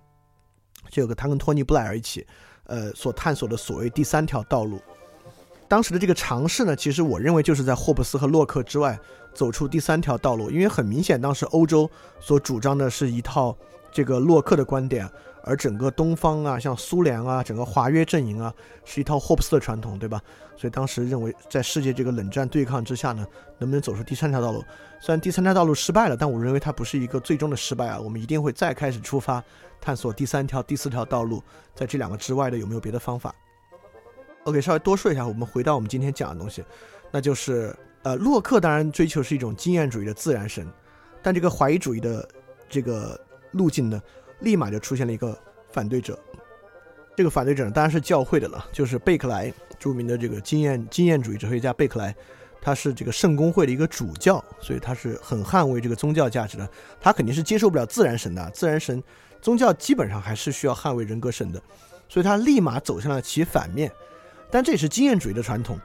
[0.89, 2.27] 这个他跟托尼布莱尔一起，
[2.67, 4.81] 呃所探索的所谓第三条道路。
[5.67, 8.99] 当时的这个尝试呢，其实我认为就是在霍布斯和洛克之外
[9.33, 11.91] 走出第三条道路，因为很明显，当时欧洲
[12.21, 13.57] 所主张的是一套
[13.91, 15.09] 这个洛克的观点，
[15.47, 18.53] 而整个东方啊，像苏联啊，整个华约阵营啊，
[18.85, 20.21] 是一套霍布斯的传统，对吧？
[20.57, 23.27] 所以当时认为，在世界这个冷战对抗之下呢，
[23.59, 24.65] 能不能走出第三条道路？
[25.01, 29.43] 虽然第三条道路失败了，但我认为它不是一个最终的失败啊，我们一定会再开始出发，
[29.81, 31.43] 探索第三条、第四条道路，
[31.75, 33.35] 在这两个之外的有没有别的方法
[34.45, 36.65] ？OK，稍微多说一下，我们回到我们今天讲的东西，
[37.11, 40.67] 那就是呃，洛克当然追求是一种经验主义的自然神，
[41.23, 42.27] 但这个怀疑主义的
[42.69, 43.19] 这个
[43.51, 44.01] 路径呢，
[44.45, 45.37] 立马就出现了一个
[45.73, 46.17] 反对者。
[47.17, 52.15] 这个反对者，当然是教会的了，就是贝克莱，著名的这个经验经验主义哲学家贝克莱，
[52.61, 56.69] 他是这个圣公会的一个主教，所以他是很捍卫这个宗教价值的。
[57.01, 59.03] 他肯定是接受不了自然神的，自然神
[59.41, 61.63] 宗教基本上还是需要捍卫人格神的，
[62.09, 63.91] 所以他立马走向了其反面。
[64.51, 65.79] 但这也是经验主义的传统，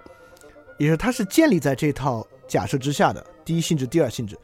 [0.77, 4.36] 也是它是建立在这套假设之下的第一性质、第二性质。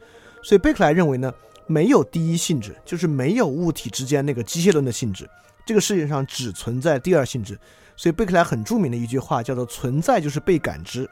[0.42, 1.32] 所以贝克莱认为呢，
[1.66, 5.28] 没有第一性质，就是没有物体之间那个机械论的性质，
[5.64, 7.58] 这个世界上只存在第二性质。
[7.96, 11.08] 所以贝克莱很著名的一句话叫做“存在就是被感知”。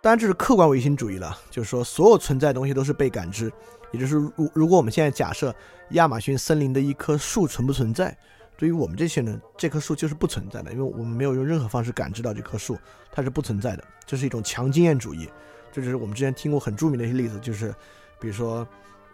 [0.00, 3.52] 当然这是客观唯心主义了，就是说所有存在的东西都是被感知，
[3.92, 5.54] 也就是如如果我们现在假设
[5.90, 8.16] 亚马逊森林的一棵树存不存在？
[8.56, 12.78] 对于我们这些人，这棵树就是不存在的，因为我们没有用任何方式感知到这棵树，
[13.10, 13.84] 它是不存在的。
[14.06, 15.28] 这是一种强经验主义，
[15.72, 17.74] 这就是我们之前听过很著名的一些例子，就是
[18.20, 18.66] 比如说，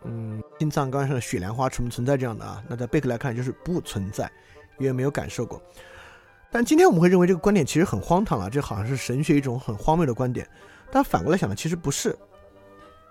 [0.05, 2.62] 嗯，心脏刚上的雪莲花存不存在这样的啊？
[2.68, 4.31] 那在贝克来看就是不存在，
[4.78, 5.60] 因为没有感受过。
[6.51, 10.48] 但今天我们会认为这个观点其实很荒唐啊，这好像是神学一种很荒谬的观点。
[10.90, 12.16] 但反过来想呢，其实不是。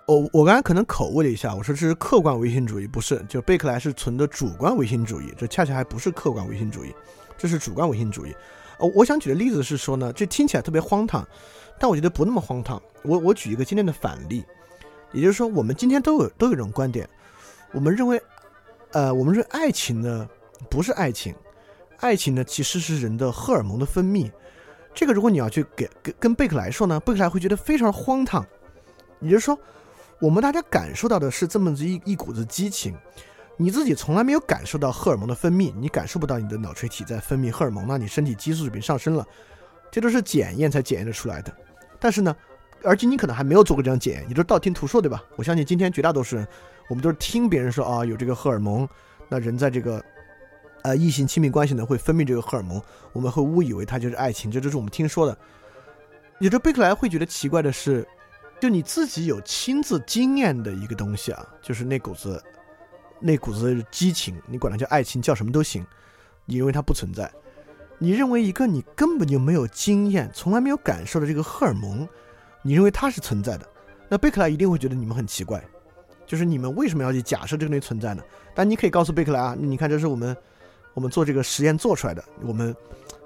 [0.06, 6.92] 我我刚才可能口误了一下，我说这是客观唯心主义，不是，就贝克莱是存的主观唯心主义，这恰恰还不是客观唯心主义，
[7.38, 8.34] 这是主观唯心主义。
[8.78, 11.26] 哦，我想举的例子是说呢，这听起来特别荒唐，
[11.78, 12.82] 但我觉得不那么荒唐。
[13.04, 14.44] 我我举一个今天的反例，
[15.12, 17.08] 也就是说，我们今天都有都有一种观点，
[17.72, 18.22] 我们认为，
[18.92, 20.28] 呃，我们认为爱情呢
[20.68, 21.34] 不是爱情，
[21.98, 24.30] 爱情呢其实是人的荷尔蒙的分泌。
[24.94, 28.44] 这个如果你要去给跟跟贝克莱说呢，贝克莱会觉得非常荒唐，
[29.20, 29.58] 也就是说。
[30.22, 32.94] 我们大家感受到的是这么一一股子激情，
[33.56, 39.26] 你自己从来没有感受到荷尔蒙的分泌，你感受不到你的脑垂体在分泌荷尔蒙，那你身体激素水平上升了，
[39.90, 41.50] 这都是检验才检验得出来的。
[41.98, 42.36] 但是呢，
[42.82, 45.22] 而且你可能还没有做过这样检验，你都道听途说，对吧？
[45.36, 46.46] 我相信今天绝大多数人，
[46.88, 48.88] 我们都是听别人说啊，有这个荷尔蒙，
[49.28, 50.02] 那人在这个
[50.82, 52.80] 呃异性亲密关系呢会分泌这个荷尔蒙，
[53.12, 55.36] 我们会误以为它就是爱情，这都是我们听说的。
[56.38, 58.06] 有的贝克莱会觉得奇怪的是。
[58.60, 62.44] 就你自己有亲自经验的一个东西啊，就是那股子，
[63.18, 65.82] 那股子激情，你管它叫爱情，叫什么都行。
[66.44, 67.32] 你认为它不存在，
[67.96, 72.06] 你认为一个你根本就没有经验、从来没有感受的这个荷尔蒙，
[72.62, 73.66] 你认为它是存在的，
[74.08, 75.62] 那贝克莱一定会觉得你们很奇怪，
[76.26, 78.22] 就是你们为什么要去假设这个东西存在呢？
[78.54, 80.36] 但你可以告诉贝克莱啊，你看这是我们
[80.94, 82.74] 我们做这个实验做出来的，我们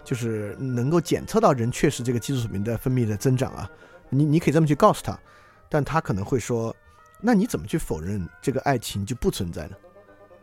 [0.05, 3.70] 就是能够检测到人确实这个激素水平在分泌的增长啊。
[4.11, 5.19] 你你可以这么去告诉他，
[5.69, 6.74] 但他可能会说
[7.20, 9.77] ：“那你怎么去否认这个爱情就不存在呢？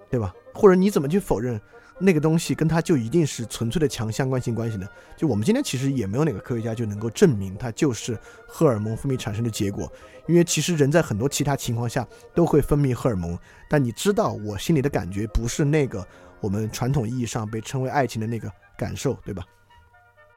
[0.09, 0.33] 对吧？
[0.53, 1.61] 或者你怎么去否认
[2.01, 4.87] 那个东西跟它就一定是纯粹的强相关性关系呢？
[5.15, 8.17] 就我们今天其实也没有哪个科学家就能够证明它就是
[8.47, 9.91] 荷尔蒙分泌产生的结果，
[10.27, 13.37] 因为其实人在很多其他情况下都会分泌荷尔蒙，
[13.69, 16.05] 但你知道我心里的感觉不是那个
[16.39, 19.43] 我们传统意义上被称为爱情的那个感受，对吧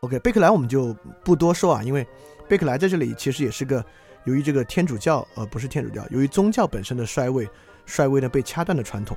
[0.01, 2.07] ？OK，贝克莱我们就不多说啊，因为。
[2.47, 3.83] 贝克莱在这里其实也是个
[4.25, 7.49] 由于这个天主教，呃，不是天主教，由于宗教本身的衰微，
[7.87, 9.17] 衰微呢被掐断的传统。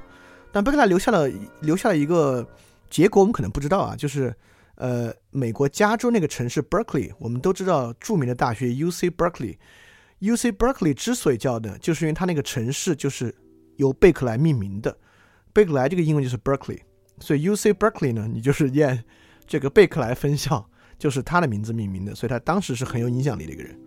[0.52, 1.30] 但贝克莱留下了
[1.62, 2.48] 留下了一个
[2.90, 4.34] 结果，我们可能不知道啊，就是
[4.76, 9.58] 呃，美国加州那个城市 Berkeley，我们都知道著名的大学 U C Berkeley。
[10.20, 13.34] U C Berkeley 之所以叫的，就是因为它那个城市就是
[13.76, 14.98] 由贝克莱命名的。
[15.54, 16.80] 贝克莱这个英文就是 Berkeley，
[17.20, 19.04] 所以 U C Berkeley 呢，你就是念
[19.46, 20.66] 这个贝克莱分校，
[20.98, 23.78] 就是他的名字命名的，所以他当时是很有影响力的一个人。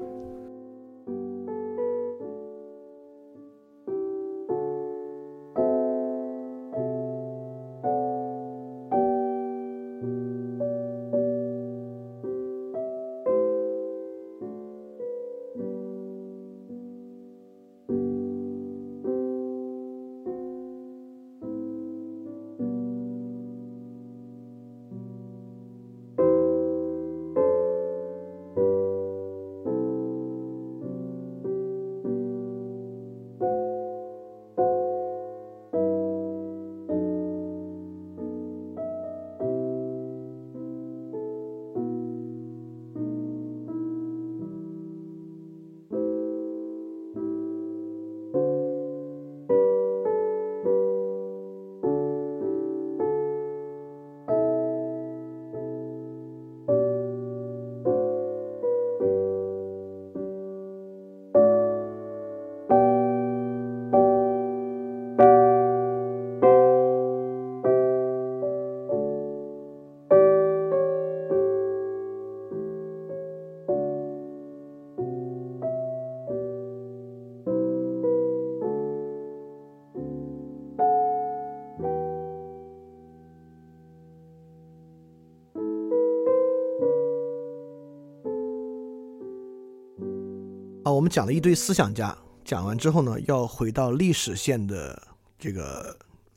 [91.10, 95.02] 讲了一堆思想家，讲完之后呢，要回到历史线的
[95.36, 95.94] 这个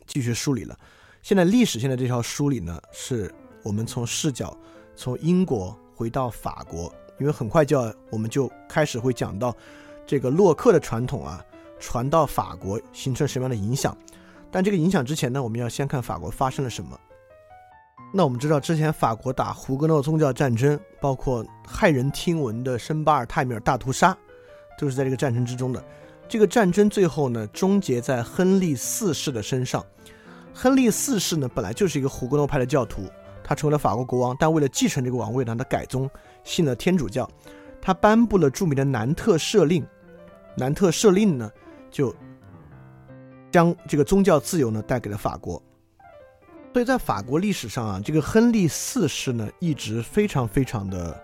[0.08, 0.78] 继续梳理了。
[1.22, 4.58] 现在历史线的这条梳理呢，是我们从视角
[4.95, 9.56] 从英国回到法国，因为很快就要我们就开始会讲到
[10.08, 11.45] 这个洛克的传统啊，
[11.80, 13.95] 传到法国形成什么样的影响。
[14.52, 17.00] 但这个影响之前呢，我们要先看法国发生了什么。
[18.12, 24.16] 那我们知道，之前法国打胡格诺宗教战争，包括骇人听闻的圣巴尔泰米尔大屠杀。
[24.84, 25.82] 就是在这个战争之中的。
[26.28, 29.86] 这个战争最后呢，终结在亨利四世的身上。
[30.54, 33.04] 亨利四世呢，本来就是一个胡格诺派的教徒，
[33.44, 36.10] 他成为了法国国王，但为了继承这个王位呢，他改宗，
[36.44, 37.30] 信了天主教。
[37.82, 39.86] 他颁布了著名的南特赦令。
[40.58, 41.50] 南特赦令呢，
[41.90, 42.14] 就
[43.50, 45.62] 将这个宗教自由呢带给了法国。
[46.74, 51.18] 所以在法国历史上啊，这个亨利四世呢，一直非常非常的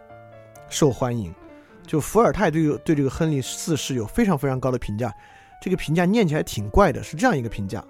[0.70, 1.34] 受欢迎。
[1.90, 5.12] 就伏尔泰对对这个亨利四世有非常非常高的评价，
[5.60, 7.84] 这个评价念起来挺怪的，是这样一个评价：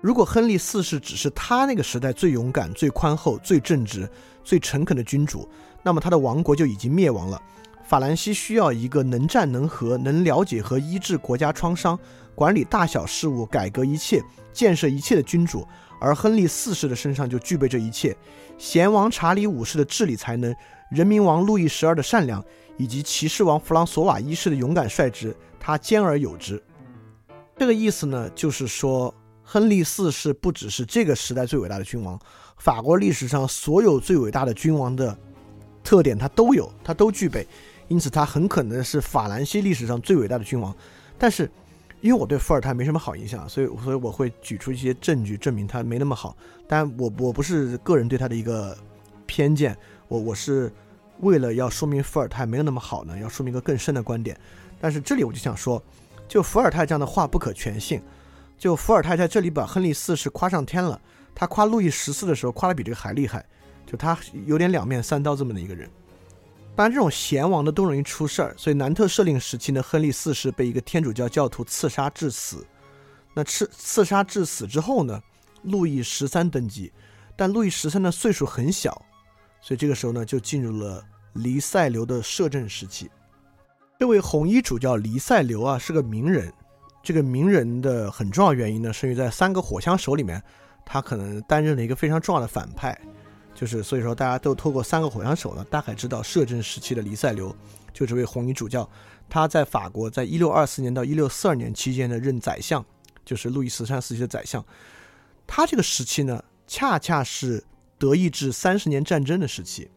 [0.00, 4.10] 如果亨利四世只是他那个时代最勇敢、最宽厚、最正直、
[4.42, 5.48] 最诚恳的君主，
[5.84, 7.40] 那么他的王国就已经灭亡了。
[7.84, 11.96] 法兰西需要一个能战能和、能了解和医治国家创伤、
[12.34, 14.20] 管理大小事务、改革一切、
[14.52, 15.64] 建设一切的君主，
[16.00, 18.16] 而亨利四世的身上就具备这一切：
[18.58, 20.52] 贤王查理五世的治理才能，
[20.90, 22.44] 人民王路易十二的善良。
[22.76, 26.62] 以及骑士王弗朗索瓦一世的勇敢率直，他兼而有之。
[27.56, 32.20] 这个意思呢，就是说，亨利四世不只是这个时代最伟大的君王，
[32.58, 35.16] 法国历史上所有最伟大的君王的
[35.82, 37.46] 特点他都有，他都具备。
[37.88, 40.74] 因此，他很可能是法兰西历史上最伟大的君王。
[41.16, 41.50] 但是，
[42.02, 46.36] 因为我对伏尔泰没什么好印象，所以所以我会举出一些证据证明他没那么好。
[46.68, 48.76] 但我我不是个人对他的一个
[49.24, 49.74] 偏见，
[50.08, 50.70] 我我是。
[51.20, 54.38] 为了要说明伏尔泰没有那么好呢，要说明一个更深的观点。
[54.80, 55.82] 但是这里我就想说，
[56.28, 58.02] 就伏尔泰这样的话不可全信。
[58.58, 61.00] 就伏尔泰在这里把亨利四世夸上天了，
[61.34, 63.44] 他夸路易十四的时候夸的比这个还厉害，
[63.86, 65.90] 就他有点两面三刀这么的一个人。
[66.74, 72.66] 当然，这种贤王的都容易出事儿，所以南特赦令时期呢，亨利四世被一个天主教教徒刺杀致死。
[73.34, 75.22] 那刺刺杀致死之后呢，
[75.62, 76.90] 路易十三登基，
[77.36, 79.02] 但路易十三的岁数很小。
[79.66, 81.02] 所以这个时候呢，就进入了
[81.32, 83.10] 黎塞留的摄政时期。
[83.98, 86.52] 这位红衣主教黎塞留啊，是个名人。
[87.02, 90.40] 这个名人的很重要原因呢，是因为在三个火枪手里面，
[90.84, 92.96] 他可能担任了一个非常重要的反派。
[93.56, 97.52] 就是所以说，大家都透过三个火枪手呢，大概知道摄政时期的黎塞留，
[97.92, 98.88] 就这位红衣主教。
[99.28, 102.86] 他在法国，在一六二四年到一六四二年期间呢，任宰相，
[103.24, 104.64] 就是路易十三时期的宰相。
[105.44, 107.64] 他这个时期呢，恰恰是。
[107.98, 109.88] 德意志三十年战争的时期，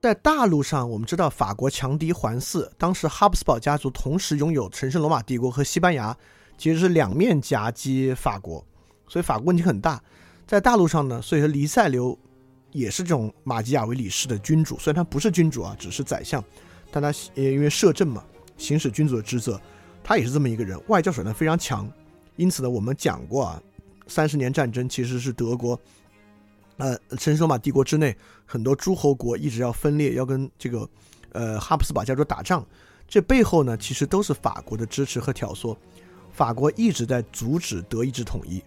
[0.00, 6.16] 在大陆上，我们知道法国强敌环伺，当时哈布斯堡家族同时拥有神圣罗马帝国和西班牙，
[6.56, 8.64] 其实是两面夹击法国，
[9.08, 10.02] 所以法国问题很大。
[10.46, 12.18] 在大陆上呢，所以说黎塞留
[12.72, 16.42] 也是这种马基雅维里式的君主，虽然他不是君主啊，只是宰相，
[16.90, 18.24] 但他也因为摄政嘛，
[18.56, 19.60] 行使君主的职责，
[20.02, 21.86] 他也是这么一个人，外交手段非常强。
[22.36, 23.62] 因此呢，我们讲过啊，
[24.06, 25.78] 三十年战争其实是德国，
[26.78, 30.88] 呃，神圣罗马帝国之内很多诸侯国一直要分裂，要跟这个
[31.32, 32.64] 呃哈布斯堡家族打仗，
[33.06, 35.76] 这背后呢，其实都是法国的支持和挑唆，
[36.32, 38.62] 法国一直在阻止德意志统一。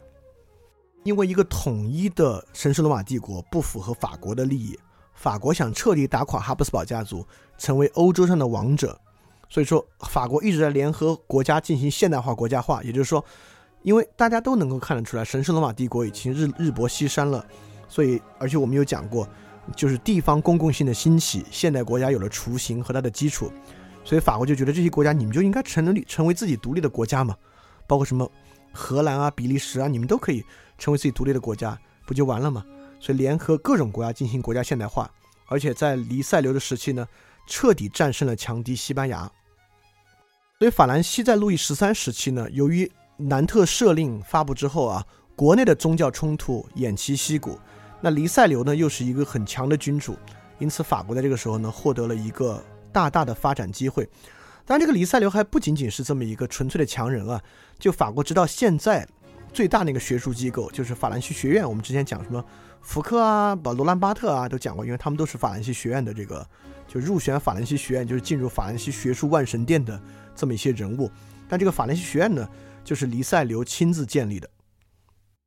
[1.03, 4.77] 因为一个统一的神圣罗马帝国不符合法国的利益，
[5.15, 7.25] 法国想彻底打垮哈布斯堡家族，
[7.57, 8.99] 成为欧洲上的王者，
[9.49, 12.83] 所以说法国一直在联合国家进行现代化、国家化。
[12.83, 13.25] 也就是说，
[13.81, 17.43] 因为大家都能够看得出来，神圣罗马帝国已经日日薄西山了，
[17.91, 19.27] 所以而且我们有讲过，
[19.75, 23.51] 就是地方公共性的兴起，现代国家有了雏形和它的基础，
[24.05, 27.35] 所以法国就觉得这些国家你们就应该成立成为自己独立的国家嘛，
[27.85, 28.31] 包括什么
[28.71, 30.41] 荷兰啊、比利时啊，你们都可以。
[30.77, 32.65] 成为自己独立的国家不就完了吗？
[32.99, 35.07] 所以联合各种国家进行国家现代化，
[35.45, 37.07] 而且在黎塞留的时期呢，
[37.45, 39.31] 彻底战胜了强敌西班牙。
[40.57, 45.05] 所以法兰西在路易十三时期呢，由于南特赦令发布之后啊，
[45.35, 47.59] 国内的宗教冲突偃旗息鼓，
[48.01, 50.17] 那黎塞留呢又是一个很强的君主，
[50.59, 52.61] 因此法国在这个时候呢获得了一个
[52.91, 54.03] 大大的发展机会。
[54.65, 57.41] 当然，这个黎塞留还不仅仅是这么一个纯粹的强人啊，
[57.77, 59.07] 就法国直到现在。
[59.53, 61.67] 最大那个学术机构就是法兰西学院。
[61.67, 62.41] 我们之前讲什么
[62.79, 66.47] 福克啊、把罗兰巴特啊都讲过，因为他们都是法兰西学院的这个，
[66.87, 70.01] 就入选法兰西学院，就是进入法兰西学术万神殿的
[70.33, 71.11] 这么一些人物。
[71.49, 72.47] 但这个法兰西学院呢，
[72.81, 74.49] 就是黎塞留亲自建立的。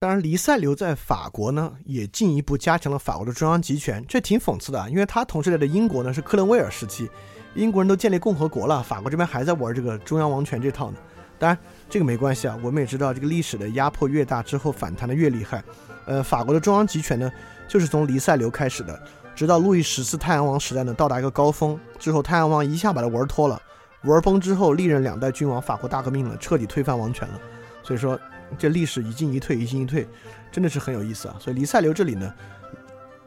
[0.01, 7.09] 当然，黎塞留在法国呢，也进一步加强了法国的中央集权，这挺讽刺的啊，因为他同时代的英国呢是克伦威尔时期，
[7.55, 10.99] 英国人都建立共和国了，法国这边还在玩这个中央王权这套呢。
[11.39, 11.59] 当然，
[11.89, 12.59] 这个没关系啊。
[12.63, 15.65] 我们也知道，这个历史的压迫越大，之后反弹的越厉害。
[16.05, 17.33] 呃，法国的中央集权呢，
[17.67, 19.03] 就是从黎塞留开始的，
[19.35, 23.61] 直到路易十四太阳王时代呢，到达一个高峰之后，太阳王一下把他玩脱了，
[24.03, 27.41] 玩崩之后，历任两代君王，法国大革命了，彻底推翻王权了。
[27.83, 28.19] 所以说，
[28.59, 30.07] 这历史一进一退，一进一退，
[30.51, 31.37] 真的是很有意思啊。
[31.41, 32.33] 所以黎塞留这里呢，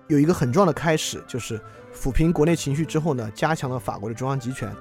[0.07, 1.59] 有一个很重要的开始，就是
[1.93, 4.71] 抚平国内情绪之后呢，加强了法国的中央集权。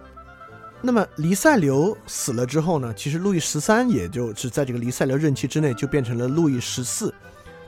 [0.82, 2.92] 那么黎塞留死了之后呢？
[2.94, 7.12] 其实路易十三也就是在这个黎塞留任期之内就变成了路易十四。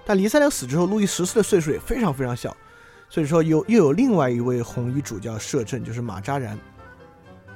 [0.05, 2.57] 但黎塞留死之后，路易十四的岁数也非常非常小，
[3.09, 6.57] 所以说又又有另外一位红衣主教摄政，就是马扎然。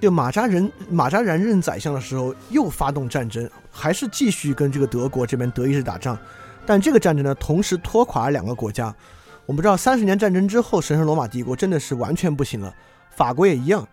[0.02, 6.18] 就马扎人马扎然任宰相的时候，又发动战争，还是继续跟这个德国这边德意志打仗。
[6.66, 8.92] 但这个战争呢，同时拖垮了两个国家。
[9.46, 12.74] 我们知道，三十年战争之后，神圣罗马帝国真的是完全不行了，
[13.10, 13.86] 法国也一样。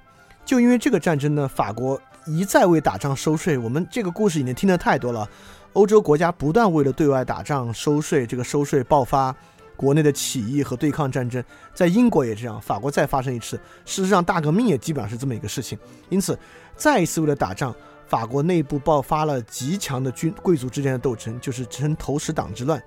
[0.43, 3.55] 就因为这个战争呢，法国一再为打仗收税。
[3.55, 5.29] 我们这个故事已经听得太多了。
[5.73, 9.35] 欧洲国家不断为了对外打仗收税，这个收税爆发
[9.79, 11.41] 国内的起义和对抗战争。
[11.73, 15.79] 在英国也这样，法国再发生一次，事实上大革命也基本上是这么一个事情。
[16.09, 16.37] 因此，
[16.75, 17.73] 再一次为了打仗，
[18.05, 22.83] 法国内部爆发了极强的军贵族之间的斗争，就是称投石党之乱。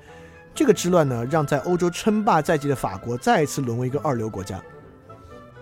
[0.54, 4.62] 这个之乱呢，让在欧洲称霸在即的法国再一次沦为一个二流国家。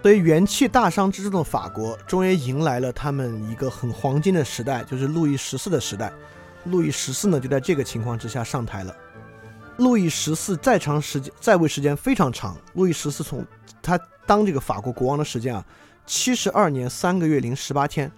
[0.03, 6.13] 所以元气大伤之中的法国，终于迎来了他们一个很黄金的时代，就是路易十四的时代。
[6.65, 8.97] 路易十四呢，就在这个情况之下上台了。
[9.81, 12.57] 路易十四在长时间在位时间非常长。
[12.75, 13.45] 路易十四从
[13.83, 15.65] 他当这个法国国王的时间啊，
[16.07, 18.11] 七十二年三个月零十八天，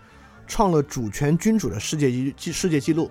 [0.47, 3.11] 创了主权君主的世界纪世界纪录。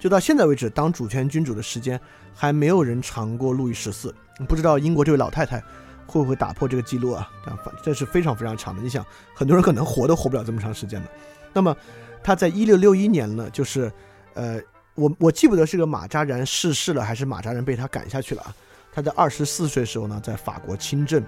[0.00, 2.00] 就到现在为止，当主权君主的时间
[2.34, 4.14] 还没有人长过路易十四。
[4.48, 5.62] 不知道英国这位老太太。
[6.06, 7.30] 会不会打破这个记录啊？
[7.64, 8.82] 反这是非常非常长的。
[8.82, 11.08] 你想，很多人可能活都活不了这么长时间的。
[11.52, 11.76] 那么，
[12.20, 13.92] 他在一六六一年呢，就是，
[14.34, 14.60] 呃，
[15.00, 18.54] 我我记不得是个马扎然逝世了，还是马扎然被他赶下去了啊？
[18.92, 21.24] 他在二十四岁时候呢，在法国亲政。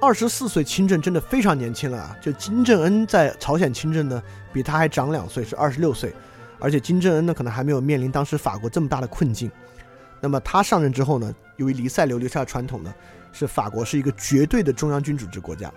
[0.00, 2.16] 二十四岁亲政真的非常年轻了啊！
[2.20, 4.22] 就金正恩在朝鲜亲政呢，
[4.52, 6.12] 比他还长两岁，是二十六岁，
[6.58, 9.50] 而且金正恩呢，可能还没有面临当时法国这么大的困境。
[10.20, 12.92] 那么他上任之后呢，由于黎塞留留下的传统呢。
[13.34, 15.72] 是法国是一个绝对的中央君主制国家。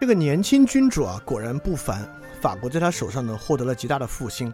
[0.00, 2.04] 这个年轻君主啊，果然不凡。
[2.40, 4.52] 法国在他手上呢，获得了极大的复兴。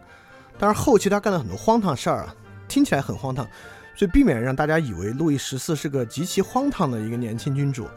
[0.59, 2.35] 当然，后期他干了很多荒唐事儿啊，
[2.67, 3.47] 听起来很荒唐。
[3.95, 7.87] 所以，避免让大家以为路易十四是个极其荒唐的一个年轻君主。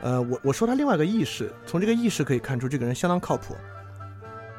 [0.00, 3.56] 呃，我我说他另外一个意识，从这个意识可以看出，这个人相当靠谱。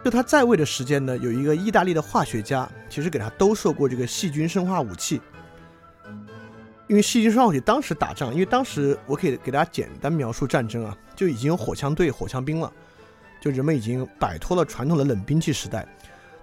[0.03, 5.21] 就他在位的时间呢，有一个意大利的化学家，其实给他兜售过这个细菌生化武器。
[6.87, 12.71] 因为细菌生化武器当时打仗，因为当时我可以给大家简单描述战争啊，就已经有火枪队、火枪兵了，
[13.41, 15.87] 就人们已经摆脱了传统的冷兵器时代，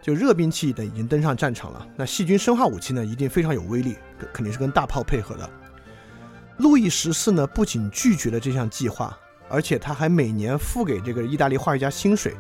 [0.03, 1.87] 就热兵器呢已经登上战场了。
[1.97, 3.97] 那细菌生化武器呢，一定非常有威力，
[4.33, 5.49] 肯定是跟大炮配合的。
[6.59, 9.17] 路易十四呢，不仅拒绝了这项计划，
[9.49, 12.35] 而且他还每年付给这个意大利画学家薪水，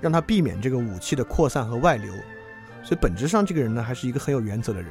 [0.00, 2.12] 让他避免这个武器的扩散和外流。
[2.82, 4.90] 所以本质上，这个人呢，还是一个很有原则的人。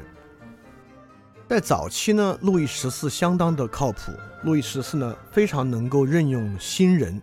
[1.47, 4.11] 在早期呢，路易十四相当的靠谱。
[4.43, 7.21] 路易十四呢，非常能够任用新人。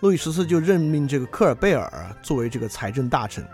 [0.00, 3.46] 路易十四就任命这个科尔贝尔作为这个财政大臣。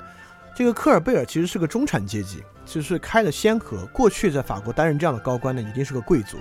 [0.61, 3.87] 这个科尔贝尔其实是个中产阶级，其实是开了先河。
[3.87, 6.37] 过去在法国担任这样的高官呢，一定是个贵族。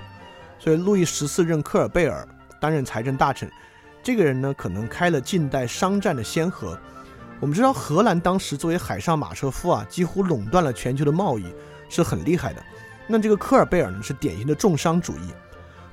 [0.58, 2.28] 所以路易十四任科尔贝尔
[2.60, 3.50] 担任财政大臣，
[4.02, 6.78] 这个人呢，可能开了近代商战的先河。
[7.40, 11.46] 我们知道，荷兰当时作为海上马车夫啊，几乎垄断了全球的贸易，
[11.88, 12.62] 是很厉害的。
[13.06, 15.30] 那这个科尔贝尔呢，是典型的重商主义。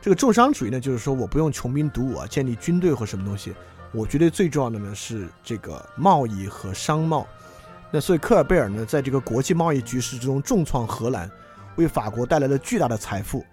[0.01, 3.55] 这个重商主义呢，就是说我不用穷兵黩武啊，建立军队或什么东西。
[3.93, 7.25] 我觉得最重要的呢是这个贸易和商贸。
[7.91, 11.29] 那所以科尔贝尔呢，在这个国际贸易局势之中重创荷兰，
[11.77, 13.45] 为法国带来了巨大的财富。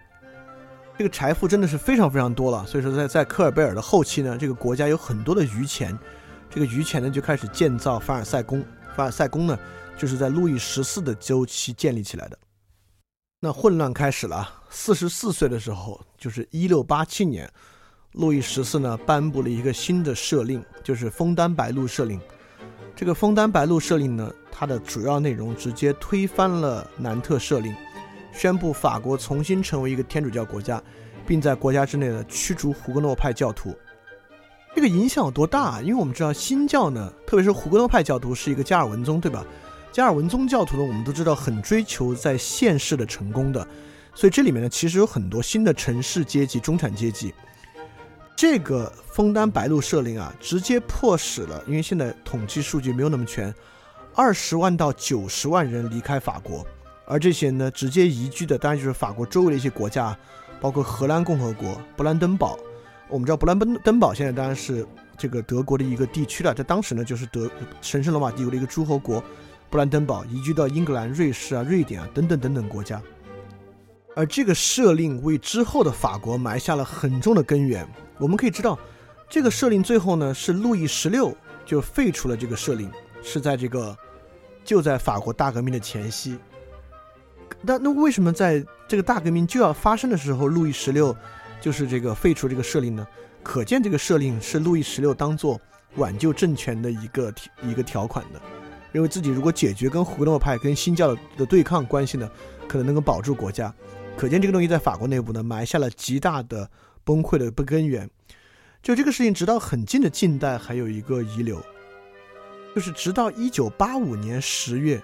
[0.99, 2.67] 这个财富真的是非常非常多了。
[2.67, 5.97] 所以说，在在科尔贝尔的后期呢，这个国家有很多的余钱。
[6.51, 8.65] 这个余钱呢，就开始建造凡尔赛宫。
[8.97, 9.59] 凡尔赛宫呢，
[9.97, 12.39] 就是在路易十四的周期建立起来的。
[13.41, 14.63] 那混乱开始了。
[14.71, 17.49] 四十四岁的时候，就是一六八七年，
[18.13, 22.21] 路易十四呢颁布了一个新的赦令，就是枫丹白露赦令。
[22.97, 27.75] 这个枫丹白露赦令呢，它的主要内容直接推翻了南特赦令，
[28.33, 30.81] 宣布法国重新成为一个天主教国家，
[31.27, 33.77] 并在国家之内呢驱逐胡格诺派教徒。
[34.77, 35.83] 这个影响有多大？
[35.83, 39.45] 因为我们知道新教呢，特别是胡格诺派教徒是一个加尔文宗，对吧？
[39.91, 43.67] 加尔文宗教徒呢，我们都知道很追求在现世的成功的，
[44.15, 47.35] 所以这里面呢，其实有很多新的城市阶级、中产阶级。
[48.37, 53.55] 这个枫丹白露赦令啊，直接迫使了，因为现在统计数据没有那么全，
[54.15, 56.67] 二十万到九十万人离开法国，
[57.07, 60.17] 而这些呢，直接移居的当然就是法国周围的一些国家，
[60.61, 62.59] 包括荷兰共和国、勃兰登堡。
[63.09, 64.85] 我们知道勃兰登登堡现在当然是
[65.17, 67.49] 这个德国的一个地区了，在当时呢，就是德
[67.81, 69.23] 神圣罗马帝国的一个诸侯国。
[69.71, 73.03] 勃兰登堡移居到英格兰、瑞士啊、瑞典啊等等等等国家，
[74.15, 77.85] 而这个赦令为之后的法国埋下了很重的根源。
[78.19, 78.79] 我们可以知道，
[79.29, 82.91] 这个设令最后呢是路易十六就废除了这个设令，
[83.23, 83.97] 是在这个
[84.65, 86.39] 就在法国大革命的前夕。
[87.61, 91.17] 那那为什么在这个大革命就要发生的时候，路易十六
[91.61, 93.07] 就是这个废除这个设令呢？
[93.43, 95.61] 可见这个设令是路易十六当做
[95.97, 98.41] 挽救政权的一个一个条款的。
[98.93, 102.31] 认为自己如果解决跟胡格诺派、跟新教的对抗关系呢，
[102.69, 103.75] 可能能够保住国家。
[104.17, 106.71] 可见这个东西在法国内部呢，埋下了极大的
[107.05, 108.09] 崩溃的不根源。
[108.83, 111.63] 就这个事情，直到很近的近代还有一个遗留，
[112.75, 115.01] 就是直到一九八五年十月，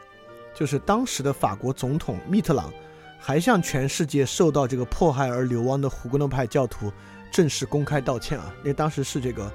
[0.54, 2.72] 就是当时的法国总统密特朗
[3.18, 6.92] 还向全世界受到这个迫害而流亡的胡格诺派教徒
[7.30, 9.52] 正式公开道歉啊，因为当时是这个，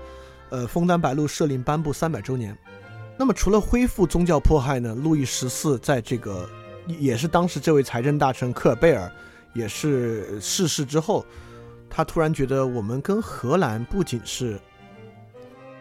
[0.49, 2.57] 呃，枫丹白露赦令颁布三百周年。
[3.17, 4.95] 那么，除了恢复宗教迫害呢？
[4.95, 6.49] 路易十四在这个
[6.87, 9.11] 也是当时这位财政大臣科尔贝尔
[9.53, 11.25] 也是逝世之后，
[11.89, 14.59] 他突然觉得我们跟荷兰不仅是，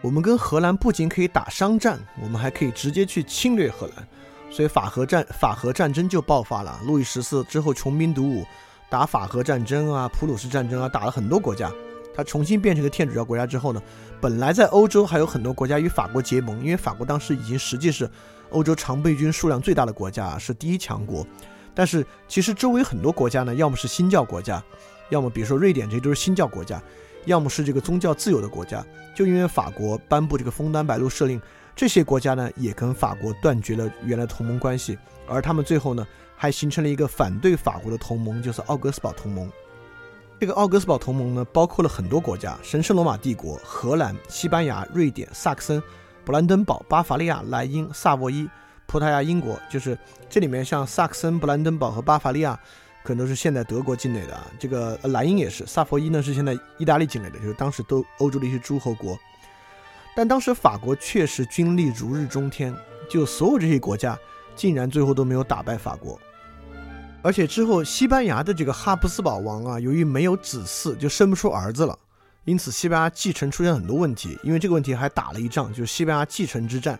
[0.01, 4.07] 我们跟荷兰不仅可以打商战，我们还可以直接去侵略荷兰，
[4.49, 6.79] 所以法荷战法荷战争就爆发了。
[6.85, 8.45] 路易十四之后穷兵黩武，
[8.89, 11.71] 打法荷战争啊、普鲁士战争啊，打了很多国家。
[12.15, 13.81] 他重新变成个天主教国家之后呢？
[14.21, 18.09] 本来在欧洲还有很多国家与法国结盟，因为法国当时已经实际是
[18.51, 21.27] 欧洲常备军数量最大的国家，是第一强国。
[21.73, 24.63] 但是其实周围很多国家呢，要么是新教国家，
[25.09, 26.81] 要么比如说瑞典，这些都是新教国家，
[27.25, 28.85] 要么是这个宗教自由的国家。
[29.15, 31.41] 就因为法国颁布这个枫丹白露赦令，
[31.75, 36.05] 这些国家呢也跟法国断绝了原来同盟关系，而他们最后呢
[36.35, 39.49] 还形成了一个反对法国的同盟，就是奥格斯堡同盟。
[40.37, 45.81] 这个奥格斯堡同盟呢，包括了很多国家：神圣罗马帝国、荷兰、西班牙、瑞典、萨克森、
[46.25, 48.45] 布兰登堡、巴伐利亚、莱茵、萨沃伊、
[48.85, 49.57] 葡萄牙、英国。
[49.71, 49.97] 就是
[50.29, 52.59] 这里面像萨克森、布兰登堡和巴伐利亚，
[53.05, 54.45] 可能都是现在德国境内的啊。
[54.59, 59.17] 这个莱茵也是，萨佛伊呢是现在意大利境内的，就是当时都欧洲的一些诸侯国。
[60.15, 62.75] 但当时法国确实军力如日中天，
[63.09, 64.17] 就所有这些国家
[64.55, 66.19] 竟然最后都没有打败法国。
[67.21, 71.97] 而且之后，西班牙的这个哈布斯堡王啊，由于没有子嗣，就生不出儿子了，
[72.43, 74.37] 因此西班牙继承出现很多问题。
[74.43, 76.99] 因为这个问题还打了一仗，就是西班牙继承之战，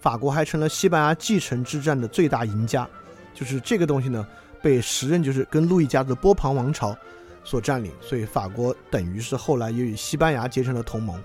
[0.00, 2.86] 法国还成了西班牙继承之战的最大赢家。
[3.32, 4.26] 就是这个东西呢，
[4.62, 6.96] 被时任就是跟路易家的波旁王朝
[7.44, 11.20] 所占领，所以法国等于是后来也与西班牙结成了同盟。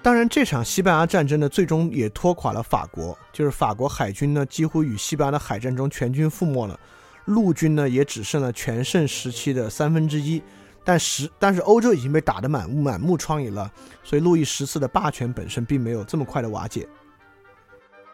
[0.00, 6.78] 当然，这场西班牙战争呢，最终也拖垮了法国，就是法国海军呢，几乎与西班牙的海战中全军覆没了。
[7.24, 10.40] 陆军呢也只剩了全盛时期的三分之一，
[10.84, 13.70] 但十但是欧洲已经被打得满满目疮痍了，
[14.02, 16.88] 所以路易十四的霸权本身并没有这么快的瓦解。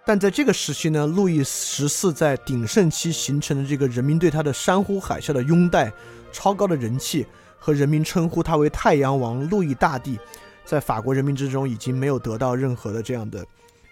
[0.06, 5.90] 但在这个时期呢，路易十四在鼎盛期形成的这个人民对他的山呼海啸的拥戴、
[6.30, 7.26] 超高的人气
[7.58, 10.18] 和人民称呼他为太阳王、路易大帝，
[10.64, 13.42] 在法国人民之中已经没有得到任何的这样的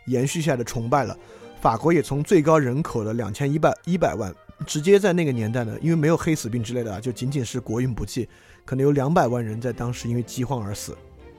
[0.04, 1.16] 延续下来的崇拜了。
[1.62, 4.34] 法国也从最高人口的两千一百一百万，
[4.66, 8.28] 直接在那个年代呢，因为没有黑死病之类的啊，就仅仅是国运不济，
[8.66, 10.94] 可能有两百万人在当时因为饥荒而死。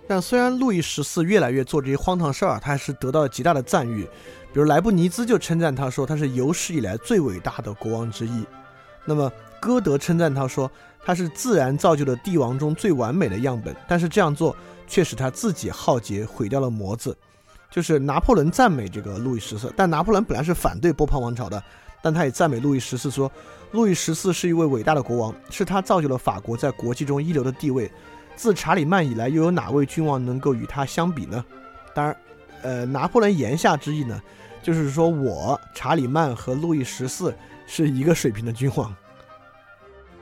[0.08, 4.08] 但虽然路易十四越来越做这些荒唐事儿，他还是得到了极大的赞誉。
[4.54, 8.46] 比如莱布尼兹就称赞他说他是有史以来最伟大的国王之一，
[9.04, 10.70] 那么歌德称赞他说
[11.04, 14.56] 他是自然造就的帝王中最完美的样本，但是这样做
[14.88, 17.18] 却使他自己浩劫，毁掉了模子。
[17.72, 21.62] 就是拿破仑赞美这个路易十四，但拿破仑本来是反对波旁王朝的，
[22.04, 23.32] 但他也赞美路易十四说，
[23.72, 27.92] 路易十四是一位伟大的国王，是他造就了法国在国际中一流的地位。
[28.36, 31.44] 自查理曼以来，又有哪位君王能够与他相比呢？
[31.96, 32.16] 当然，
[32.62, 34.22] 呃，拿破仑言下之意呢？
[34.64, 37.35] 就是说，我查理曼和路易十四
[37.68, 38.95] 是一个水平的君王。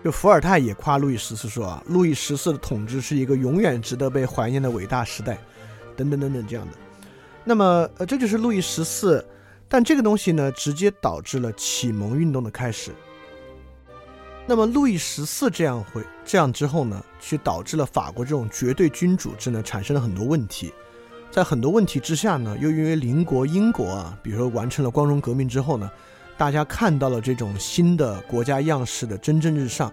[0.03, 5.37] 就伏尔泰也夸路易十四说啊，路易十四的统治是一个永远值得被怀念的伟大时代，
[5.95, 6.73] 等等等等这样的。
[7.43, 9.23] 那么，呃，这就是路易十四，
[9.69, 12.91] 但这个东西呢，直接导致了启蒙运动的开始。
[14.47, 20.73] 那么，路易十四这样会这样之后呢，去导致了法国这种绝对君主制呢，产生了很多问题。
[21.31, 25.89] 在很多问题之下呢，又因为邻国英国啊，比如说完成了光荣革命之后呢，
[26.37, 29.89] 大家看到了这种新的国家样式的蒸蒸日上，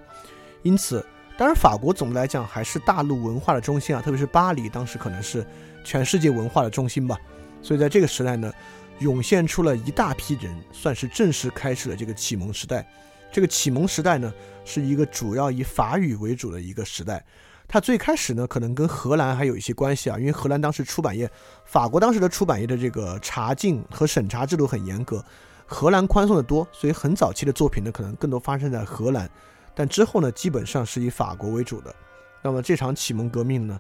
[0.65, 1.05] 因此，
[1.36, 5.47] 当然法国总的来讲还是大陆文化的中心啊，特别是巴黎当时可能是
[5.85, 7.16] 全世界文化的中心吧。
[7.62, 8.52] 所以在这个时代呢，
[8.98, 12.85] 涌现出了一大批人，算是正式开始了这个启蒙时代。
[13.31, 14.35] 这个启蒙时代呢，
[14.65, 17.24] 是一个主要以法语为主的一个时代。
[17.70, 21.31] 它最开始呢，可能跟荷兰还有一些关系啊，因为荷兰当时出版业，
[21.66, 25.23] 法国当时的出版业的这个查禁和审查制度很严格，
[25.66, 29.31] 荷兰宽松的多，所以很早期的作品呢，可能更多发生在荷兰，
[29.74, 31.95] 但之后呢，基本上是以法国为主的。
[32.40, 33.78] 那么这场启蒙革命呢，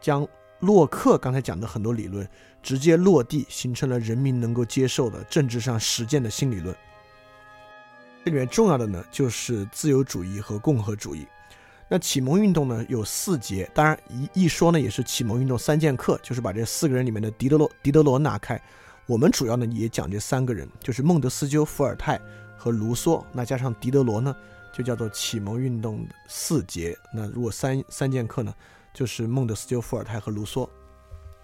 [0.00, 0.26] 将
[0.60, 2.26] 洛克刚才讲的很多理论
[2.62, 6.74] 直接落地，形成了人民能够接受的政治上实践的新理论。
[8.24, 11.26] 这里面重要的呢，就是自由主义和共和主义。
[11.88, 18.60] 那启蒙运动呢有四节，当然一一说呢也是启蒙运动三剑客，就是把这四个人里面的狄德罗狄德罗拿开，
[19.06, 22.20] 我们主要呢也讲这三个人，就是孟德斯鸠、伏尔泰
[22.56, 24.34] 和卢梭，那加上狄德罗呢，
[24.72, 26.98] 就叫做启蒙运动四节。
[27.14, 28.52] 那如果三三剑客呢，
[28.92, 30.68] 就是孟德斯鸠、伏尔泰和卢梭。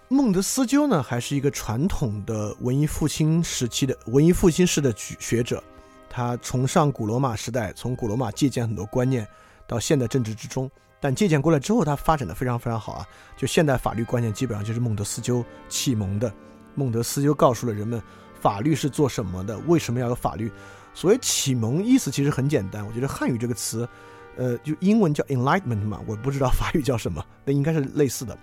[0.09, 5.63] 孟德斯鸠呢还是一个传统的文艺复兴时期的文艺复兴式的学者，
[6.11, 9.25] 他崇尚古罗马时代，从古罗马借鉴很多观念。
[9.73, 10.71] 到现代政治之中，
[11.01, 13.09] 但借鉴过来之后，它发展的非常非常好啊！
[13.37, 16.33] 就现代法律观念基本上就是孟德斯鸠启蒙的。
[16.75, 18.01] 孟德斯鸠告诉了人们
[18.39, 20.53] 法律是做什么的，为什么要有法律。
[20.93, 22.87] 所谓启蒙，意思其实很简单。
[22.87, 23.89] 我觉得汉语这个词，
[24.37, 28.37] 呃，就英文叫 enlightenment 嘛，我不知道法语叫什么，那应该是类似的。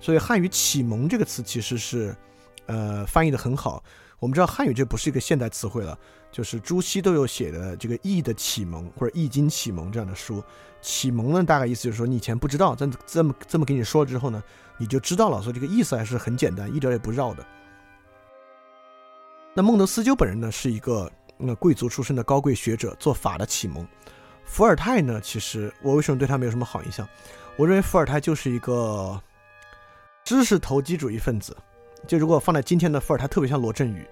[0.00, 2.14] 所以汉语启蒙这个词其实是，
[2.66, 3.82] 呃，翻译的很好。
[4.18, 5.96] 我们知道汉语这不是一个现代词汇了。
[6.32, 10.42] 就是朱熹都有写的这个《易的启蒙》或者《易经启蒙》这样的书。
[10.82, 14.42] 启蒙呢，大概意思就是说你以前不知道，这这么这么给你说之后呢，
[14.76, 15.40] 你就知道了。
[15.40, 17.46] 所以这个意思还是很简单，一点也不绕的。
[19.54, 23.86] 那孟德斯鸠本人呢，是一个那贵族出身的高贵学者，做法的启蒙。
[24.44, 27.08] 伏尔泰呢，其实我为什么对他没有什么好印象？
[27.56, 29.20] 我认为伏尔泰就是一个
[30.24, 31.56] 知识投机主义分子。
[32.08, 34.04] 就如果放在今天的伏尔泰，特别像罗振宇。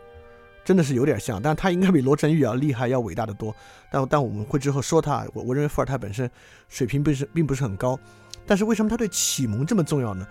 [0.64, 3.54] 真的是有点像，但他应该比罗振宇要厉害，要伟大的多。
[3.90, 6.30] 但但我们会之后说他，我我认为伏尔泰本身
[6.68, 7.98] 水平并是并不是很高。
[8.46, 10.26] 但是为什么他对启蒙这么重要呢？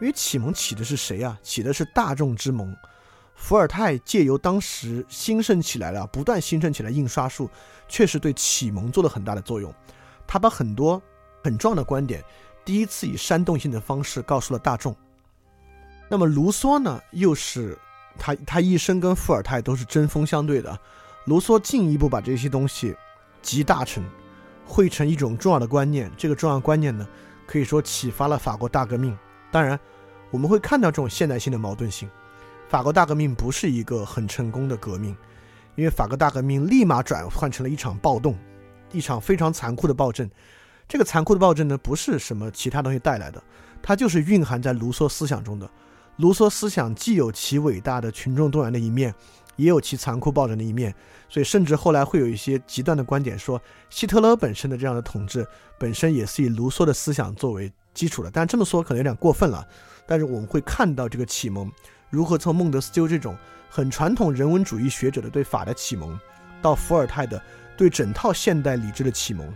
[0.00, 1.38] 因为启蒙起的是谁啊？
[1.42, 2.74] 起的是大众之盟。
[3.36, 7.50] 伏尔泰借由当时兴盛起来了、不断兴盛起来印刷术，
[7.88, 9.72] 确实对启蒙做了很大的作用。
[10.26, 11.02] 他把很多
[11.42, 12.22] 很重要的观点，
[12.64, 14.94] 第一次以煽动性的方式告诉了大众。
[16.08, 17.78] 那么卢梭呢，又是。
[18.18, 20.78] 他他一生跟伏尔泰都是针锋相对的，
[21.26, 22.94] 卢梭进一步把这些东西
[23.42, 24.04] 集大成，
[24.64, 26.10] 汇成一种重要的观念。
[26.16, 27.06] 这个重要观念呢，
[27.46, 29.16] 可以说启发了法国大革命。
[29.50, 29.78] 当然，
[30.30, 32.08] 我们会看到这种现代性的矛盾性。
[32.68, 35.16] 法国大革命不是一个很成功的革命，
[35.76, 38.36] 因为法国大革命立马转换成了一场暴动，
[38.90, 40.28] 一场非常残酷的暴政。
[40.88, 43.42] 这个残酷的暴政呢，不是什么其他东西带来的，
[43.82, 45.70] 它就是蕴含在卢梭思想中的。
[46.16, 49.14] 卢梭思想既有其伟大的群众动员的一面，
[49.56, 50.94] 也有其残酷暴政的一面。
[51.28, 53.60] 所以，甚至后来会有一些极端的观点说，
[53.90, 55.44] 希特勒本身的这样的统治
[55.78, 58.30] 本身也是以卢梭的思想作为基础的。
[58.30, 59.66] 但这么说可能有点过分了。
[60.06, 61.70] 但是我们会看到这个启蒙
[62.10, 63.36] 如何从孟德斯鸠这种
[63.68, 66.16] 很传统人文主义学者的对法的启蒙，
[66.62, 67.42] 到伏尔泰的
[67.76, 69.52] 对整套现代理智的启蒙。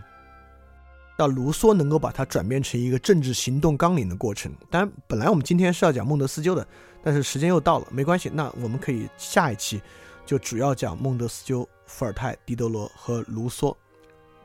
[1.19, 4.49] 到卢梭能够把它转变成一个政治行动纲领的过程。
[4.69, 6.65] 当然，本来我们今天是要讲孟德斯鸠的，
[7.03, 9.81] 但是时间又到了，没关系，那我们可以下一期
[10.25, 13.75] 就主要讲孟德斯鸠、伏尔泰、狄德罗和卢梭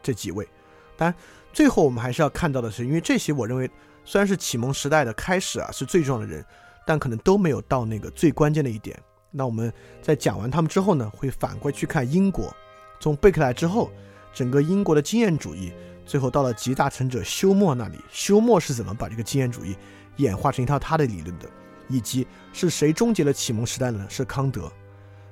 [0.02, 0.44] 这几位。
[0.96, 1.14] 当然，
[1.52, 3.70] 最后我们还是要看到的是，因为这些我认为
[4.04, 6.44] 虽然是启蒙时代的开始啊，是最重要的人，
[6.84, 9.00] 但可能都没有到那个最关键的一点。
[9.30, 9.72] 那我们
[10.02, 12.52] 在讲完他们之后呢，会反过去看英国，
[12.98, 13.92] 从贝克莱之后，
[14.32, 15.72] 整个英国的经验主义。
[16.06, 19.76] 最后到了集大成者休谟那里，休谟是怎么把这个经验主义
[20.16, 21.48] 演化成一套他的理论的？
[21.88, 24.06] 以及是谁终结了启蒙时代呢？
[24.08, 24.70] 是康德。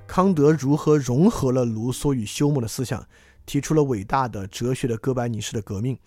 [0.06, 3.02] 康德如何融合了卢梭与休谟的思想，
[3.46, 5.98] 提出了伟大的哲学的哥白尼式的革命？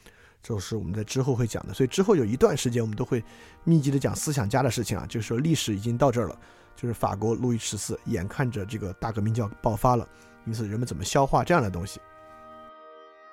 [0.44, 1.74] 这是我们在之后会讲的。
[1.74, 3.24] 所以之后有一段时间，我们都会
[3.64, 5.06] 密集的讲思想家的事情啊。
[5.10, 6.40] 就是说历史已经到这儿了，
[6.76, 10.08] 就是法国路易十四眼看着这个大革命就要爆发了，
[10.46, 12.00] 因此人们怎么消化这样的东西？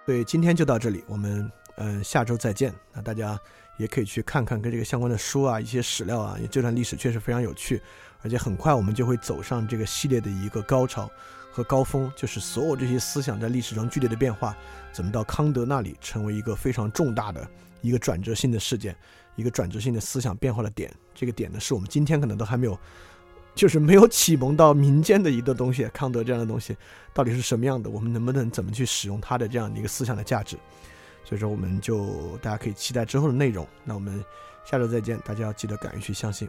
[0.04, 2.74] 对，今天就到这里，我们嗯下周再见。
[2.92, 3.38] 那大家
[3.76, 7.80] 也可以去看看跟这个相关的书啊，一些史料啊，因为这段历史确实非常有趣，
[8.20, 11.08] 而且很快我们就会走上这个系列的一个高潮
[11.52, 14.56] 和高峰，就是所有这些思想在历史中剧烈的变化，
[14.92, 17.48] 怎么到康德那里成为一个非常重大的
[17.80, 18.96] 一个转折性的事件，
[19.36, 20.92] 一个转折性的思想变化的点。
[21.14, 22.76] 这个点呢，是我们今天可能都还没有。
[23.54, 26.76] 就是没有启蒙到民间的一个东西，康德这样的东西
[27.12, 27.90] 到底是什么样的？
[27.90, 30.56] 我们能不能怎么去使用他的这样的一个思想的价值？
[31.24, 33.66] 所以说，我们就大家可以期待之后的内容。
[33.84, 34.24] 那我们
[34.64, 36.48] 下周再见，大家要记得敢于去相信。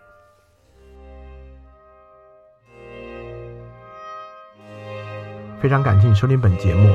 [5.62, 6.90] 非常感谢你收听本节目。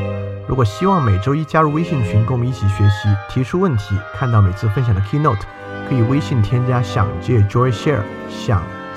[0.49, 5.43] 如果希望每周一加入微信群，跟我们一起学习，提出问题，看到每次分享的 keynote，
[5.89, 8.78] 可以微信添加“想借 Joy Share” 想。